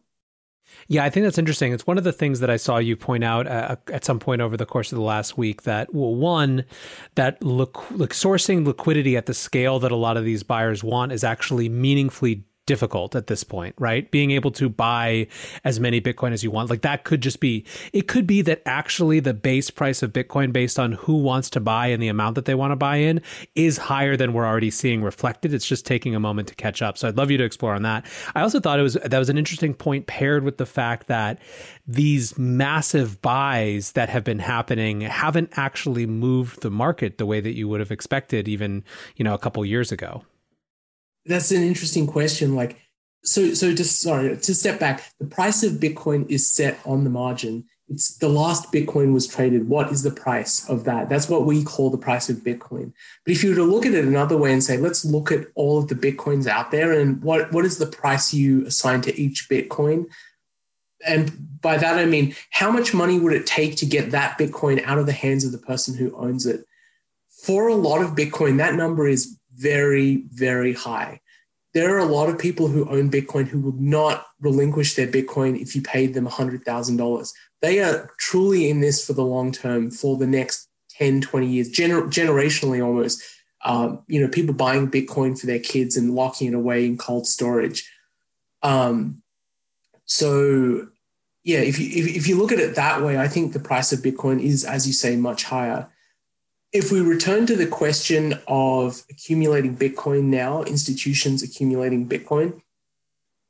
Yeah, 0.87 1.03
I 1.03 1.09
think 1.09 1.23
that's 1.23 1.37
interesting. 1.37 1.73
It's 1.73 1.87
one 1.87 1.97
of 1.97 2.03
the 2.03 2.11
things 2.11 2.39
that 2.39 2.49
I 2.49 2.57
saw 2.57 2.77
you 2.77 2.95
point 2.95 3.23
out 3.23 3.47
uh, 3.47 3.75
at 3.91 4.05
some 4.05 4.19
point 4.19 4.41
over 4.41 4.55
the 4.55 4.65
course 4.65 4.91
of 4.91 4.97
the 4.97 5.03
last 5.03 5.37
week 5.37 5.63
that, 5.63 5.93
well, 5.93 6.15
one, 6.15 6.63
that 7.15 7.41
look, 7.43 7.85
like 7.91 8.11
sourcing 8.11 8.65
liquidity 8.65 9.17
at 9.17 9.25
the 9.25 9.33
scale 9.33 9.79
that 9.79 9.91
a 9.91 9.95
lot 9.95 10.17
of 10.17 10.25
these 10.25 10.43
buyers 10.43 10.83
want 10.83 11.11
is 11.11 11.23
actually 11.23 11.69
meaningfully 11.69 12.43
difficult 12.65 13.15
at 13.15 13.27
this 13.27 13.43
point, 13.43 13.75
right? 13.77 14.09
Being 14.11 14.31
able 14.31 14.51
to 14.51 14.69
buy 14.69 15.27
as 15.63 15.79
many 15.79 16.01
Bitcoin 16.01 16.31
as 16.31 16.43
you 16.43 16.51
want. 16.51 16.69
Like 16.69 16.81
that 16.81 17.03
could 17.03 17.21
just 17.21 17.39
be, 17.39 17.65
it 17.93 18.07
could 18.07 18.25
be 18.25 18.41
that 18.43 18.61
actually 18.65 19.19
the 19.19 19.33
base 19.33 19.69
price 19.69 20.01
of 20.01 20.13
Bitcoin 20.13 20.51
based 20.51 20.79
on 20.79 20.93
who 20.93 21.15
wants 21.15 21.49
to 21.51 21.59
buy 21.59 21.87
and 21.87 22.01
the 22.01 22.07
amount 22.07 22.35
that 22.35 22.45
they 22.45 22.55
want 22.55 22.71
to 22.71 22.75
buy 22.75 22.97
in 22.97 23.21
is 23.55 23.77
higher 23.77 24.17
than 24.17 24.33
we're 24.33 24.45
already 24.45 24.71
seeing 24.71 25.03
reflected. 25.03 25.53
It's 25.53 25.67
just 25.67 25.85
taking 25.85 26.15
a 26.15 26.19
moment 26.19 26.47
to 26.49 26.55
catch 26.55 26.81
up. 26.81 26.97
So 26.97 27.07
I'd 27.07 27.17
love 27.17 27.31
you 27.31 27.37
to 27.37 27.43
explore 27.43 27.73
on 27.73 27.83
that. 27.83 28.05
I 28.33 28.41
also 28.41 28.59
thought 28.59 28.79
it 28.79 28.83
was, 28.83 28.95
that 28.95 29.19
was 29.19 29.29
an 29.29 29.37
interesting 29.37 29.73
point 29.73 30.07
paired 30.07 30.43
with 30.43 30.57
the 30.57 30.65
fact 30.65 31.07
that 31.07 31.39
these 31.87 32.37
massive 32.37 33.21
buys 33.21 33.91
that 33.91 34.09
have 34.09 34.23
been 34.23 34.39
happening 34.39 35.01
haven't 35.01 35.49
actually 35.53 36.05
moved 36.05 36.61
the 36.61 36.71
market 36.71 37.17
the 37.17 37.25
way 37.25 37.39
that 37.39 37.53
you 37.53 37.67
would 37.67 37.79
have 37.79 37.91
expected 37.91 38.47
even, 38.47 38.83
you 39.15 39.23
know, 39.23 39.33
a 39.33 39.39
couple 39.39 39.63
years 39.65 39.91
ago. 39.91 40.23
That's 41.25 41.51
an 41.51 41.63
interesting 41.63 42.07
question. 42.07 42.55
Like, 42.55 42.79
so, 43.23 43.53
so 43.53 43.73
just 43.73 44.01
sorry 44.01 44.37
to 44.37 44.53
step 44.53 44.79
back. 44.79 45.03
The 45.19 45.25
price 45.25 45.63
of 45.63 45.73
Bitcoin 45.73 46.29
is 46.29 46.51
set 46.51 46.79
on 46.85 47.03
the 47.03 47.09
margin. 47.09 47.65
It's 47.87 48.17
the 48.17 48.29
last 48.29 48.71
Bitcoin 48.71 49.13
was 49.13 49.27
traded. 49.27 49.67
What 49.67 49.91
is 49.91 50.01
the 50.03 50.11
price 50.11 50.67
of 50.69 50.85
that? 50.85 51.07
That's 51.07 51.29
what 51.29 51.45
we 51.45 51.63
call 51.63 51.89
the 51.89 51.97
price 51.97 52.29
of 52.29 52.37
Bitcoin. 52.37 52.93
But 53.23 53.33
if 53.33 53.43
you 53.43 53.51
were 53.51 53.55
to 53.57 53.63
look 53.63 53.85
at 53.85 53.93
it 53.93 54.05
another 54.05 54.37
way 54.37 54.53
and 54.53 54.63
say, 54.63 54.77
let's 54.77 55.05
look 55.05 55.31
at 55.31 55.47
all 55.55 55.77
of 55.77 55.87
the 55.87 55.95
Bitcoins 55.95 56.47
out 56.47 56.71
there 56.71 56.99
and 56.99 57.21
what, 57.21 57.51
what 57.51 57.65
is 57.65 57.77
the 57.77 57.85
price 57.85 58.33
you 58.33 58.65
assign 58.65 59.01
to 59.01 59.19
each 59.19 59.47
Bitcoin? 59.49 60.05
And 61.05 61.61
by 61.61 61.77
that, 61.77 61.99
I 61.99 62.05
mean, 62.05 62.35
how 62.49 62.71
much 62.71 62.93
money 62.93 63.19
would 63.19 63.33
it 63.33 63.45
take 63.45 63.75
to 63.77 63.85
get 63.85 64.11
that 64.11 64.39
Bitcoin 64.39 64.83
out 64.83 64.97
of 64.97 65.05
the 65.05 65.11
hands 65.11 65.45
of 65.45 65.51
the 65.51 65.59
person 65.59 65.95
who 65.95 66.15
owns 66.15 66.47
it? 66.47 66.65
For 67.43 67.67
a 67.67 67.75
lot 67.75 68.01
of 68.01 68.15
Bitcoin, 68.15 68.57
that 68.57 68.73
number 68.73 69.07
is 69.07 69.37
very, 69.55 70.25
very 70.31 70.73
high. 70.73 71.21
There 71.73 71.93
are 71.95 71.99
a 71.99 72.05
lot 72.05 72.29
of 72.29 72.39
people 72.39 72.67
who 72.67 72.89
own 72.89 73.11
Bitcoin 73.11 73.47
who 73.47 73.59
would 73.61 73.79
not 73.81 74.25
relinquish 74.39 74.95
their 74.95 75.07
Bitcoin 75.07 75.59
if 75.61 75.75
you 75.75 75.81
paid 75.81 76.13
them 76.13 76.27
$100,000. 76.27 77.33
They 77.61 77.79
are 77.81 78.09
truly 78.17 78.69
in 78.69 78.79
this 78.79 79.05
for 79.05 79.13
the 79.13 79.25
long 79.25 79.51
term, 79.51 79.91
for 79.91 80.17
the 80.17 80.27
next 80.27 80.69
10, 80.91 81.21
20 81.21 81.47
years, 81.47 81.71
gener- 81.71 82.07
generationally 82.07 82.85
almost. 82.85 83.21
Um, 83.63 84.03
you 84.07 84.21
know, 84.21 84.27
people 84.29 84.53
buying 84.53 84.89
Bitcoin 84.89 85.37
for 85.37 85.47
their 85.47 85.59
kids 85.59 85.97
and 85.97 86.13
locking 86.13 86.49
it 86.49 86.53
away 86.53 86.85
in 86.85 86.97
cold 86.97 87.27
storage. 87.27 87.91
Um, 88.61 89.21
so, 90.05 90.87
yeah, 91.43 91.59
if 91.59 91.79
you 91.79 91.87
if, 91.87 92.15
if 92.15 92.27
you 92.27 92.37
look 92.37 92.51
at 92.51 92.59
it 92.59 92.75
that 92.75 93.01
way, 93.01 93.17
I 93.17 93.27
think 93.27 93.53
the 93.53 93.59
price 93.59 93.91
of 93.91 93.99
Bitcoin 93.99 94.39
is, 94.41 94.63
as 94.63 94.85
you 94.85 94.93
say, 94.93 95.15
much 95.15 95.43
higher 95.43 95.89
if 96.75 96.91
we 96.91 96.99
return 96.99 97.45
to 97.45 97.55
the 97.55 97.65
question 97.65 98.37
of 98.49 99.01
accumulating 99.09 99.77
Bitcoin 99.77 100.23
now, 100.23 100.61
institutions 100.63 101.41
accumulating 101.41 102.05
Bitcoin, 102.05 102.61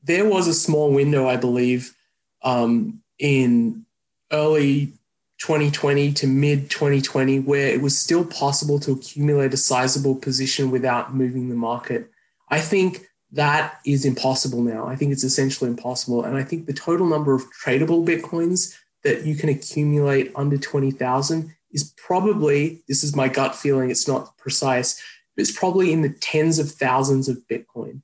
there 0.03 0.29
was 0.29 0.47
a 0.47 0.53
small 0.53 0.91
window, 0.91 1.27
I 1.27 1.35
believe, 1.35 1.95
um, 2.43 3.01
in 3.17 3.83
early 4.31 4.93
2020 5.39 6.13
to 6.13 6.27
mid 6.27 6.69
2020 6.69 7.39
where 7.39 7.67
it 7.67 7.81
was 7.81 7.97
still 7.97 8.23
possible 8.23 8.79
to 8.81 8.91
accumulate 8.91 9.55
a 9.55 9.57
sizable 9.57 10.13
position 10.13 10.69
without 10.69 11.15
moving 11.15 11.49
the 11.49 11.55
market. 11.55 12.11
I 12.49 12.59
think 12.59 13.07
that 13.31 13.79
is 13.87 14.05
impossible 14.05 14.61
now. 14.61 14.85
I 14.85 14.95
think 14.95 15.11
it's 15.11 15.23
essentially 15.23 15.71
impossible. 15.71 16.23
And 16.23 16.37
I 16.37 16.43
think 16.43 16.67
the 16.67 16.73
total 16.73 17.07
number 17.07 17.33
of 17.33 17.43
tradable 17.51 18.05
Bitcoins 18.05 18.75
that 19.03 19.25
you 19.25 19.35
can 19.35 19.49
accumulate 19.49 20.31
under 20.35 20.59
20,000 20.59 21.54
is 21.75 21.93
probably, 21.97 22.81
this 22.87 23.03
is 23.03 23.15
my 23.15 23.27
gut 23.27 23.53
feeling, 23.53 23.91
it's 23.91 24.07
not 24.07 24.35
precise, 24.37 24.95
but 25.35 25.41
it's 25.41 25.51
probably 25.51 25.91
in 25.91 26.01
the 26.01 26.09
tens 26.09 26.57
of 26.57 26.71
thousands 26.71 27.27
of 27.27 27.45
Bitcoin. 27.51 28.01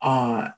Uh, 0.00 0.50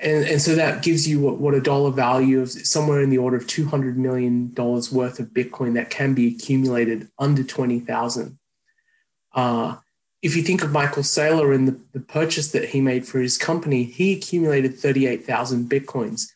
and, 0.00 0.24
and 0.26 0.42
so 0.42 0.56
that 0.56 0.82
gives 0.82 1.08
you 1.08 1.20
what, 1.20 1.38
what 1.38 1.54
a 1.54 1.60
dollar 1.60 1.92
value 1.92 2.40
of 2.40 2.50
somewhere 2.50 3.00
in 3.00 3.10
the 3.10 3.18
order 3.18 3.36
of 3.36 3.46
$200 3.46 3.94
million 3.94 4.52
worth 4.56 5.20
of 5.20 5.26
Bitcoin 5.28 5.74
that 5.74 5.88
can 5.88 6.14
be 6.14 6.34
accumulated 6.34 7.08
under 7.16 7.44
20,000. 7.44 8.38
Uh, 9.32 9.76
if 10.20 10.34
you 10.34 10.42
think 10.42 10.64
of 10.64 10.72
Michael 10.72 11.04
Saylor 11.04 11.54
and 11.54 11.68
the, 11.68 11.80
the 11.92 12.00
purchase 12.00 12.50
that 12.52 12.70
he 12.70 12.80
made 12.80 13.06
for 13.06 13.20
his 13.20 13.38
company, 13.38 13.84
he 13.84 14.14
accumulated 14.14 14.76
38,000 14.76 15.70
Bitcoins. 15.70 16.26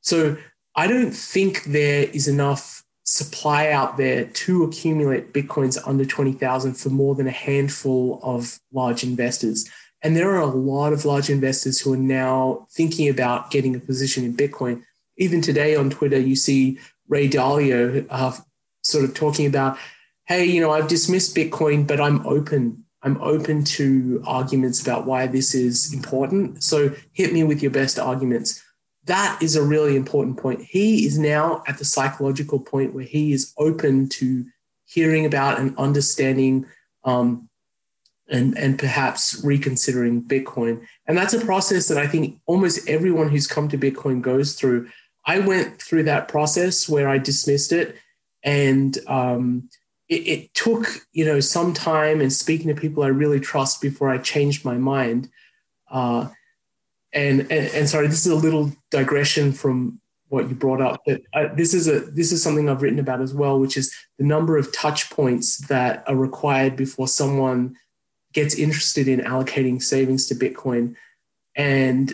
So 0.00 0.36
I 0.74 0.88
don't 0.88 1.12
think 1.12 1.64
there 1.64 2.04
is 2.12 2.26
enough 2.26 2.83
supply 3.04 3.70
out 3.70 3.98
there 3.98 4.24
to 4.24 4.64
accumulate 4.64 5.32
bitcoins 5.32 5.78
under 5.86 6.04
20,000 6.04 6.74
for 6.74 6.88
more 6.88 7.14
than 7.14 7.26
a 7.26 7.32
handful 7.32 8.18
of 8.22 8.58
large 8.72 9.04
investors. 9.04 9.68
And 10.02 10.16
there 10.16 10.30
are 10.30 10.40
a 10.40 10.46
lot 10.46 10.92
of 10.92 11.04
large 11.04 11.30
investors 11.30 11.80
who 11.80 11.94
are 11.94 11.98
now 11.98 12.66
thinking 12.70 13.08
about 13.08 13.50
getting 13.50 13.74
a 13.74 13.80
position 13.80 14.24
in 14.24 14.36
Bitcoin. 14.36 14.82
Even 15.16 15.40
today 15.40 15.76
on 15.76 15.88
Twitter, 15.90 16.18
you 16.18 16.36
see 16.36 16.78
Ray 17.08 17.28
Dalio 17.28 18.06
uh, 18.10 18.32
sort 18.82 19.04
of 19.04 19.14
talking 19.14 19.46
about, 19.46 19.78
hey, 20.26 20.44
you 20.44 20.60
know, 20.60 20.70
I've 20.70 20.88
dismissed 20.88 21.36
Bitcoin, 21.36 21.86
but 21.86 22.00
I'm 22.00 22.26
open. 22.26 22.84
I'm 23.02 23.20
open 23.22 23.64
to 23.64 24.22
arguments 24.26 24.80
about 24.80 25.06
why 25.06 25.26
this 25.26 25.54
is 25.54 25.92
important. 25.92 26.62
So 26.62 26.94
hit 27.12 27.32
me 27.32 27.44
with 27.44 27.62
your 27.62 27.70
best 27.70 27.98
arguments 27.98 28.63
that 29.06 29.38
is 29.42 29.56
a 29.56 29.62
really 29.62 29.96
important 29.96 30.38
point. 30.38 30.62
He 30.62 31.06
is 31.06 31.18
now 31.18 31.62
at 31.66 31.78
the 31.78 31.84
psychological 31.84 32.58
point 32.58 32.94
where 32.94 33.04
he 33.04 33.32
is 33.32 33.52
open 33.58 34.08
to 34.10 34.46
hearing 34.86 35.26
about 35.26 35.58
and 35.58 35.76
understanding 35.76 36.66
um, 37.04 37.48
and, 38.28 38.56
and 38.56 38.78
perhaps 38.78 39.42
reconsidering 39.44 40.22
Bitcoin. 40.22 40.86
And 41.06 41.18
that's 41.18 41.34
a 41.34 41.44
process 41.44 41.88
that 41.88 41.98
I 41.98 42.06
think 42.06 42.40
almost 42.46 42.88
everyone 42.88 43.28
who's 43.28 43.46
come 43.46 43.68
to 43.68 43.78
Bitcoin 43.78 44.22
goes 44.22 44.54
through. 44.54 44.88
I 45.26 45.40
went 45.40 45.80
through 45.80 46.04
that 46.04 46.28
process 46.28 46.88
where 46.88 47.08
I 47.08 47.18
dismissed 47.18 47.72
it 47.72 47.96
and 48.42 48.96
um, 49.06 49.68
it, 50.08 50.26
it, 50.26 50.54
took 50.54 51.06
you 51.12 51.24
know 51.24 51.40
some 51.40 51.72
time 51.72 52.20
and 52.20 52.32
speaking 52.32 52.68
to 52.68 52.80
people 52.80 53.02
I 53.02 53.08
really 53.08 53.40
trust 53.40 53.80
before 53.80 54.10
I 54.10 54.18
changed 54.18 54.64
my 54.64 54.76
mind. 54.76 55.30
Uh, 55.90 56.28
and, 57.14 57.40
and, 57.42 57.68
and 57.74 57.88
sorry, 57.88 58.08
this 58.08 58.26
is 58.26 58.32
a 58.32 58.36
little 58.36 58.72
digression 58.90 59.52
from 59.52 60.00
what 60.28 60.48
you 60.48 60.54
brought 60.54 60.80
up, 60.80 61.00
but 61.06 61.22
this 61.56 61.74
is 61.74 61.86
a 61.86 62.00
this 62.00 62.32
is 62.32 62.42
something 62.42 62.68
I've 62.68 62.82
written 62.82 62.98
about 62.98 63.20
as 63.20 63.32
well, 63.32 63.60
which 63.60 63.76
is 63.76 63.94
the 64.18 64.24
number 64.24 64.58
of 64.58 64.74
touch 64.74 65.10
points 65.10 65.58
that 65.68 66.02
are 66.08 66.16
required 66.16 66.76
before 66.76 67.06
someone 67.06 67.76
gets 68.32 68.56
interested 68.56 69.06
in 69.06 69.20
allocating 69.20 69.80
savings 69.80 70.26
to 70.26 70.34
Bitcoin, 70.34 70.96
and 71.54 72.10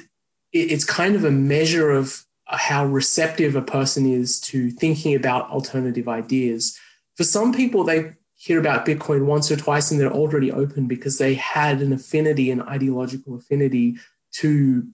it, 0.52 0.70
it's 0.72 0.84
kind 0.84 1.14
of 1.14 1.24
a 1.24 1.30
measure 1.30 1.90
of 1.90 2.26
how 2.46 2.84
receptive 2.84 3.56
a 3.56 3.62
person 3.62 4.04
is 4.04 4.40
to 4.40 4.70
thinking 4.70 5.14
about 5.14 5.48
alternative 5.50 6.08
ideas. 6.08 6.78
For 7.16 7.24
some 7.24 7.54
people, 7.54 7.84
they 7.84 8.12
hear 8.34 8.58
about 8.58 8.86
Bitcoin 8.86 9.26
once 9.26 9.50
or 9.50 9.56
twice 9.56 9.90
and 9.90 10.00
they're 10.00 10.12
already 10.12 10.50
open 10.50 10.86
because 10.86 11.18
they 11.18 11.34
had 11.34 11.80
an 11.80 11.92
affinity, 11.92 12.50
an 12.50 12.62
ideological 12.62 13.36
affinity 13.36 13.98
to 14.32 14.86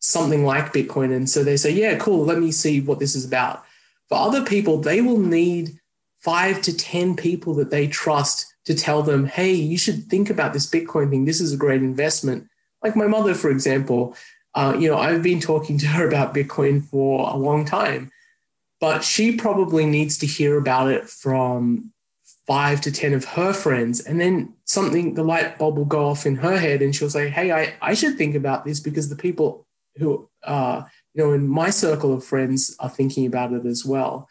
something 0.00 0.44
like 0.44 0.72
Bitcoin. 0.72 1.14
And 1.14 1.28
so 1.28 1.44
they 1.44 1.56
say, 1.56 1.70
yeah, 1.70 1.96
cool, 1.96 2.24
let 2.24 2.38
me 2.38 2.52
see 2.52 2.80
what 2.80 2.98
this 2.98 3.14
is 3.14 3.24
about. 3.24 3.64
For 4.08 4.18
other 4.18 4.44
people, 4.44 4.78
they 4.78 5.00
will 5.00 5.18
need 5.18 5.78
five 6.18 6.60
to 6.62 6.76
10 6.76 7.16
people 7.16 7.54
that 7.54 7.70
they 7.70 7.86
trust 7.86 8.52
to 8.64 8.74
tell 8.74 9.02
them, 9.02 9.26
hey, 9.26 9.52
you 9.52 9.76
should 9.76 10.04
think 10.04 10.30
about 10.30 10.52
this 10.52 10.70
Bitcoin 10.70 11.10
thing. 11.10 11.24
This 11.24 11.40
is 11.40 11.52
a 11.52 11.56
great 11.56 11.82
investment. 11.82 12.48
Like 12.82 12.96
my 12.96 13.06
mother, 13.06 13.34
for 13.34 13.50
example, 13.50 14.16
uh, 14.54 14.76
you 14.78 14.88
know, 14.88 14.98
I've 14.98 15.22
been 15.22 15.40
talking 15.40 15.78
to 15.78 15.86
her 15.86 16.06
about 16.06 16.34
Bitcoin 16.34 16.84
for 16.84 17.28
a 17.30 17.36
long 17.36 17.64
time, 17.64 18.10
but 18.80 19.02
she 19.02 19.36
probably 19.36 19.86
needs 19.86 20.18
to 20.18 20.26
hear 20.26 20.58
about 20.58 20.90
it 20.90 21.08
from 21.08 21.92
five 22.46 22.80
to 22.80 22.92
10 22.92 23.14
of 23.14 23.24
her 23.24 23.52
friends. 23.52 24.00
And 24.00 24.20
then 24.20 24.54
something, 24.64 25.14
the 25.14 25.22
light 25.22 25.58
bulb 25.58 25.78
will 25.78 25.84
go 25.84 26.06
off 26.06 26.26
in 26.26 26.36
her 26.36 26.58
head 26.58 26.82
and 26.82 26.94
she'll 26.94 27.10
say, 27.10 27.28
Hey, 27.28 27.52
I, 27.52 27.74
I 27.80 27.94
should 27.94 28.18
think 28.18 28.34
about 28.34 28.64
this 28.64 28.80
because 28.80 29.08
the 29.08 29.16
people 29.16 29.66
who, 29.96 30.28
uh, 30.42 30.82
you 31.14 31.22
know, 31.22 31.32
in 31.32 31.46
my 31.46 31.70
circle 31.70 32.12
of 32.12 32.24
friends 32.24 32.74
are 32.80 32.88
thinking 32.88 33.26
about 33.26 33.52
it 33.52 33.66
as 33.66 33.84
well. 33.84 34.28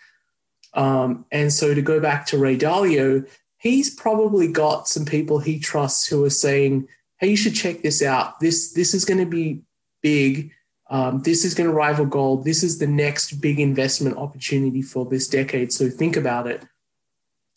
Um, 0.73 1.25
and 1.31 1.51
so 1.51 1.73
to 1.73 1.81
go 1.81 1.99
back 1.99 2.25
to 2.27 2.37
Ray 2.37 2.57
Dalio, 2.57 3.27
he's 3.57 3.93
probably 3.93 4.47
got 4.47 4.87
some 4.87 5.05
people 5.05 5.39
he 5.39 5.59
trusts 5.59 6.07
who 6.07 6.23
are 6.25 6.29
saying, 6.29 6.87
Hey, 7.19 7.29
you 7.29 7.37
should 7.37 7.55
check 7.55 7.81
this 7.81 8.01
out. 8.01 8.39
This, 8.39 8.73
this 8.73 8.93
is 8.93 9.05
going 9.05 9.19
to 9.19 9.25
be 9.25 9.61
big. 10.01 10.51
Um, 10.89 11.21
this 11.21 11.45
is 11.45 11.53
going 11.53 11.69
to 11.69 11.75
rival 11.75 12.05
gold. 12.05 12.43
This 12.43 12.63
is 12.63 12.79
the 12.79 12.87
next 12.87 13.33
big 13.33 13.59
investment 13.59 14.17
opportunity 14.17 14.81
for 14.81 15.05
this 15.05 15.27
decade. 15.27 15.71
So 15.71 15.87
think 15.87 16.17
about 16.17 16.47
it. 16.47 16.65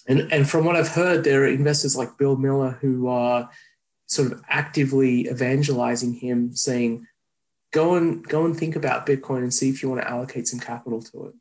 And, 0.07 0.33
and 0.33 0.49
from 0.49 0.65
what 0.65 0.77
I've 0.77 0.89
heard, 0.89 1.25
there 1.25 1.43
are 1.43 1.49
investors 1.49 1.97
like 1.97 2.19
Bill 2.19 2.37
Miller 2.37 2.79
who 2.81 3.09
are 3.09 3.51
sort 4.07 4.33
of 4.33 4.43
actively 4.49 5.29
evangelizing 5.29 6.15
him, 6.15 6.55
saying, 6.55 7.07
"Go 7.73 7.95
and 7.95 8.27
go 8.27 8.45
and 8.45 8.57
think 8.57 8.77
about 8.77 9.07
Bitcoin 9.07 9.39
and 9.39 9.55
see 9.55 9.71
if 9.71 9.83
you 9.83 9.89
want 9.89 10.03
to 10.03 10.11
allocate 10.11 10.47
some 10.47 10.61
capital 10.61 11.01
to 11.03 11.27
it." 11.27 11.35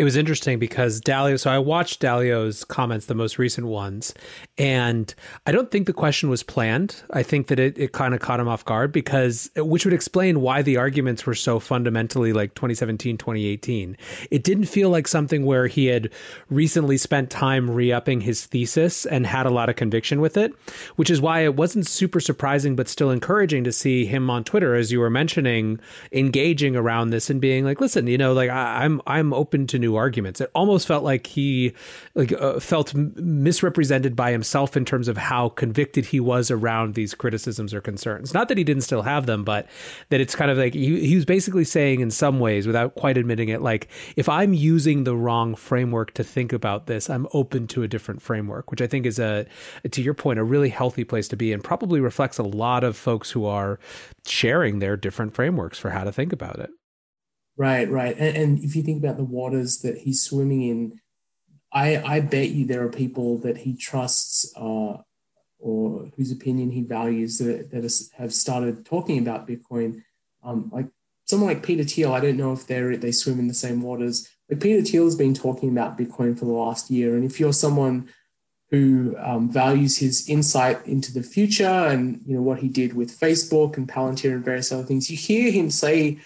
It 0.00 0.04
was 0.04 0.16
interesting 0.16 0.58
because 0.58 0.98
Dalio. 0.98 1.38
So 1.38 1.50
I 1.50 1.58
watched 1.58 2.00
Dalio's 2.00 2.64
comments, 2.64 3.04
the 3.04 3.14
most 3.14 3.38
recent 3.38 3.66
ones, 3.66 4.14
And 4.56 5.14
I 5.44 5.52
don't 5.52 5.70
think 5.70 5.86
the 5.86 5.92
question 5.92 6.30
was 6.30 6.42
planned. 6.42 7.02
I 7.10 7.22
think 7.22 7.48
that 7.48 7.58
it, 7.58 7.76
it 7.76 7.92
kind 7.92 8.14
of 8.14 8.20
caught 8.20 8.40
him 8.40 8.48
off 8.48 8.64
guard 8.64 8.92
because, 8.92 9.50
which 9.56 9.84
would 9.84 9.92
explain 9.92 10.40
why 10.40 10.62
the 10.62 10.78
arguments 10.78 11.26
were 11.26 11.34
so 11.34 11.60
fundamentally 11.60 12.32
like 12.32 12.54
2017, 12.54 13.18
2018. 13.18 13.96
It 14.30 14.42
didn't 14.42 14.64
feel 14.64 14.88
like 14.88 15.06
something 15.06 15.44
where 15.44 15.66
he 15.66 15.86
had 15.86 16.08
recently 16.48 16.96
spent 16.96 17.28
time 17.28 17.70
re 17.70 17.92
upping 17.92 18.22
his 18.22 18.46
thesis 18.46 19.04
and 19.04 19.26
had 19.26 19.44
a 19.44 19.50
lot 19.50 19.68
of 19.68 19.76
conviction 19.76 20.22
with 20.22 20.38
it, 20.38 20.54
which 20.96 21.10
is 21.10 21.20
why 21.20 21.40
it 21.40 21.56
wasn't 21.56 21.86
super 21.86 22.20
surprising, 22.20 22.74
but 22.74 22.88
still 22.88 23.10
encouraging 23.10 23.64
to 23.64 23.72
see 23.72 24.06
him 24.06 24.30
on 24.30 24.44
Twitter, 24.44 24.74
as 24.74 24.90
you 24.90 24.98
were 24.98 25.10
mentioning, 25.10 25.78
engaging 26.10 26.74
around 26.74 27.10
this 27.10 27.28
and 27.28 27.38
being 27.38 27.66
like, 27.66 27.82
listen, 27.82 28.06
you 28.06 28.16
know, 28.16 28.32
like 28.32 28.48
I, 28.48 28.84
I'm, 28.84 29.02
I'm 29.06 29.34
open 29.34 29.66
to 29.66 29.78
new 29.78 29.89
arguments. 29.96 30.40
It 30.40 30.50
almost 30.54 30.86
felt 30.86 31.04
like 31.04 31.26
he 31.26 31.74
like 32.14 32.32
uh, 32.32 32.60
felt 32.60 32.94
misrepresented 32.94 34.16
by 34.16 34.32
himself 34.32 34.76
in 34.76 34.84
terms 34.84 35.08
of 35.08 35.16
how 35.16 35.48
convicted 35.50 36.06
he 36.06 36.20
was 36.20 36.50
around 36.50 36.94
these 36.94 37.14
criticisms 37.14 37.74
or 37.74 37.80
concerns. 37.80 38.34
Not 38.34 38.48
that 38.48 38.58
he 38.58 38.64
didn't 38.64 38.82
still 38.82 39.02
have 39.02 39.26
them, 39.26 39.44
but 39.44 39.66
that 40.08 40.20
it's 40.20 40.34
kind 40.34 40.50
of 40.50 40.58
like 40.58 40.74
he, 40.74 41.06
he 41.06 41.14
was 41.14 41.24
basically 41.24 41.64
saying 41.64 42.00
in 42.00 42.10
some 42.10 42.40
ways, 42.40 42.66
without 42.66 42.94
quite 42.94 43.16
admitting 43.16 43.48
it, 43.48 43.62
like 43.62 43.88
if 44.16 44.28
I'm 44.28 44.54
using 44.54 45.04
the 45.04 45.16
wrong 45.16 45.54
framework 45.54 46.14
to 46.14 46.24
think 46.24 46.52
about 46.52 46.86
this, 46.86 47.08
I'm 47.10 47.26
open 47.32 47.66
to 47.68 47.82
a 47.82 47.88
different 47.88 48.22
framework, 48.22 48.70
which 48.70 48.82
I 48.82 48.86
think 48.86 49.06
is 49.06 49.18
a, 49.18 49.46
to 49.90 50.02
your 50.02 50.14
point, 50.14 50.38
a 50.38 50.44
really 50.44 50.68
healthy 50.68 51.04
place 51.04 51.28
to 51.28 51.36
be 51.36 51.52
and 51.52 51.62
probably 51.62 52.00
reflects 52.00 52.38
a 52.38 52.42
lot 52.42 52.84
of 52.84 52.96
folks 52.96 53.30
who 53.30 53.44
are 53.46 53.78
sharing 54.26 54.78
their 54.78 54.96
different 54.96 55.34
frameworks 55.34 55.78
for 55.78 55.90
how 55.90 56.04
to 56.04 56.12
think 56.12 56.32
about 56.32 56.58
it. 56.58 56.70
Right, 57.60 57.90
right. 57.90 58.16
And, 58.18 58.36
and 58.38 58.64
if 58.64 58.74
you 58.74 58.82
think 58.82 59.04
about 59.04 59.18
the 59.18 59.22
waters 59.22 59.82
that 59.82 59.98
he's 59.98 60.22
swimming 60.22 60.62
in, 60.62 60.98
I, 61.70 62.02
I 62.02 62.20
bet 62.20 62.48
you 62.48 62.64
there 62.64 62.82
are 62.84 62.88
people 62.88 63.36
that 63.40 63.58
he 63.58 63.76
trusts 63.76 64.50
uh, 64.56 64.96
or 65.58 66.10
whose 66.16 66.32
opinion 66.32 66.70
he 66.70 66.80
values 66.80 67.36
that, 67.36 67.70
that 67.70 67.84
have 68.16 68.32
started 68.32 68.86
talking 68.86 69.18
about 69.18 69.46
Bitcoin. 69.46 70.04
Um, 70.42 70.70
like 70.72 70.86
someone 71.26 71.50
like 71.50 71.62
Peter 71.62 71.84
Thiel, 71.84 72.14
I 72.14 72.20
don't 72.20 72.38
know 72.38 72.54
if 72.54 72.66
they 72.66 72.96
they 72.96 73.12
swim 73.12 73.38
in 73.38 73.48
the 73.48 73.52
same 73.52 73.82
waters. 73.82 74.26
But 74.48 74.60
Peter 74.60 74.80
Thiel 74.80 75.04
has 75.04 75.16
been 75.16 75.34
talking 75.34 75.68
about 75.68 75.98
Bitcoin 75.98 76.38
for 76.38 76.46
the 76.46 76.52
last 76.52 76.90
year, 76.90 77.14
and 77.14 77.26
if 77.26 77.38
you're 77.38 77.52
someone 77.52 78.08
who 78.70 79.14
um, 79.18 79.52
values 79.52 79.98
his 79.98 80.26
insight 80.30 80.86
into 80.86 81.12
the 81.12 81.22
future 81.22 81.66
and 81.66 82.22
you 82.24 82.34
know 82.36 82.42
what 82.42 82.60
he 82.60 82.68
did 82.68 82.94
with 82.94 83.20
Facebook 83.20 83.76
and 83.76 83.86
Palantir 83.86 84.32
and 84.32 84.44
various 84.46 84.72
other 84.72 84.84
things, 84.84 85.10
you 85.10 85.18
hear 85.18 85.52
him 85.52 85.68
say, 85.68 86.18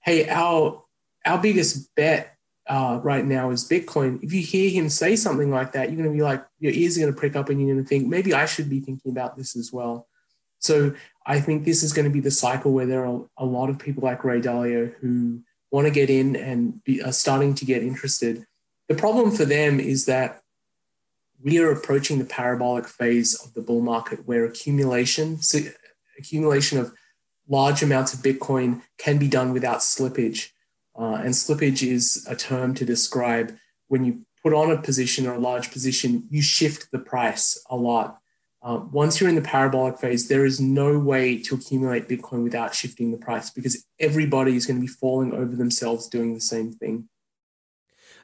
"Hey, 0.00 0.28
our 0.28 0.84
our 1.24 1.38
biggest 1.38 1.94
bet 1.94 2.36
uh, 2.66 3.00
right 3.02 3.24
now 3.24 3.50
is 3.50 3.68
Bitcoin." 3.68 4.22
If 4.22 4.32
you 4.32 4.42
hear 4.42 4.70
him 4.70 4.88
say 4.88 5.16
something 5.16 5.50
like 5.50 5.72
that, 5.72 5.88
you're 5.88 5.96
going 5.96 6.10
to 6.10 6.16
be 6.16 6.22
like, 6.22 6.44
your 6.58 6.72
ears 6.72 6.96
are 6.96 7.00
going 7.00 7.12
to 7.12 7.18
prick 7.18 7.36
up, 7.36 7.48
and 7.48 7.60
you're 7.60 7.72
going 7.74 7.84
to 7.84 7.88
think, 7.88 8.06
maybe 8.06 8.34
I 8.34 8.46
should 8.46 8.68
be 8.68 8.80
thinking 8.80 9.12
about 9.12 9.36
this 9.36 9.56
as 9.56 9.72
well. 9.72 10.06
So 10.60 10.94
I 11.24 11.40
think 11.40 11.64
this 11.64 11.82
is 11.82 11.92
going 11.92 12.04
to 12.04 12.12
be 12.12 12.20
the 12.20 12.30
cycle 12.30 12.72
where 12.72 12.86
there 12.86 13.06
are 13.06 13.24
a 13.36 13.44
lot 13.44 13.70
of 13.70 13.78
people 13.78 14.02
like 14.02 14.24
Ray 14.24 14.40
Dalio 14.40 14.92
who 15.00 15.40
want 15.70 15.86
to 15.86 15.92
get 15.92 16.10
in 16.10 16.36
and 16.36 16.82
be, 16.84 17.02
are 17.02 17.12
starting 17.12 17.54
to 17.54 17.64
get 17.64 17.82
interested. 17.82 18.46
The 18.88 18.94
problem 18.94 19.30
for 19.30 19.44
them 19.44 19.78
is 19.78 20.06
that 20.06 20.42
we 21.42 21.58
are 21.58 21.70
approaching 21.70 22.18
the 22.18 22.24
parabolic 22.24 22.88
phase 22.88 23.34
of 23.34 23.54
the 23.54 23.60
bull 23.60 23.82
market 23.82 24.26
where 24.26 24.44
accumulation 24.44 25.38
accumulation 26.18 26.78
of 26.78 26.92
large 27.48 27.82
amounts 27.82 28.12
of 28.12 28.20
bitcoin 28.20 28.82
can 28.98 29.18
be 29.18 29.28
done 29.28 29.52
without 29.52 29.78
slippage 29.78 30.50
uh, 30.98 31.14
and 31.14 31.34
slippage 31.34 31.86
is 31.86 32.26
a 32.28 32.36
term 32.36 32.74
to 32.74 32.84
describe 32.84 33.56
when 33.88 34.04
you 34.04 34.20
put 34.42 34.52
on 34.52 34.70
a 34.70 34.80
position 34.80 35.26
or 35.26 35.34
a 35.34 35.38
large 35.38 35.70
position 35.70 36.26
you 36.30 36.42
shift 36.42 36.90
the 36.90 36.98
price 36.98 37.62
a 37.70 37.76
lot 37.76 38.18
uh, 38.62 38.80
once 38.90 39.20
you're 39.20 39.28
in 39.28 39.36
the 39.36 39.42
parabolic 39.42 39.98
phase 39.98 40.28
there 40.28 40.44
is 40.44 40.60
no 40.60 40.98
way 40.98 41.40
to 41.40 41.54
accumulate 41.54 42.08
bitcoin 42.08 42.42
without 42.42 42.74
shifting 42.74 43.10
the 43.10 43.18
price 43.18 43.50
because 43.50 43.84
everybody 43.98 44.56
is 44.56 44.66
going 44.66 44.76
to 44.76 44.86
be 44.86 44.92
falling 44.92 45.32
over 45.32 45.56
themselves 45.56 46.08
doing 46.08 46.34
the 46.34 46.40
same 46.40 46.72
thing 46.72 47.08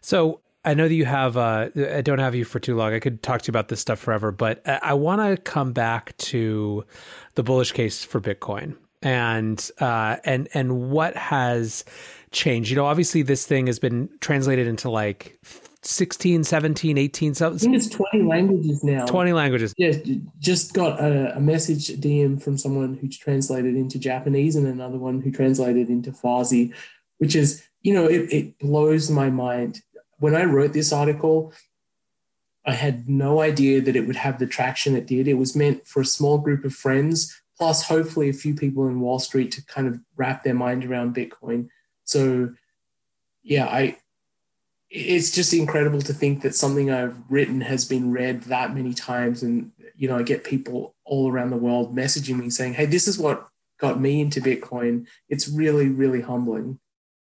so 0.01 0.41
I 0.67 0.73
know 0.75 0.89
that 0.89 0.95
you 0.95 1.05
have. 1.05 1.37
Uh, 1.37 1.69
I 1.77 2.01
don't 2.01 2.19
have 2.21 2.35
you 2.35 2.45
for 2.45 2.59
too 2.59 2.75
long. 2.75 2.95
I 2.95 2.99
could 2.99 3.23
talk 3.23 3.43
to 3.43 3.49
you 3.49 3.53
about 3.53 3.69
this 3.69 3.81
stuff 3.81 3.99
forever, 3.99 4.33
but 4.33 4.63
I, 4.67 4.81
I 4.83 4.95
want 4.95 5.21
to 5.21 5.37
come 5.37 5.73
back 5.73 6.17
to 6.19 6.85
the 7.35 7.43
bullish 7.43 7.73
case 7.73 8.03
for 8.03 8.21
Bitcoin 8.21 8.77
and 9.05 9.71
uh, 9.79 10.17
and 10.25 10.49
and 10.55 10.91
what 10.91 11.17
has 11.17 11.85
changed. 12.33 12.71
You 12.71 12.77
know, 12.77 12.87
obviously 12.87 13.23
this 13.23 13.47
thing 13.47 13.69
has 13.69 13.79
been 13.79 14.09
translated 14.21 14.67
into 14.67 14.91
like 14.91 15.39
16, 15.83 16.43
17, 16.43 16.99
18. 16.99 17.35
So, 17.35 17.53
I 17.53 17.57
think 17.57 17.77
it's 17.77 17.89
20 17.89 18.23
languages 18.23 18.83
now. 18.83 19.05
20 19.05 19.33
languages. 19.33 19.75
Yeah, 19.79 19.93
just 20.41 20.75
got 20.75 20.99
a, 20.99 21.37
a 21.37 21.41
message 21.41 21.89
DM 21.89 22.43
from 22.43 22.59
someone 22.59 22.95
who's 22.95 23.17
translated 23.17 23.77
into 23.77 23.99
Japanese 23.99 24.57
and 24.57 24.67
another 24.67 24.99
one 24.99 25.21
who 25.21 25.31
translated 25.31 25.91
into 25.91 26.11
Farsi, 26.11 26.75
which 27.19 27.37
is, 27.37 27.63
you 27.83 27.95
know, 27.95 28.07
it, 28.07 28.33
it 28.33 28.59
blows 28.59 29.11
my 29.11 29.31
mind 29.31 29.83
when 30.19 30.35
I 30.35 30.45
wrote 30.45 30.73
this 30.73 30.93
article, 30.93 31.53
I 32.67 32.73
had 32.73 33.09
no 33.09 33.41
idea 33.41 33.81
that 33.83 33.97
it 33.97 34.07
would 34.07 34.17
have 34.17 34.39
the 34.39 34.47
traction 34.47 34.97
it 34.97 35.07
did. 35.07 35.29
It 35.29 35.35
was 35.35 35.55
meant 35.55 35.87
for 35.87 36.01
a 36.01 36.07
small 36.07 36.39
group 36.39 36.65
of 36.65 36.73
friends, 36.73 37.43
plus 37.57 37.83
hopefully 37.83 38.29
a 38.29 38.35
few 38.35 38.55
people 38.55 38.89
in 38.89 39.01
Wall 39.01 39.19
Street 39.19 39.53
to 39.53 39.65
kind 39.67 39.87
of 39.87 40.01
wrap 40.17 40.45
their 40.45 40.55
mind 40.55 40.85
around 40.85 41.15
Bitcoin. 41.15 41.69
So, 42.05 42.53
yeah, 43.43 43.67
I 43.67 43.97
it's 44.91 45.33
just 45.33 45.53
incredible 45.53 46.01
to 46.01 46.13
think 46.13 46.43
that 46.43 46.55
something 46.55 46.91
I've 46.91 47.17
written 47.29 47.61
has 47.63 47.85
been 47.85 48.13
read 48.13 48.43
that 48.45 48.75
many 48.75 48.95
times, 48.95 49.43
and 49.43 49.73
you 49.97 50.09
know, 50.09 50.17
I 50.17 50.23
get 50.23 50.45
people 50.45 50.95
all 51.05 51.31
around 51.31 51.51
the 51.51 51.57
world 51.57 51.95
messaging 51.95 52.39
me 52.39 52.49
saying, 52.51 52.75
"Hey, 52.75 52.87
this 52.87 53.09
is 53.09 53.19
what 53.19 53.49
got 53.79 54.01
me 54.01 54.21
into 54.21 54.41
Bitcoin." 54.41 55.07
It's 55.29 55.49
really, 55.49 55.89
really 55.89 56.21
humbling. 56.21 56.79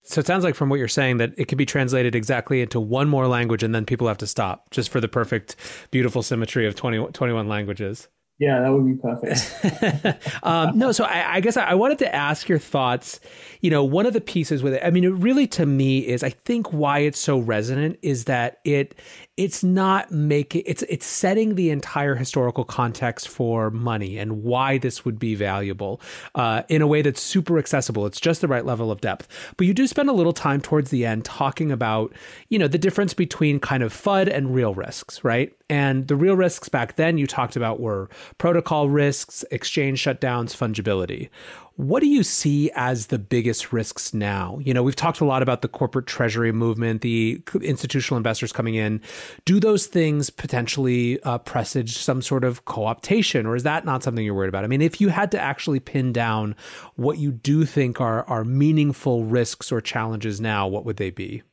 So 0.03 0.19
it 0.19 0.27
sounds 0.27 0.45
like 0.45 0.55
from 0.55 0.69
what 0.69 0.79
you're 0.79 0.87
saying 0.87 1.17
that 1.17 1.33
it 1.37 1.49
could 1.49 1.57
be 1.57 1.65
translated 1.65 2.15
exactly 2.15 2.61
into 2.61 2.79
one 2.79 3.09
more 3.09 3.27
language 3.27 3.61
and 3.61 3.75
then 3.75 3.85
people 3.85 4.07
have 4.07 4.17
to 4.19 4.27
stop 4.27 4.71
just 4.71 4.89
for 4.89 5.01
the 5.01 5.09
perfect, 5.09 5.57
beautiful 5.91 6.23
symmetry 6.23 6.65
of 6.65 6.75
20, 6.75 7.07
21 7.11 7.49
languages. 7.49 8.07
Yeah, 8.39 8.61
that 8.61 8.71
would 8.71 8.85
be 8.85 8.93
perfect. 8.93 10.27
um, 10.43 10.77
no, 10.77 10.91
so 10.91 11.05
I, 11.05 11.37
I 11.37 11.39
guess 11.39 11.57
I, 11.57 11.63
I 11.63 11.73
wanted 11.73 11.97
to 11.99 12.15
ask 12.15 12.47
your 12.47 12.59
thoughts. 12.59 13.19
You 13.61 13.71
know, 13.71 13.83
one 13.83 14.05
of 14.05 14.13
the 14.13 14.21
pieces 14.21 14.61
with 14.61 14.75
it, 14.75 14.83
I 14.85 14.91
mean, 14.91 15.03
it 15.05 15.13
really 15.13 15.47
to 15.47 15.65
me 15.65 15.99
is 15.99 16.21
I 16.23 16.29
think 16.29 16.71
why 16.71 16.99
it's 16.99 17.17
so 17.17 17.39
resonant 17.39 17.97
is 18.03 18.25
that 18.25 18.59
it 18.63 18.93
it's 19.37 19.63
not 19.63 20.11
making 20.11 20.63
it's 20.65 20.83
it's 20.83 21.05
setting 21.05 21.55
the 21.55 21.71
entire 21.71 22.15
historical 22.15 22.63
context 22.63 23.27
for 23.27 23.71
money 23.71 24.17
and 24.17 24.43
why 24.43 24.77
this 24.77 25.03
would 25.03 25.17
be 25.17 25.33
valuable 25.33 25.99
uh, 26.35 26.61
in 26.69 26.83
a 26.83 26.87
way 26.87 27.01
that's 27.01 27.21
super 27.21 27.57
accessible. 27.57 28.05
It's 28.05 28.19
just 28.19 28.41
the 28.41 28.47
right 28.47 28.65
level 28.65 28.91
of 28.91 29.01
depth. 29.01 29.27
But 29.57 29.65
you 29.65 29.73
do 29.73 29.87
spend 29.87 30.09
a 30.09 30.13
little 30.13 30.33
time 30.33 30.61
towards 30.61 30.91
the 30.91 31.07
end 31.07 31.25
talking 31.25 31.71
about 31.71 32.13
you 32.49 32.59
know 32.59 32.67
the 32.67 32.77
difference 32.77 33.15
between 33.15 33.59
kind 33.59 33.81
of 33.81 33.91
FUD 33.93 34.31
and 34.31 34.53
real 34.53 34.75
risks, 34.75 35.23
right? 35.23 35.53
And 35.69 36.07
the 36.07 36.15
real 36.15 36.35
risks 36.35 36.69
back 36.69 36.95
then 36.95 37.17
you 37.17 37.27
talked 37.27 37.55
about 37.55 37.79
were 37.79 38.09
protocol 38.37 38.89
risks, 38.89 39.43
exchange 39.51 40.03
shutdowns, 40.03 40.55
fungibility. 40.55 41.29
What 41.77 42.01
do 42.01 42.07
you 42.07 42.23
see 42.23 42.71
as 42.73 43.07
the 43.07 43.19
biggest 43.19 43.71
risks 43.71 44.11
now? 44.11 44.57
You 44.63 44.73
know, 44.73 44.81
we've 44.81 44.95
talked 44.95 45.19
a 45.19 45.25
lot 45.25 45.43
about 45.43 45.61
the 45.61 45.67
corporate 45.67 46.07
treasury 46.07 46.51
movement, 46.51 47.01
the 47.01 47.39
institutional 47.61 48.17
investors 48.17 48.51
coming 48.51 48.73
in. 48.73 48.99
Do 49.45 49.59
those 49.59 49.85
things 49.85 50.31
potentially 50.31 51.21
uh, 51.21 51.37
presage 51.37 51.99
some 51.99 52.23
sort 52.23 52.43
of 52.43 52.65
co 52.65 52.81
optation, 52.81 53.45
or 53.45 53.55
is 53.55 53.61
that 53.61 53.85
not 53.85 54.01
something 54.01 54.25
you're 54.25 54.33
worried 54.33 54.49
about? 54.49 54.63
I 54.63 54.67
mean, 54.67 54.81
if 54.81 54.99
you 54.99 55.09
had 55.09 55.31
to 55.33 55.39
actually 55.39 55.79
pin 55.79 56.11
down 56.11 56.55
what 56.95 57.19
you 57.19 57.31
do 57.31 57.63
think 57.63 58.01
are, 58.01 58.23
are 58.23 58.43
meaningful 58.43 59.25
risks 59.25 59.71
or 59.71 59.79
challenges 59.79 60.41
now, 60.41 60.67
what 60.67 60.83
would 60.83 60.97
they 60.97 61.11
be? 61.11 61.43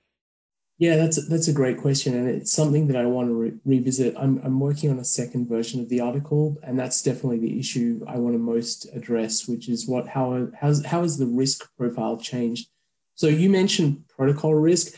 Yeah, 0.84 0.96
that's 0.96 1.26
that's 1.28 1.48
a 1.48 1.54
great 1.54 1.78
question, 1.78 2.14
and 2.14 2.28
it's 2.28 2.52
something 2.52 2.88
that 2.88 2.96
I 2.98 3.06
want 3.06 3.28
to 3.28 3.34
re- 3.34 3.58
revisit. 3.64 4.14
I'm 4.18 4.38
I'm 4.44 4.60
working 4.60 4.90
on 4.90 4.98
a 4.98 5.04
second 5.20 5.48
version 5.48 5.80
of 5.80 5.88
the 5.88 6.00
article, 6.02 6.58
and 6.62 6.78
that's 6.78 7.00
definitely 7.00 7.38
the 7.38 7.58
issue 7.58 8.04
I 8.06 8.18
want 8.18 8.34
to 8.34 8.38
most 8.38 8.86
address, 8.94 9.48
which 9.48 9.70
is 9.70 9.88
what 9.88 10.06
how 10.08 10.48
how's 10.60 10.84
how 10.84 11.00
has 11.00 11.16
the 11.16 11.24
risk 11.42 11.66
profile 11.78 12.18
changed? 12.18 12.68
So 13.14 13.28
you 13.28 13.48
mentioned 13.48 14.06
protocol 14.14 14.54
risk. 14.54 14.92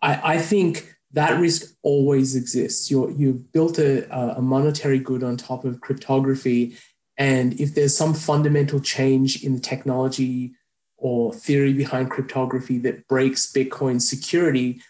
I, 0.00 0.36
I 0.36 0.38
think 0.38 0.96
that 1.12 1.38
risk 1.38 1.74
always 1.82 2.34
exists. 2.34 2.90
You're, 2.90 3.10
you've 3.10 3.52
built 3.52 3.78
a, 3.78 4.08
a 4.38 4.40
monetary 4.40 5.00
good 5.00 5.22
on 5.22 5.36
top 5.36 5.66
of 5.66 5.82
cryptography, 5.82 6.78
and 7.18 7.60
if 7.60 7.74
there's 7.74 7.94
some 7.94 8.14
fundamental 8.14 8.80
change 8.80 9.44
in 9.44 9.52
the 9.52 9.60
technology 9.60 10.54
or 10.96 11.34
theory 11.34 11.74
behind 11.74 12.10
cryptography 12.10 12.78
that 12.78 13.06
breaks 13.06 13.52
Bitcoin's 13.52 14.08
security, 14.08 14.80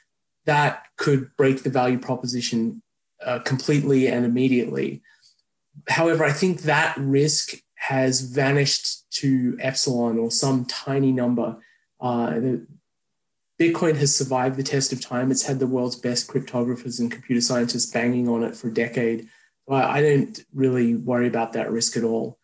that 0.51 0.87
could 0.97 1.31
break 1.37 1.63
the 1.63 1.71
value 1.71 1.97
proposition 1.97 2.83
uh, 3.25 3.39
completely 3.39 4.09
and 4.09 4.25
immediately. 4.25 5.01
However, 5.89 6.25
I 6.25 6.33
think 6.33 6.63
that 6.63 6.97
risk 6.99 7.55
has 7.77 8.23
vanished 8.23 9.09
to 9.13 9.57
epsilon 9.61 10.19
or 10.19 10.29
some 10.29 10.65
tiny 10.65 11.13
number. 11.13 11.57
Uh, 12.01 12.41
Bitcoin 13.61 13.97
has 13.97 14.15
survived 14.15 14.57
the 14.57 14.65
test 14.65 14.93
of 14.93 15.01
time. 15.01 15.31
It's 15.31 15.47
had 15.47 15.61
the 15.61 15.69
world's 15.69 15.95
best 15.95 16.27
cryptographers 16.27 16.99
and 16.99 17.13
computer 17.13 17.41
scientists 17.41 17.93
banging 17.93 18.29
on 18.29 18.43
it 18.43 18.57
for 18.57 18.67
a 18.69 18.75
decade. 18.75 19.29
I 19.71 20.03
don't 20.03 20.37
really 20.53 20.97
worry 20.97 21.29
about 21.29 21.53
that 21.53 21.71
risk 21.71 21.97
at 21.97 22.03
all. 22.03 22.39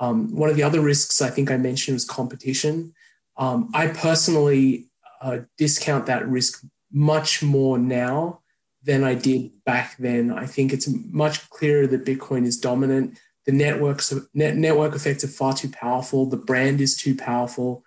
Um, 0.00 0.34
one 0.34 0.50
of 0.50 0.56
the 0.56 0.64
other 0.64 0.80
risks 0.80 1.22
I 1.22 1.30
think 1.30 1.52
I 1.52 1.56
mentioned 1.56 1.94
was 1.94 2.04
competition. 2.04 2.94
Um, 3.36 3.70
I 3.72 3.86
personally 3.86 4.88
uh, 5.22 5.38
discount 5.56 6.06
that 6.06 6.26
risk 6.26 6.64
much 6.94 7.42
more 7.42 7.76
now 7.76 8.40
than 8.84 9.02
I 9.02 9.14
did 9.14 9.50
back 9.64 9.96
then. 9.98 10.30
I 10.30 10.46
think 10.46 10.72
it's 10.72 10.88
much 11.10 11.50
clearer 11.50 11.86
that 11.88 12.04
Bitcoin 12.04 12.46
is 12.46 12.56
dominant. 12.56 13.18
The 13.46 13.52
networks, 13.52 14.14
net, 14.32 14.56
network 14.56 14.94
effects 14.94 15.24
are 15.24 15.28
far 15.28 15.54
too 15.54 15.68
powerful. 15.68 16.26
The 16.26 16.36
brand 16.36 16.80
is 16.80 16.96
too 16.96 17.16
powerful. 17.16 17.84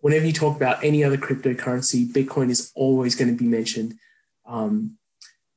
Whenever 0.00 0.26
you 0.26 0.32
talk 0.32 0.56
about 0.56 0.84
any 0.84 1.02
other 1.02 1.16
cryptocurrency, 1.16 2.06
Bitcoin 2.06 2.50
is 2.50 2.70
always 2.74 3.16
going 3.16 3.30
to 3.30 3.36
be 3.36 3.48
mentioned. 3.48 3.94
Um, 4.46 4.98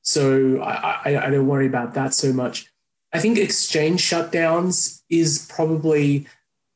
so 0.02 0.62
I, 0.62 1.02
I, 1.06 1.28
I 1.28 1.30
don't 1.30 1.48
worry 1.48 1.68
about 1.68 1.94
that 1.96 2.14
so 2.14 2.32
much. 2.34 2.72
I 3.12 3.20
think 3.20 3.38
exchange 3.38 4.02
shutdowns 4.02 5.02
is 5.10 5.48
probably 5.54 6.28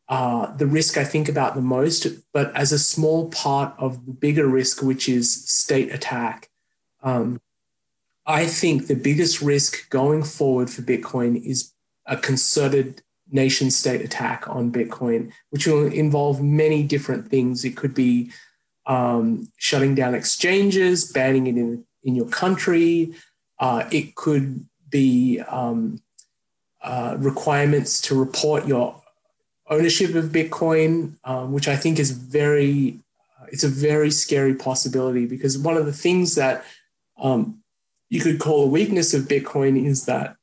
uh, 0.09 0.55
the 0.55 0.65
risk 0.65 0.97
I 0.97 1.03
think 1.03 1.27
about 1.27 1.55
the 1.55 1.61
most, 1.61 2.07
but 2.33 2.55
as 2.55 2.71
a 2.71 2.79
small 2.79 3.29
part 3.29 3.73
of 3.77 4.05
the 4.05 4.13
bigger 4.13 4.47
risk, 4.47 4.81
which 4.81 5.09
is 5.09 5.49
state 5.49 5.93
attack. 5.93 6.49
Um, 7.03 7.41
I 8.25 8.45
think 8.45 8.87
the 8.87 8.95
biggest 8.95 9.41
risk 9.41 9.89
going 9.89 10.23
forward 10.23 10.69
for 10.69 10.81
Bitcoin 10.81 11.41
is 11.45 11.73
a 12.05 12.17
concerted 12.17 13.01
nation 13.29 13.69
state 13.69 14.01
attack 14.01 14.47
on 14.47 14.71
Bitcoin, 14.71 15.31
which 15.49 15.67
will 15.67 15.91
involve 15.91 16.41
many 16.41 16.83
different 16.83 17.29
things. 17.29 17.65
It 17.65 17.75
could 17.75 17.93
be 17.93 18.31
um, 18.85 19.49
shutting 19.57 19.95
down 19.95 20.15
exchanges, 20.15 21.11
banning 21.11 21.47
it 21.47 21.57
in, 21.57 21.85
in 22.03 22.15
your 22.15 22.27
country. 22.29 23.13
Uh, 23.59 23.83
it 23.91 24.15
could 24.15 24.65
be 24.89 25.41
um, 25.41 26.01
uh, 26.81 27.15
requirements 27.19 27.99
to 28.01 28.15
report 28.17 28.65
your 28.65 29.01
ownership 29.69 30.15
of 30.15 30.25
Bitcoin, 30.25 31.13
um, 31.23 31.51
which 31.51 31.67
I 31.67 31.75
think 31.75 31.99
is 31.99 32.11
very, 32.11 32.99
uh, 33.39 33.45
it's 33.51 33.63
a 33.63 33.69
very 33.69 34.11
scary 34.11 34.55
possibility 34.55 35.25
because 35.25 35.57
one 35.57 35.77
of 35.77 35.85
the 35.85 35.93
things 35.93 36.35
that 36.35 36.63
um, 37.17 37.59
you 38.09 38.21
could 38.21 38.39
call 38.39 38.63
a 38.63 38.67
weakness 38.67 39.13
of 39.13 39.23
Bitcoin 39.23 39.83
is 39.83 40.05
that 40.05 40.35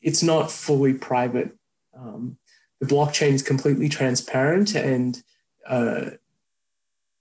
it's 0.00 0.22
not 0.22 0.50
fully 0.50 0.94
private. 0.94 1.54
Um, 1.94 2.38
the 2.80 2.86
blockchain 2.86 3.32
is 3.32 3.42
completely 3.42 3.88
transparent 3.88 4.74
and 4.74 5.22
uh, 5.66 6.10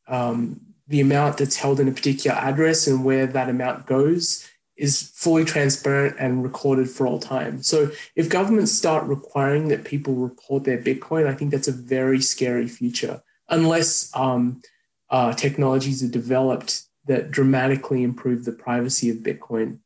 um, 0.08 0.62
the 0.88 1.02
amount 1.02 1.38
that's 1.38 1.58
held 1.58 1.80
in 1.80 1.88
a 1.88 1.92
particular 1.92 2.36
address 2.38 2.88
and 2.88 3.04
where 3.04 3.28
that 3.28 3.50
amount 3.50 3.86
goes 3.86 4.49
is 4.80 5.12
fully 5.14 5.44
transparent 5.44 6.16
and 6.20 6.42
recorded 6.42 6.90
for 6.90 7.06
all 7.06 7.20
time. 7.20 7.62
So 7.62 7.92
if 8.16 8.30
governments 8.30 8.72
start 8.72 9.06
requiring 9.08 9.68
that 9.68 9.84
people 9.84 10.16
report 10.16 10.64
their 10.64 10.82
Bitcoin, 10.82 11.28
I 11.28 11.34
think 11.34 11.52
that's 11.52 11.68
a 11.68 11.74
very 11.74 12.22
scary 12.22 12.68
future, 12.68 13.22
unless 13.50 14.10
um, 14.16 14.62
uh, 15.10 15.34
technologies 15.34 16.02
are 16.02 16.10
developed 16.10 16.84
that 17.06 17.30
dramatically 17.30 18.04
improve 18.04 18.46
the 18.46 18.54
privacy 18.54 19.10
of 19.10 19.18
Bitcoin. 19.18 19.80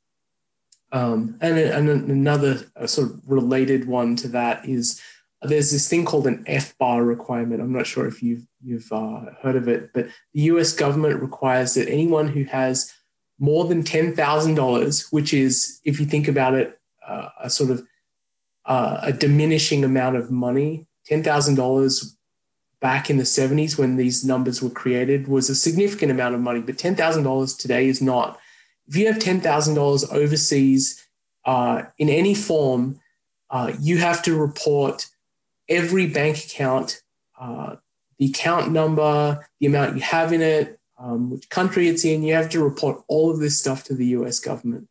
Um, 0.92 1.38
and, 1.42 1.58
and, 1.58 1.90
another 1.90 2.70
uh, 2.76 2.86
sort 2.86 3.10
of 3.10 3.22
related 3.26 3.88
one 3.88 4.16
to 4.18 4.28
that 4.28 4.64
is 4.70 5.02
there's 5.42 5.72
this 5.72 5.90
thing 5.90 6.06
called 6.06 6.28
an 6.28 6.44
FBAR 6.44 7.06
requirement. 7.06 7.62
I'm 7.62 7.74
not 7.74 7.88
sure 7.88 8.06
if 8.06 8.22
you've 8.22 8.46
you've 8.64 8.92
uh, 8.92 9.22
heard 9.42 9.56
of 9.56 9.68
it, 9.68 9.92
but 9.92 10.08
the 10.34 10.42
U.S. 10.42 10.72
government 10.72 11.20
requires 11.20 11.74
that 11.74 11.90
anyone 11.90 12.28
who 12.28 12.44
has 12.44 12.94
more 13.44 13.66
than 13.66 13.84
$10,000, 13.84 15.12
which 15.12 15.34
is, 15.34 15.82
if 15.84 16.00
you 16.00 16.06
think 16.06 16.30
about 16.30 16.54
it, 16.54 16.80
uh, 17.06 17.28
a 17.42 17.50
sort 17.50 17.72
of 17.72 17.86
uh, 18.66 19.02
a 19.04 19.12
diminishing 19.12 19.84
amount 19.84 20.16
of 20.16 20.32
money. 20.32 20.88
$10,000 21.12 22.16
back 22.80 23.10
in 23.10 23.18
the 23.18 23.24
70s 23.24 23.78
when 23.78 23.98
these 23.98 24.24
numbers 24.24 24.62
were 24.62 24.70
created 24.70 25.28
was 25.28 25.50
a 25.50 25.56
significant 25.56 26.10
amount 26.10 26.34
of 26.34 26.40
money, 26.40 26.62
but 26.62 26.78
$10,000 26.78 27.58
today 27.58 27.90
is 27.90 28.02
not. 28.02 28.40
If 28.88 28.96
you 28.96 29.08
have 29.08 29.18
$10,000 29.18 30.14
overseas 30.14 31.06
uh, 31.44 31.84
in 31.98 32.08
any 32.08 32.36
form, 32.36 33.02
uh, 33.50 33.74
you 33.78 33.98
have 33.98 34.24
to 34.24 34.40
report 34.40 35.08
every 35.68 36.08
bank 36.08 36.46
account, 36.46 37.02
uh, 37.38 37.76
the 38.20 38.28
account 38.28 38.72
number, 38.72 39.46
the 39.60 39.68
amount 39.68 39.98
you 39.98 40.02
have 40.02 40.32
in 40.32 40.42
it, 40.42 40.80
um, 40.98 41.30
which 41.30 41.50
country 41.50 41.88
it's 41.88 42.06
in. 42.06 42.24
You 42.24 42.34
have 42.36 42.50
to 42.50 42.64
report 42.64 43.04
all 43.08 43.32
of 43.32 43.40
this 43.40 43.60
stuff 43.60 43.84
to 43.86 43.96
the 43.96 44.08
US 44.08 44.40
government. 44.40 44.88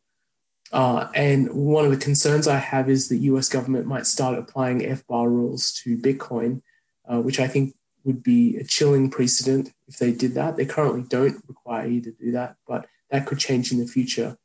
Uh, 0.71 1.07
and 1.13 1.53
one 1.53 1.85
of 1.85 1.91
the 1.91 1.97
concerns 1.97 2.47
I 2.47 2.57
have 2.57 2.89
is 2.89 3.07
the 3.07 3.19
US 3.19 3.47
government 3.47 3.85
might 3.85 4.07
start 4.07 4.37
applying 4.37 4.81
FBAR 4.81 5.27
rules 5.27 5.71
to 5.83 5.97
Bitcoin, 5.97 6.61
uh, 7.07 7.21
which 7.21 7.39
I 7.39 7.47
think 7.47 7.75
would 8.03 8.23
be 8.23 8.57
a 8.57 8.63
chilling 8.63 9.09
precedent 9.09 9.71
if 9.87 9.97
they 9.97 10.11
did 10.11 10.33
that. 10.33 10.57
They 10.57 10.65
currently 10.65 11.03
don't 11.03 11.43
require 11.47 11.87
you 11.87 12.01
to 12.01 12.11
do 12.11 12.31
that, 12.31 12.55
but 12.67 12.87
that 13.11 13.25
could 13.25 13.39
change 13.39 13.71
in 13.71 13.79
the 13.79 13.87
future. 13.87 14.37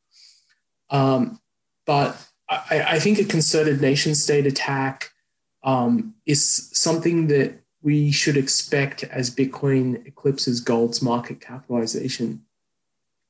Um, 0.90 1.40
but 1.86 2.22
I, 2.48 2.84
I, 2.88 2.98
think 2.98 3.18
a 3.18 3.24
concerted 3.24 3.80
nation 3.80 4.14
state 4.14 4.46
attack 4.46 5.10
um, 5.62 6.14
is 6.24 6.70
something 6.72 7.26
that 7.26 7.60
we 7.82 8.10
should 8.10 8.36
expect 8.36 9.04
as 9.04 9.34
Bitcoin 9.34 10.06
eclipses 10.06 10.60
gold's 10.60 11.00
market 11.00 11.40
capitalization. 11.40 12.44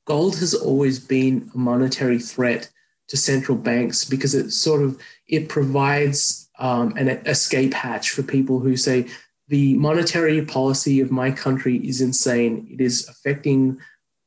Gold 0.07 0.37
has 0.39 0.55
always 0.55 0.99
been 0.99 1.51
a 1.55 1.59
monetary 1.59 2.19
threat 2.19 2.71
to 3.09 3.17
central 3.17 3.57
banks 3.57 4.05
because 4.05 4.35
it 4.35 4.51
sort 4.51 4.83
of 4.83 5.01
it 5.27 5.49
provides 5.49 6.49
um, 6.59 6.97
an 6.97 7.09
escape 7.27 7.75
hatch 7.75 8.11
for 8.11 8.23
people 8.23 8.59
who 8.59 8.77
say 8.77 9.07
the 9.49 9.75
monetary 9.75 10.45
policy 10.45 11.01
of 11.01 11.11
my 11.11 11.31
country 11.31 11.77
is 11.77 12.01
insane. 12.01 12.69
It 12.71 12.81
is 12.81 13.09
affecting 13.09 13.79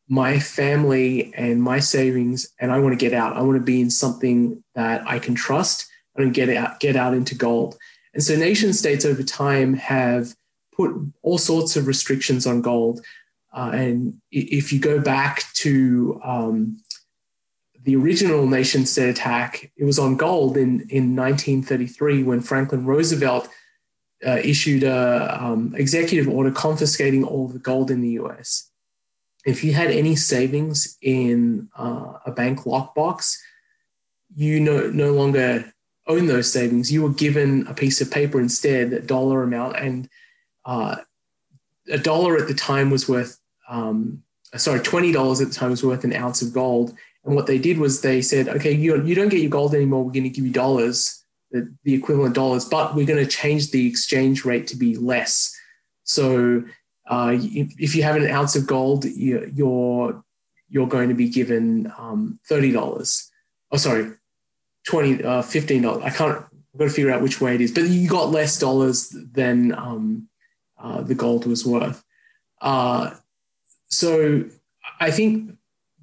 my 0.07 0.39
family 0.39 1.33
and 1.35 1.61
my 1.61 1.79
savings, 1.79 2.51
and 2.59 2.71
I 2.71 2.79
want 2.79 2.93
to 2.93 3.03
get 3.03 3.13
out. 3.13 3.37
I 3.37 3.41
want 3.41 3.57
to 3.57 3.63
be 3.63 3.81
in 3.81 3.89
something 3.89 4.63
that 4.75 5.07
I 5.07 5.19
can 5.19 5.35
trust 5.35 5.87
and 6.15 6.33
get 6.33 6.49
out, 6.49 6.79
get 6.79 6.95
out 6.95 7.13
into 7.13 7.35
gold. 7.35 7.77
And 8.13 8.23
so 8.23 8.35
nation 8.35 8.73
states 8.73 9.05
over 9.05 9.23
time 9.23 9.73
have 9.75 10.35
put 10.75 10.91
all 11.21 11.37
sorts 11.37 11.75
of 11.75 11.87
restrictions 11.87 12.45
on 12.45 12.61
gold. 12.61 13.01
Uh, 13.53 13.71
and 13.73 14.21
if 14.31 14.71
you 14.71 14.79
go 14.79 14.99
back 14.99 15.43
to 15.53 16.19
um, 16.23 16.81
the 17.83 17.95
original 17.95 18.47
nation 18.47 18.85
state 18.85 19.09
attack, 19.09 19.71
it 19.75 19.83
was 19.83 19.99
on 19.99 20.15
gold 20.15 20.57
in, 20.57 20.81
in 20.89 21.15
1933 21.15 22.23
when 22.23 22.41
Franklin 22.41 22.85
Roosevelt 22.85 23.49
uh, 24.25 24.39
issued 24.43 24.83
a 24.83 25.37
um, 25.43 25.73
executive 25.75 26.31
order 26.31 26.51
confiscating 26.51 27.23
all 27.23 27.47
the 27.47 27.59
gold 27.59 27.89
in 27.89 28.01
the 28.01 28.11
US. 28.11 28.69
If 29.45 29.63
you 29.63 29.73
had 29.73 29.89
any 29.89 30.15
savings 30.15 30.97
in 31.01 31.69
uh, 31.77 32.13
a 32.25 32.31
bank 32.31 32.61
lockbox, 32.61 33.37
you 34.35 34.59
no, 34.59 34.89
no 34.91 35.11
longer 35.11 35.73
own 36.11 36.23
those 36.27 36.51
savings. 36.57 36.91
You 36.93 37.01
were 37.03 37.15
given 37.25 37.49
a 37.67 37.73
piece 37.73 38.01
of 38.01 38.11
paper 38.11 38.39
instead, 38.39 38.93
a 38.93 39.01
dollar 39.15 39.43
amount, 39.43 39.73
and 39.85 40.09
uh, 40.65 40.95
a 41.97 41.97
dollar 41.97 42.33
at 42.41 42.47
the 42.47 42.53
time 42.71 42.89
was 42.95 43.09
worth, 43.13 43.33
um, 43.69 44.23
sorry, 44.55 44.81
twenty 44.91 45.11
dollars 45.11 45.41
at 45.41 45.49
the 45.49 45.59
time 45.59 45.71
was 45.71 45.83
worth 45.83 46.03
an 46.03 46.13
ounce 46.13 46.41
of 46.45 46.53
gold. 46.53 46.89
And 47.23 47.35
what 47.35 47.47
they 47.47 47.59
did 47.59 47.77
was 47.77 48.01
they 48.01 48.21
said, 48.21 48.47
okay, 48.49 48.71
you, 48.71 49.03
you 49.07 49.13
don't 49.13 49.29
get 49.29 49.41
your 49.41 49.55
gold 49.59 49.75
anymore. 49.75 50.03
We're 50.03 50.17
going 50.19 50.31
to 50.31 50.37
give 50.37 50.45
you 50.45 50.51
dollars, 50.51 51.23
the, 51.51 51.71
the 51.83 51.93
equivalent 51.93 52.33
dollars, 52.33 52.65
but 52.65 52.95
we're 52.95 53.05
going 53.05 53.23
to 53.23 53.29
change 53.29 53.69
the 53.69 53.87
exchange 53.87 54.43
rate 54.43 54.65
to 54.67 54.75
be 54.75 54.95
less. 54.95 55.55
So 56.03 56.63
uh, 57.07 57.37
if, 57.37 57.95
you 57.95 58.01
have 58.03 58.15
an 58.15 58.29
ounce 58.29 58.55
of 58.55 58.65
gold, 58.65 59.05
you, 59.05 59.51
you're 59.53 60.23
you're 60.73 60.87
going 60.87 61.09
to 61.09 61.15
be 61.15 61.29
given 61.29 61.91
um, 61.97 62.39
thirty 62.49 62.71
dollars. 62.71 63.29
Oh, 63.71 63.77
sorry, 63.77 64.11
20 64.91 65.23
uh, 65.23 65.41
15 65.41 65.81
dollars 65.81 66.03
i 66.03 66.09
can't 66.09 66.37
i've 66.37 66.79
got 66.79 66.85
to 66.85 66.89
figure 66.89 67.11
out 67.11 67.21
which 67.21 67.39
way 67.39 67.55
it 67.55 67.61
is 67.61 67.71
but 67.71 67.87
you 67.87 68.09
got 68.09 68.29
less 68.29 68.59
dollars 68.59 69.15
than 69.31 69.73
um, 69.73 70.27
uh, 70.77 71.01
the 71.01 71.15
gold 71.15 71.45
was 71.45 71.65
worth. 71.65 72.03
Uh, 72.59 73.11
so 73.87 74.43
i 74.99 75.09
think 75.09 75.55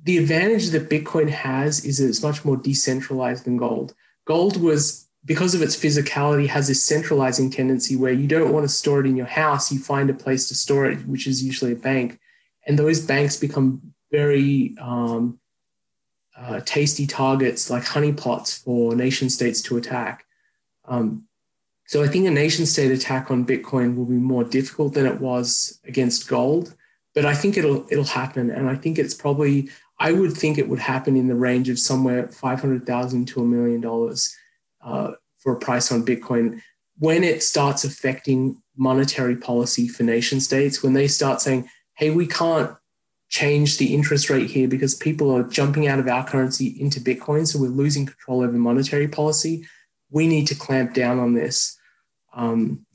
the 0.05 0.17
advantage 0.17 0.71
that 0.71 0.89
bitcoin 0.89 1.29
has 1.29 1.85
is 1.85 1.99
that 1.99 2.09
it's 2.09 2.23
much 2.23 2.45
more 2.47 2.57
decentralized 2.57 3.45
than 3.45 3.59
gold. 3.59 3.95
Gold 4.25 4.59
was 4.59 5.07
because 5.23 5.55
of 5.55 5.61
its 5.61 5.77
physicality 5.77 6.47
has 6.47 6.69
this 6.69 6.83
centralizing 6.83 7.51
tendency 7.51 7.95
where 7.95 8.13
you 8.13 8.27
don't 8.27 8.53
want 8.53 8.65
to 8.65 8.73
store 8.81 9.01
it 9.01 9.07
in 9.07 9.17
your 9.17 9.27
house 9.27 9.71
you 9.71 9.79
find 9.79 10.09
a 10.09 10.15
place 10.15 10.49
to 10.49 10.55
store 10.55 10.87
it 10.87 11.07
which 11.07 11.27
is 11.27 11.45
usually 11.45 11.73
a 11.73 11.83
bank. 11.91 12.19
And 12.67 12.79
those 12.79 13.01
banks 13.01 13.37
become 13.37 13.93
very 14.11 14.75
um, 14.81 15.39
uh, 16.41 16.61
tasty 16.65 17.07
targets 17.07 17.71
like 17.71 17.85
honeypots 17.85 18.63
for 18.63 18.95
nation 18.95 19.29
states 19.29 19.61
to 19.63 19.77
attack. 19.77 20.25
Um, 20.85 21.25
so 21.87 22.03
I 22.03 22.09
think 22.09 22.27
a 22.27 22.31
nation 22.31 22.67
state 22.67 22.93
attack 22.93 23.31
on 23.31 23.47
Bitcoin 23.47 23.97
will 23.97 24.05
be 24.05 24.15
more 24.15 24.45
difficult 24.45 24.95
than 24.95 25.07
it 25.07 25.21
was 25.21 25.81
against 25.85 26.29
gold, 26.29 26.75
but 27.15 27.25
I 27.25 27.35
think 27.35 27.57
it'll 27.57 27.87
it'll 27.91 28.05
happen, 28.05 28.51
and 28.51 28.69
I 28.69 28.77
think 28.77 28.99
it's 28.99 29.15
probably 29.15 29.69
I 29.99 30.13
would 30.13 30.33
think 30.33 30.59
it 30.59 30.69
would 30.69 30.79
happen 30.79 31.17
in 31.17 31.29
the 31.29 31.35
range 31.35 31.69
of 31.69 31.79
somewhere 31.79 32.29
five 32.29 32.61
hundred 32.61 32.87
thousand 32.87 33.27
to 33.29 33.41
a 33.41 33.45
million 33.45 33.81
dollars. 33.81 34.37
uh, 34.81 35.13
for 35.39 35.53
a 35.53 35.59
price 35.59 35.93
on 35.93 36.05
Bitcoin 36.05 36.61
when 36.99 37.23
it 37.23 37.43
starts 37.43 37.85
affecting 37.85 38.61
monetary 38.77 39.37
policy 39.37 39.87
for 39.87 40.03
nation 40.03 40.41
states, 40.41 40.83
when 40.83 40.95
they 40.95 41.07
start 41.07 41.41
saying, 41.41 41.69
hey, 41.95 42.11
we 42.11 42.27
can't 42.27 42.75
change 43.29 43.79
the 43.79 43.95
interest 43.95 44.31
rate 44.31 44.51
here 44.51 44.69
because 44.69 44.95
people 44.95 45.37
are 45.37 45.43
jumping 45.43 45.87
out 45.87 45.99
of 45.99 46.09
our 46.09 46.25
currency 46.25 46.69
into 46.81 46.99
Bitcoin. 47.01 47.47
So 47.47 47.59
we're 47.59 47.69
losing 47.69 48.07
control 48.07 48.43
over 48.43 48.53
monetary 48.53 49.09
policy. 49.09 49.67
We 50.11 50.27
need 50.27 50.47
to 50.49 50.55
clamp 50.55 50.95
down 50.95 51.19
on 51.19 51.35
this. 51.35 51.79
Um, 52.33 52.87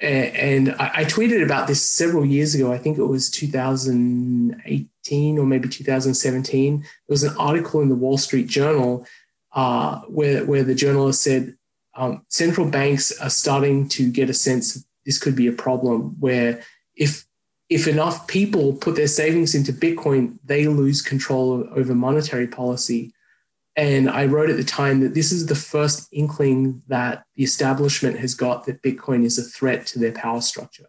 and 0.00 0.74
I, 0.78 1.04
tweeted 1.04 1.42
about 1.42 1.66
this 1.66 1.82
several 1.82 2.24
years 2.26 2.54
ago. 2.54 2.72
I 2.72 2.78
think 2.78 2.98
it 2.98 3.04
was 3.04 3.30
2018 3.30 5.38
or 5.38 5.46
maybe 5.46 5.68
2017. 5.68 6.80
There 6.80 6.88
was 7.08 7.22
an 7.22 7.34
article 7.38 7.80
in 7.80 7.88
the 7.88 7.94
Wall 7.94 8.18
Street 8.18 8.48
Journal 8.48 9.06
uh, 9.52 10.00
where, 10.02 10.44
where 10.44 10.64
the 10.64 10.74
journalist 10.74 11.22
said 11.22 11.56
um, 11.94 12.26
central 12.28 12.68
banks 12.68 13.18
are 13.20 13.30
starting 13.30 13.88
to 13.90 14.10
get 14.10 14.28
a 14.28 14.34
sense 14.34 14.84
this 15.06 15.18
could 15.18 15.36
be 15.36 15.46
a 15.46 15.52
problem 15.52 16.16
where 16.18 16.60
if 16.96 17.24
if 17.68 17.88
enough 17.88 18.26
people 18.26 18.74
put 18.74 18.96
their 18.96 19.06
savings 19.06 19.54
into 19.54 19.72
Bitcoin, 19.72 20.38
they 20.44 20.66
lose 20.66 21.00
control 21.00 21.66
over 21.74 21.94
monetary 21.94 22.46
policy. 22.46 23.12
And 23.76 24.08
I 24.08 24.26
wrote 24.26 24.50
at 24.50 24.56
the 24.56 24.64
time 24.64 25.00
that 25.00 25.14
this 25.14 25.32
is 25.32 25.46
the 25.46 25.54
first 25.54 26.08
inkling 26.12 26.82
that 26.86 27.24
the 27.34 27.42
establishment 27.42 28.18
has 28.18 28.34
got 28.34 28.66
that 28.66 28.82
Bitcoin 28.82 29.24
is 29.24 29.38
a 29.38 29.42
threat 29.42 29.86
to 29.88 29.98
their 29.98 30.12
power 30.12 30.40
structure. 30.40 30.86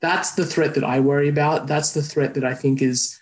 That's 0.00 0.32
the 0.32 0.46
threat 0.46 0.74
that 0.74 0.84
I 0.84 1.00
worry 1.00 1.28
about. 1.28 1.66
That's 1.66 1.92
the 1.92 2.02
threat 2.02 2.34
that 2.34 2.44
I 2.44 2.54
think 2.54 2.82
is 2.82 3.20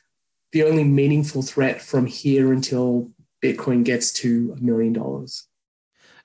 the 0.53 0.63
only 0.63 0.85
meaningful 0.85 1.43
threat 1.43 1.83
from 1.83 2.07
here 2.07 2.53
until 2.53 3.11
Bitcoin 3.43 3.85
gets 3.85 4.13
to 4.13 4.55
a 4.57 4.63
million 4.63 4.93
dollars. 4.93 5.47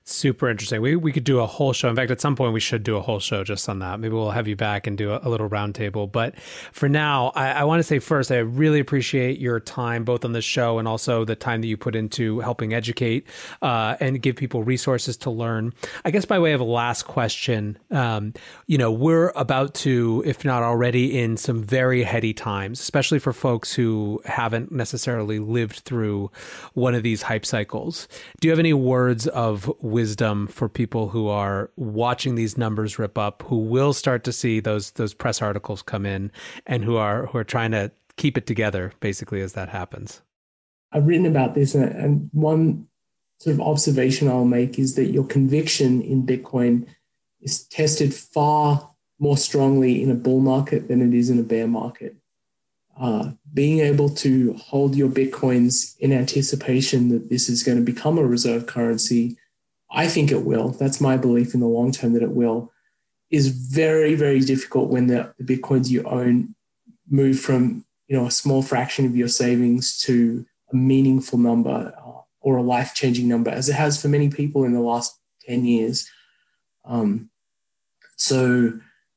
Super 0.04 0.50
interesting. 0.50 0.80
We 0.80 0.96
we 0.96 1.12
could 1.12 1.22
do 1.22 1.38
a 1.38 1.46
whole 1.46 1.72
show. 1.72 1.88
In 1.88 1.94
fact, 1.94 2.10
at 2.10 2.20
some 2.20 2.34
point 2.34 2.52
we 2.52 2.58
should 2.58 2.82
do 2.82 2.96
a 2.96 3.00
whole 3.00 3.20
show 3.20 3.44
just 3.44 3.68
on 3.68 3.78
that. 3.78 4.00
Maybe 4.00 4.14
we'll 4.14 4.32
have 4.32 4.48
you 4.48 4.56
back 4.56 4.88
and 4.88 4.98
do 4.98 5.12
a, 5.12 5.20
a 5.22 5.28
little 5.28 5.48
roundtable. 5.48 6.10
But 6.10 6.36
for 6.72 6.88
now, 6.88 7.30
I, 7.36 7.52
I 7.52 7.64
want 7.64 7.78
to 7.78 7.84
say 7.84 8.00
first, 8.00 8.32
I 8.32 8.38
really 8.38 8.80
appreciate 8.80 9.38
your 9.38 9.60
time, 9.60 10.02
both 10.02 10.24
on 10.24 10.32
the 10.32 10.42
show 10.42 10.80
and 10.80 10.88
also 10.88 11.24
the 11.24 11.36
time 11.36 11.60
that 11.60 11.68
you 11.68 11.76
put 11.76 11.94
into 11.94 12.40
helping 12.40 12.74
educate 12.74 13.28
uh, 13.62 13.96
and 14.00 14.20
give 14.20 14.34
people 14.34 14.64
resources 14.64 15.16
to 15.18 15.30
learn. 15.30 15.72
I 16.04 16.10
guess 16.10 16.24
by 16.24 16.40
way 16.40 16.52
of 16.52 16.60
a 16.60 16.64
last 16.64 17.04
question, 17.04 17.78
um, 17.92 18.34
you 18.66 18.78
know, 18.78 18.90
we're 18.90 19.30
about 19.36 19.74
to, 19.74 20.24
if 20.26 20.44
not 20.44 20.64
already, 20.64 21.16
in 21.16 21.36
some 21.36 21.62
very 21.62 22.02
heady 22.02 22.34
times, 22.34 22.80
especially 22.80 23.20
for 23.20 23.32
folks 23.32 23.72
who 23.72 24.20
haven't 24.24 24.72
necessarily 24.72 25.38
lived 25.38 25.80
through 25.80 26.32
one 26.74 26.96
of 26.96 27.04
these 27.04 27.22
hype 27.22 27.46
cycles. 27.46 28.08
Do 28.40 28.48
you 28.48 28.52
have 28.52 28.58
any 28.58 28.72
words 28.72 29.28
of 29.28 29.70
wisdom 29.92 30.46
for 30.46 30.68
people 30.68 31.10
who 31.10 31.28
are 31.28 31.70
watching 31.76 32.34
these 32.34 32.58
numbers 32.58 32.98
rip 32.98 33.16
up, 33.16 33.42
who 33.46 33.58
will 33.58 33.92
start 33.92 34.24
to 34.24 34.32
see 34.32 34.58
those 34.58 34.92
those 34.92 35.14
press 35.14 35.40
articles 35.40 35.82
come 35.82 36.06
in, 36.06 36.32
and 36.66 36.84
who 36.84 36.96
are 36.96 37.26
who 37.26 37.38
are 37.38 37.44
trying 37.44 37.70
to 37.72 37.92
keep 38.16 38.36
it 38.36 38.46
together 38.46 38.92
basically 39.00 39.40
as 39.40 39.52
that 39.52 39.68
happens. 39.68 40.22
I've 40.92 41.06
written 41.06 41.26
about 41.26 41.54
this, 41.54 41.74
and 41.74 42.28
one 42.32 42.88
sort 43.38 43.54
of 43.54 43.60
observation 43.60 44.28
I'll 44.28 44.44
make 44.44 44.78
is 44.78 44.94
that 44.96 45.06
your 45.06 45.24
conviction 45.24 46.02
in 46.02 46.26
Bitcoin 46.26 46.86
is 47.40 47.64
tested 47.64 48.14
far 48.14 48.90
more 49.18 49.36
strongly 49.36 50.02
in 50.02 50.10
a 50.10 50.14
bull 50.14 50.40
market 50.40 50.88
than 50.88 51.00
it 51.00 51.16
is 51.16 51.30
in 51.30 51.38
a 51.38 51.44
bear 51.44 51.68
market. 51.68 52.16
Uh, 53.00 53.32
being 53.54 53.80
able 53.80 54.08
to 54.08 54.52
hold 54.54 54.94
your 54.94 55.08
bitcoins 55.08 55.96
in 55.98 56.12
anticipation 56.12 57.08
that 57.08 57.30
this 57.30 57.48
is 57.48 57.62
going 57.62 57.78
to 57.78 57.84
become 57.84 58.18
a 58.18 58.24
reserve 58.24 58.66
currency 58.66 59.38
I 59.92 60.06
think 60.06 60.32
it 60.32 60.44
will. 60.44 60.70
That's 60.70 61.00
my 61.00 61.16
belief 61.16 61.54
in 61.54 61.60
the 61.60 61.66
long 61.66 61.92
term 61.92 62.14
that 62.14 62.22
it 62.22 62.32
will. 62.32 62.72
Is 63.30 63.48
very 63.48 64.14
very 64.14 64.40
difficult 64.40 64.90
when 64.90 65.06
the, 65.06 65.32
the 65.38 65.56
bitcoins 65.56 65.88
you 65.88 66.02
own 66.04 66.54
move 67.08 67.38
from 67.40 67.84
you 68.08 68.16
know 68.16 68.26
a 68.26 68.30
small 68.30 68.62
fraction 68.62 69.06
of 69.06 69.16
your 69.16 69.28
savings 69.28 69.98
to 70.02 70.44
a 70.72 70.76
meaningful 70.76 71.38
number 71.38 71.94
uh, 71.96 72.20
or 72.40 72.56
a 72.56 72.62
life 72.62 72.94
changing 72.94 73.28
number, 73.28 73.50
as 73.50 73.68
it 73.68 73.74
has 73.74 74.00
for 74.00 74.08
many 74.08 74.28
people 74.28 74.64
in 74.64 74.72
the 74.72 74.80
last 74.80 75.18
ten 75.46 75.64
years. 75.64 76.08
Um, 76.84 77.30
so, 78.16 78.72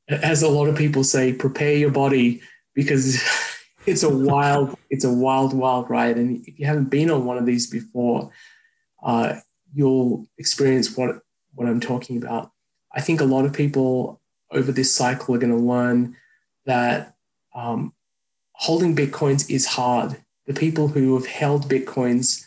as 0.08 0.42
a 0.42 0.48
lot 0.48 0.68
of 0.68 0.76
people 0.76 1.04
say, 1.04 1.32
prepare 1.32 1.74
your 1.74 1.90
body 1.90 2.40
because 2.74 3.22
it's 3.86 4.02
a 4.02 4.10
wild, 4.10 4.76
it's 4.90 5.04
a 5.04 5.12
wild, 5.12 5.52
wild 5.52 5.90
ride. 5.90 6.16
And 6.16 6.46
if 6.46 6.58
you 6.58 6.66
haven't 6.66 6.90
been 6.90 7.10
on 7.10 7.24
one 7.24 7.38
of 7.38 7.46
these 7.46 7.68
before, 7.68 8.30
uh, 9.02 9.36
you'll 9.76 10.26
experience 10.38 10.96
what 10.96 11.20
what 11.54 11.68
I'm 11.68 11.80
talking 11.80 12.16
about. 12.16 12.50
I 12.92 13.00
think 13.00 13.20
a 13.20 13.24
lot 13.24 13.44
of 13.44 13.52
people 13.52 14.20
over 14.50 14.72
this 14.72 14.94
cycle 14.94 15.34
are 15.34 15.38
going 15.38 15.56
to 15.56 15.72
learn 15.74 16.16
that 16.64 17.14
um, 17.54 17.92
holding 18.52 18.96
bitcoins 18.96 19.48
is 19.50 19.66
hard. 19.66 20.16
The 20.46 20.54
people 20.54 20.88
who 20.88 21.14
have 21.14 21.26
held 21.26 21.68
bitcoins 21.68 22.46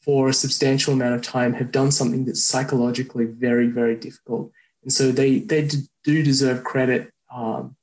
for 0.00 0.28
a 0.28 0.32
substantial 0.32 0.92
amount 0.92 1.14
of 1.14 1.22
time 1.22 1.52
have 1.54 1.70
done 1.72 1.90
something 1.90 2.24
that's 2.24 2.44
psychologically 2.44 3.26
very, 3.26 3.68
very 3.68 3.96
difficult, 3.96 4.50
and 4.82 4.92
so 4.92 5.12
they 5.12 5.38
they 5.38 5.68
do 6.04 6.22
deserve 6.22 6.64
credit. 6.64 7.12
Um, 7.32 7.76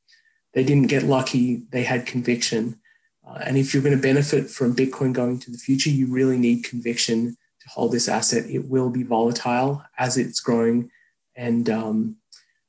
they 0.53 0.63
didn't 0.63 0.87
get 0.87 1.03
lucky; 1.03 1.63
they 1.71 1.83
had 1.83 2.05
conviction. 2.05 2.79
Uh, 3.25 3.39
and 3.45 3.57
if 3.57 3.73
you're 3.73 3.83
going 3.83 3.95
to 3.95 4.01
benefit 4.01 4.49
from 4.49 4.75
Bitcoin 4.75 5.13
going 5.13 5.39
to 5.39 5.49
the 5.49 5.57
future, 5.57 5.89
you 5.89 6.07
really 6.07 6.37
need 6.37 6.65
conviction 6.65 7.37
to 7.63 7.69
hold 7.69 7.91
this 7.91 8.07
asset. 8.07 8.45
It 8.49 8.69
will 8.69 8.89
be 8.89 9.03
volatile 9.03 9.83
as 9.97 10.17
it's 10.17 10.39
growing. 10.39 10.91
And 11.35 11.69
um, 11.69 12.17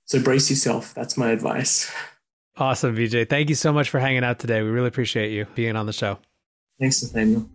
so 0.04 0.22
brace 0.22 0.48
yourself. 0.50 0.94
That's 0.94 1.16
my 1.16 1.30
advice. 1.30 1.92
Awesome, 2.56 2.96
Vijay. 2.96 3.28
Thank 3.28 3.48
you 3.48 3.56
so 3.56 3.72
much 3.72 3.90
for 3.90 3.98
hanging 3.98 4.22
out 4.22 4.38
today. 4.38 4.62
We 4.62 4.68
really 4.68 4.88
appreciate 4.88 5.32
you 5.32 5.46
being 5.56 5.74
on 5.74 5.86
the 5.86 5.92
show. 5.92 6.18
Thanks, 6.78 7.02
Nathaniel. 7.02 7.48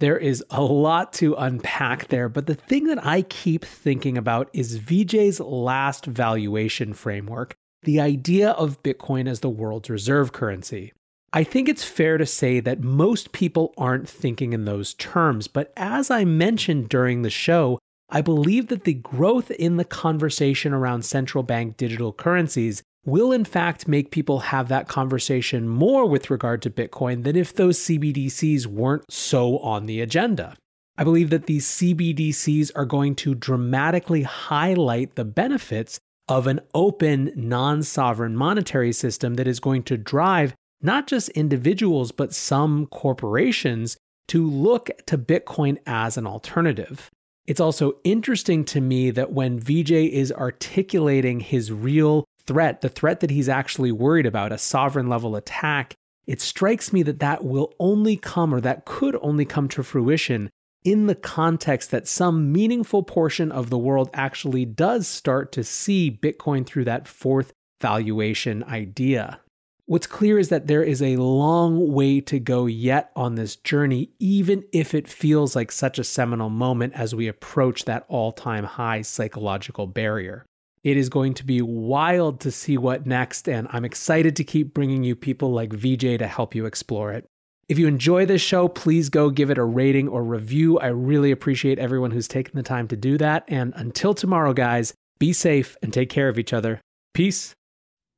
There 0.00 0.18
is 0.18 0.44
a 0.50 0.62
lot 0.62 1.12
to 1.14 1.34
unpack 1.34 2.08
there, 2.08 2.28
but 2.28 2.46
the 2.46 2.54
thing 2.54 2.84
that 2.84 3.04
I 3.04 3.22
keep 3.22 3.64
thinking 3.64 4.18
about 4.18 4.50
is 4.52 4.78
Vijay's 4.78 5.40
last 5.40 6.06
valuation 6.06 6.92
framework 6.92 7.56
the 7.82 8.00
idea 8.00 8.50
of 8.50 8.82
Bitcoin 8.82 9.28
as 9.28 9.40
the 9.40 9.48
world's 9.48 9.88
reserve 9.88 10.32
currency. 10.32 10.92
I 11.32 11.44
think 11.44 11.68
it's 11.68 11.84
fair 11.84 12.16
to 12.16 12.24
say 12.24 12.60
that 12.60 12.82
most 12.82 13.32
people 13.32 13.74
aren't 13.76 14.08
thinking 14.08 14.54
in 14.54 14.64
those 14.64 14.94
terms, 14.94 15.46
but 15.46 15.72
as 15.76 16.10
I 16.10 16.24
mentioned 16.24 16.88
during 16.88 17.22
the 17.22 17.30
show, 17.30 17.78
I 18.08 18.22
believe 18.22 18.68
that 18.68 18.84
the 18.84 18.94
growth 18.94 19.50
in 19.50 19.76
the 19.76 19.84
conversation 19.84 20.72
around 20.72 21.04
central 21.04 21.44
bank 21.44 21.76
digital 21.76 22.12
currencies 22.14 22.82
will 23.04 23.30
in 23.30 23.44
fact 23.44 23.86
make 23.86 24.10
people 24.10 24.40
have 24.40 24.68
that 24.68 24.88
conversation 24.88 25.68
more 25.68 26.06
with 26.06 26.30
regard 26.30 26.62
to 26.62 26.70
Bitcoin 26.70 27.24
than 27.24 27.36
if 27.36 27.54
those 27.54 27.78
CBDCs 27.80 28.66
weren't 28.66 29.04
so 29.10 29.58
on 29.58 29.84
the 29.84 30.00
agenda. 30.00 30.56
I 30.96 31.04
believe 31.04 31.30
that 31.30 31.46
these 31.46 31.66
CBDCs 31.66 32.72
are 32.74 32.86
going 32.86 33.14
to 33.16 33.34
dramatically 33.34 34.22
highlight 34.22 35.14
the 35.14 35.24
benefits 35.24 36.00
of 36.26 36.46
an 36.46 36.60
open, 36.74 37.32
non 37.36 37.82
sovereign 37.82 38.34
monetary 38.34 38.92
system 38.92 39.34
that 39.34 39.46
is 39.46 39.60
going 39.60 39.82
to 39.84 39.96
drive 39.96 40.54
not 40.80 41.06
just 41.06 41.28
individuals, 41.30 42.12
but 42.12 42.34
some 42.34 42.86
corporations 42.86 43.96
to 44.28 44.48
look 44.48 44.90
to 45.06 45.18
Bitcoin 45.18 45.78
as 45.86 46.16
an 46.16 46.26
alternative. 46.26 47.10
It's 47.46 47.60
also 47.60 47.94
interesting 48.04 48.64
to 48.66 48.80
me 48.80 49.10
that 49.10 49.32
when 49.32 49.58
Vijay 49.58 50.10
is 50.10 50.30
articulating 50.30 51.40
his 51.40 51.72
real 51.72 52.24
threat, 52.44 52.82
the 52.82 52.90
threat 52.90 53.20
that 53.20 53.30
he's 53.30 53.48
actually 53.48 53.90
worried 53.90 54.26
about, 54.26 54.52
a 54.52 54.58
sovereign 54.58 55.08
level 55.08 55.34
attack, 55.34 55.94
it 56.26 56.42
strikes 56.42 56.92
me 56.92 57.02
that 57.04 57.20
that 57.20 57.42
will 57.42 57.72
only 57.80 58.16
come 58.16 58.54
or 58.54 58.60
that 58.60 58.84
could 58.84 59.16
only 59.22 59.46
come 59.46 59.66
to 59.68 59.82
fruition 59.82 60.50
in 60.84 61.06
the 61.06 61.14
context 61.14 61.90
that 61.90 62.06
some 62.06 62.52
meaningful 62.52 63.02
portion 63.02 63.50
of 63.50 63.70
the 63.70 63.78
world 63.78 64.10
actually 64.12 64.64
does 64.64 65.08
start 65.08 65.50
to 65.52 65.64
see 65.64 66.10
Bitcoin 66.10 66.66
through 66.66 66.84
that 66.84 67.08
fourth 67.08 67.52
valuation 67.80 68.62
idea. 68.64 69.40
What's 69.88 70.06
clear 70.06 70.38
is 70.38 70.50
that 70.50 70.66
there 70.66 70.82
is 70.82 71.00
a 71.00 71.16
long 71.16 71.94
way 71.94 72.20
to 72.20 72.38
go 72.38 72.66
yet 72.66 73.10
on 73.16 73.36
this 73.36 73.56
journey, 73.56 74.10
even 74.18 74.64
if 74.70 74.92
it 74.92 75.08
feels 75.08 75.56
like 75.56 75.72
such 75.72 75.98
a 75.98 76.04
seminal 76.04 76.50
moment 76.50 76.92
as 76.92 77.14
we 77.14 77.26
approach 77.26 77.86
that 77.86 78.04
all 78.06 78.30
time 78.30 78.64
high 78.64 79.00
psychological 79.00 79.86
barrier. 79.86 80.44
It 80.84 80.98
is 80.98 81.08
going 81.08 81.32
to 81.32 81.44
be 81.46 81.62
wild 81.62 82.38
to 82.40 82.50
see 82.50 82.76
what 82.76 83.06
next, 83.06 83.48
and 83.48 83.66
I'm 83.70 83.86
excited 83.86 84.36
to 84.36 84.44
keep 84.44 84.74
bringing 84.74 85.04
you 85.04 85.16
people 85.16 85.52
like 85.52 85.70
Vijay 85.70 86.18
to 86.18 86.26
help 86.26 86.54
you 86.54 86.66
explore 86.66 87.10
it. 87.14 87.24
If 87.66 87.78
you 87.78 87.86
enjoy 87.86 88.26
this 88.26 88.42
show, 88.42 88.68
please 88.68 89.08
go 89.08 89.30
give 89.30 89.48
it 89.48 89.56
a 89.56 89.64
rating 89.64 90.06
or 90.06 90.22
review. 90.22 90.78
I 90.78 90.88
really 90.88 91.30
appreciate 91.30 91.78
everyone 91.78 92.10
who's 92.10 92.28
taken 92.28 92.56
the 92.56 92.62
time 92.62 92.88
to 92.88 92.96
do 92.96 93.16
that. 93.16 93.44
And 93.48 93.72
until 93.74 94.12
tomorrow, 94.12 94.52
guys, 94.52 94.92
be 95.18 95.32
safe 95.32 95.78
and 95.82 95.94
take 95.94 96.10
care 96.10 96.28
of 96.28 96.38
each 96.38 96.52
other. 96.52 96.78
Peace. 97.14 97.54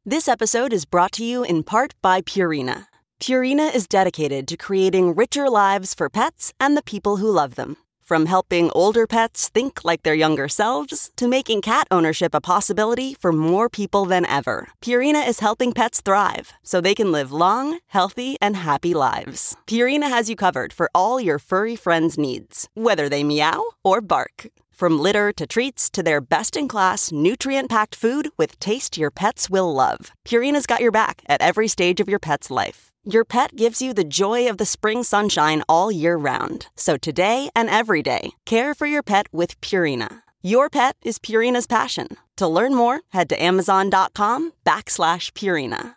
This 0.07 0.29
episode 0.29 0.73
is 0.73 0.87
brought 0.87 1.13
to 1.13 1.25
you 1.27 1.45
in 1.45 1.63
part 1.63 1.93
by 2.01 2.23
Purina. 2.23 2.87
Purina 3.21 3.71
is 3.75 3.87
dedicated 3.87 4.49
to 4.49 4.57
creating 4.57 5.15
richer 5.15 5.51
lives 5.51 5.93
for 5.93 6.09
pets 6.09 6.55
and 6.59 6.75
the 6.75 6.83
people 6.83 7.19
who 7.19 7.31
love 7.31 7.55
them. 7.55 7.77
From 8.01 8.25
helping 8.25 8.71
older 8.71 9.07
pets 9.07 9.51
think 9.51 9.85
like 9.85 10.03
their 10.03 10.15
younger 10.15 10.49
selves 10.49 11.11
to 11.17 11.29
making 11.29 11.61
cat 11.61 11.87
ownership 11.91 12.35
a 12.35 12.41
possibility 12.41 13.13
for 13.13 13.31
more 13.31 13.69
people 13.69 14.07
than 14.07 14.25
ever, 14.25 14.69
Purina 14.81 15.23
is 15.29 15.41
helping 15.41 15.75
pets 15.75 16.01
thrive 16.01 16.55
so 16.63 16.81
they 16.81 16.95
can 16.95 17.13
live 17.13 17.31
long, 17.31 17.79
healthy, 17.89 18.39
and 18.41 18.57
happy 18.57 18.95
lives. 18.95 19.55
Purina 19.67 20.09
has 20.09 20.31
you 20.31 20.35
covered 20.35 20.73
for 20.73 20.89
all 20.95 21.21
your 21.21 21.39
furry 21.39 21.77
friends' 21.77 22.17
needs, 22.17 22.71
whether 22.73 23.07
they 23.11 23.23
meow 23.23 23.63
or 23.85 24.01
bark. 24.01 24.47
From 24.81 24.99
litter 24.99 25.31
to 25.35 25.47
treats 25.47 25.91
to 25.91 26.03
their 26.03 26.23
best 26.23 26.57
in 26.57 26.67
class, 26.67 27.13
nutrient 27.13 27.69
packed 27.69 27.95
food 27.95 28.31
with 28.39 28.59
taste 28.61 28.97
your 28.97 29.11
pets 29.11 29.51
will 29.51 29.75
love, 29.75 30.13
Purina's 30.27 30.65
got 30.65 30.81
your 30.81 30.91
back 30.91 31.23
at 31.29 31.43
every 31.43 31.69
stage 31.69 32.01
of 32.01 32.09
your 32.09 32.19
pet's 32.19 32.51
life. 32.51 32.91
Your 33.05 33.27
pet 33.27 33.55
gives 33.55 33.83
you 33.83 33.93
the 33.93 34.09
joy 34.09 34.49
of 34.49 34.57
the 34.57 34.65
spring 34.65 35.03
sunshine 35.03 35.63
all 35.69 35.93
year 35.93 36.17
round. 36.17 36.69
So 36.77 36.97
today 36.97 37.51
and 37.55 37.69
every 37.69 38.01
day, 38.03 38.31
care 38.47 38.75
for 38.75 38.87
your 38.87 39.03
pet 39.03 39.27
with 39.33 39.61
Purina. 39.61 40.23
Your 40.41 40.71
pet 40.71 40.97
is 41.03 41.19
Purina's 41.19 41.67
passion. 41.67 42.17
To 42.37 42.49
learn 42.49 42.75
more, 42.75 43.03
head 43.11 43.29
to 43.29 43.43
amazon.com 43.43 44.53
backslash 44.65 45.33
Purina. 45.33 45.97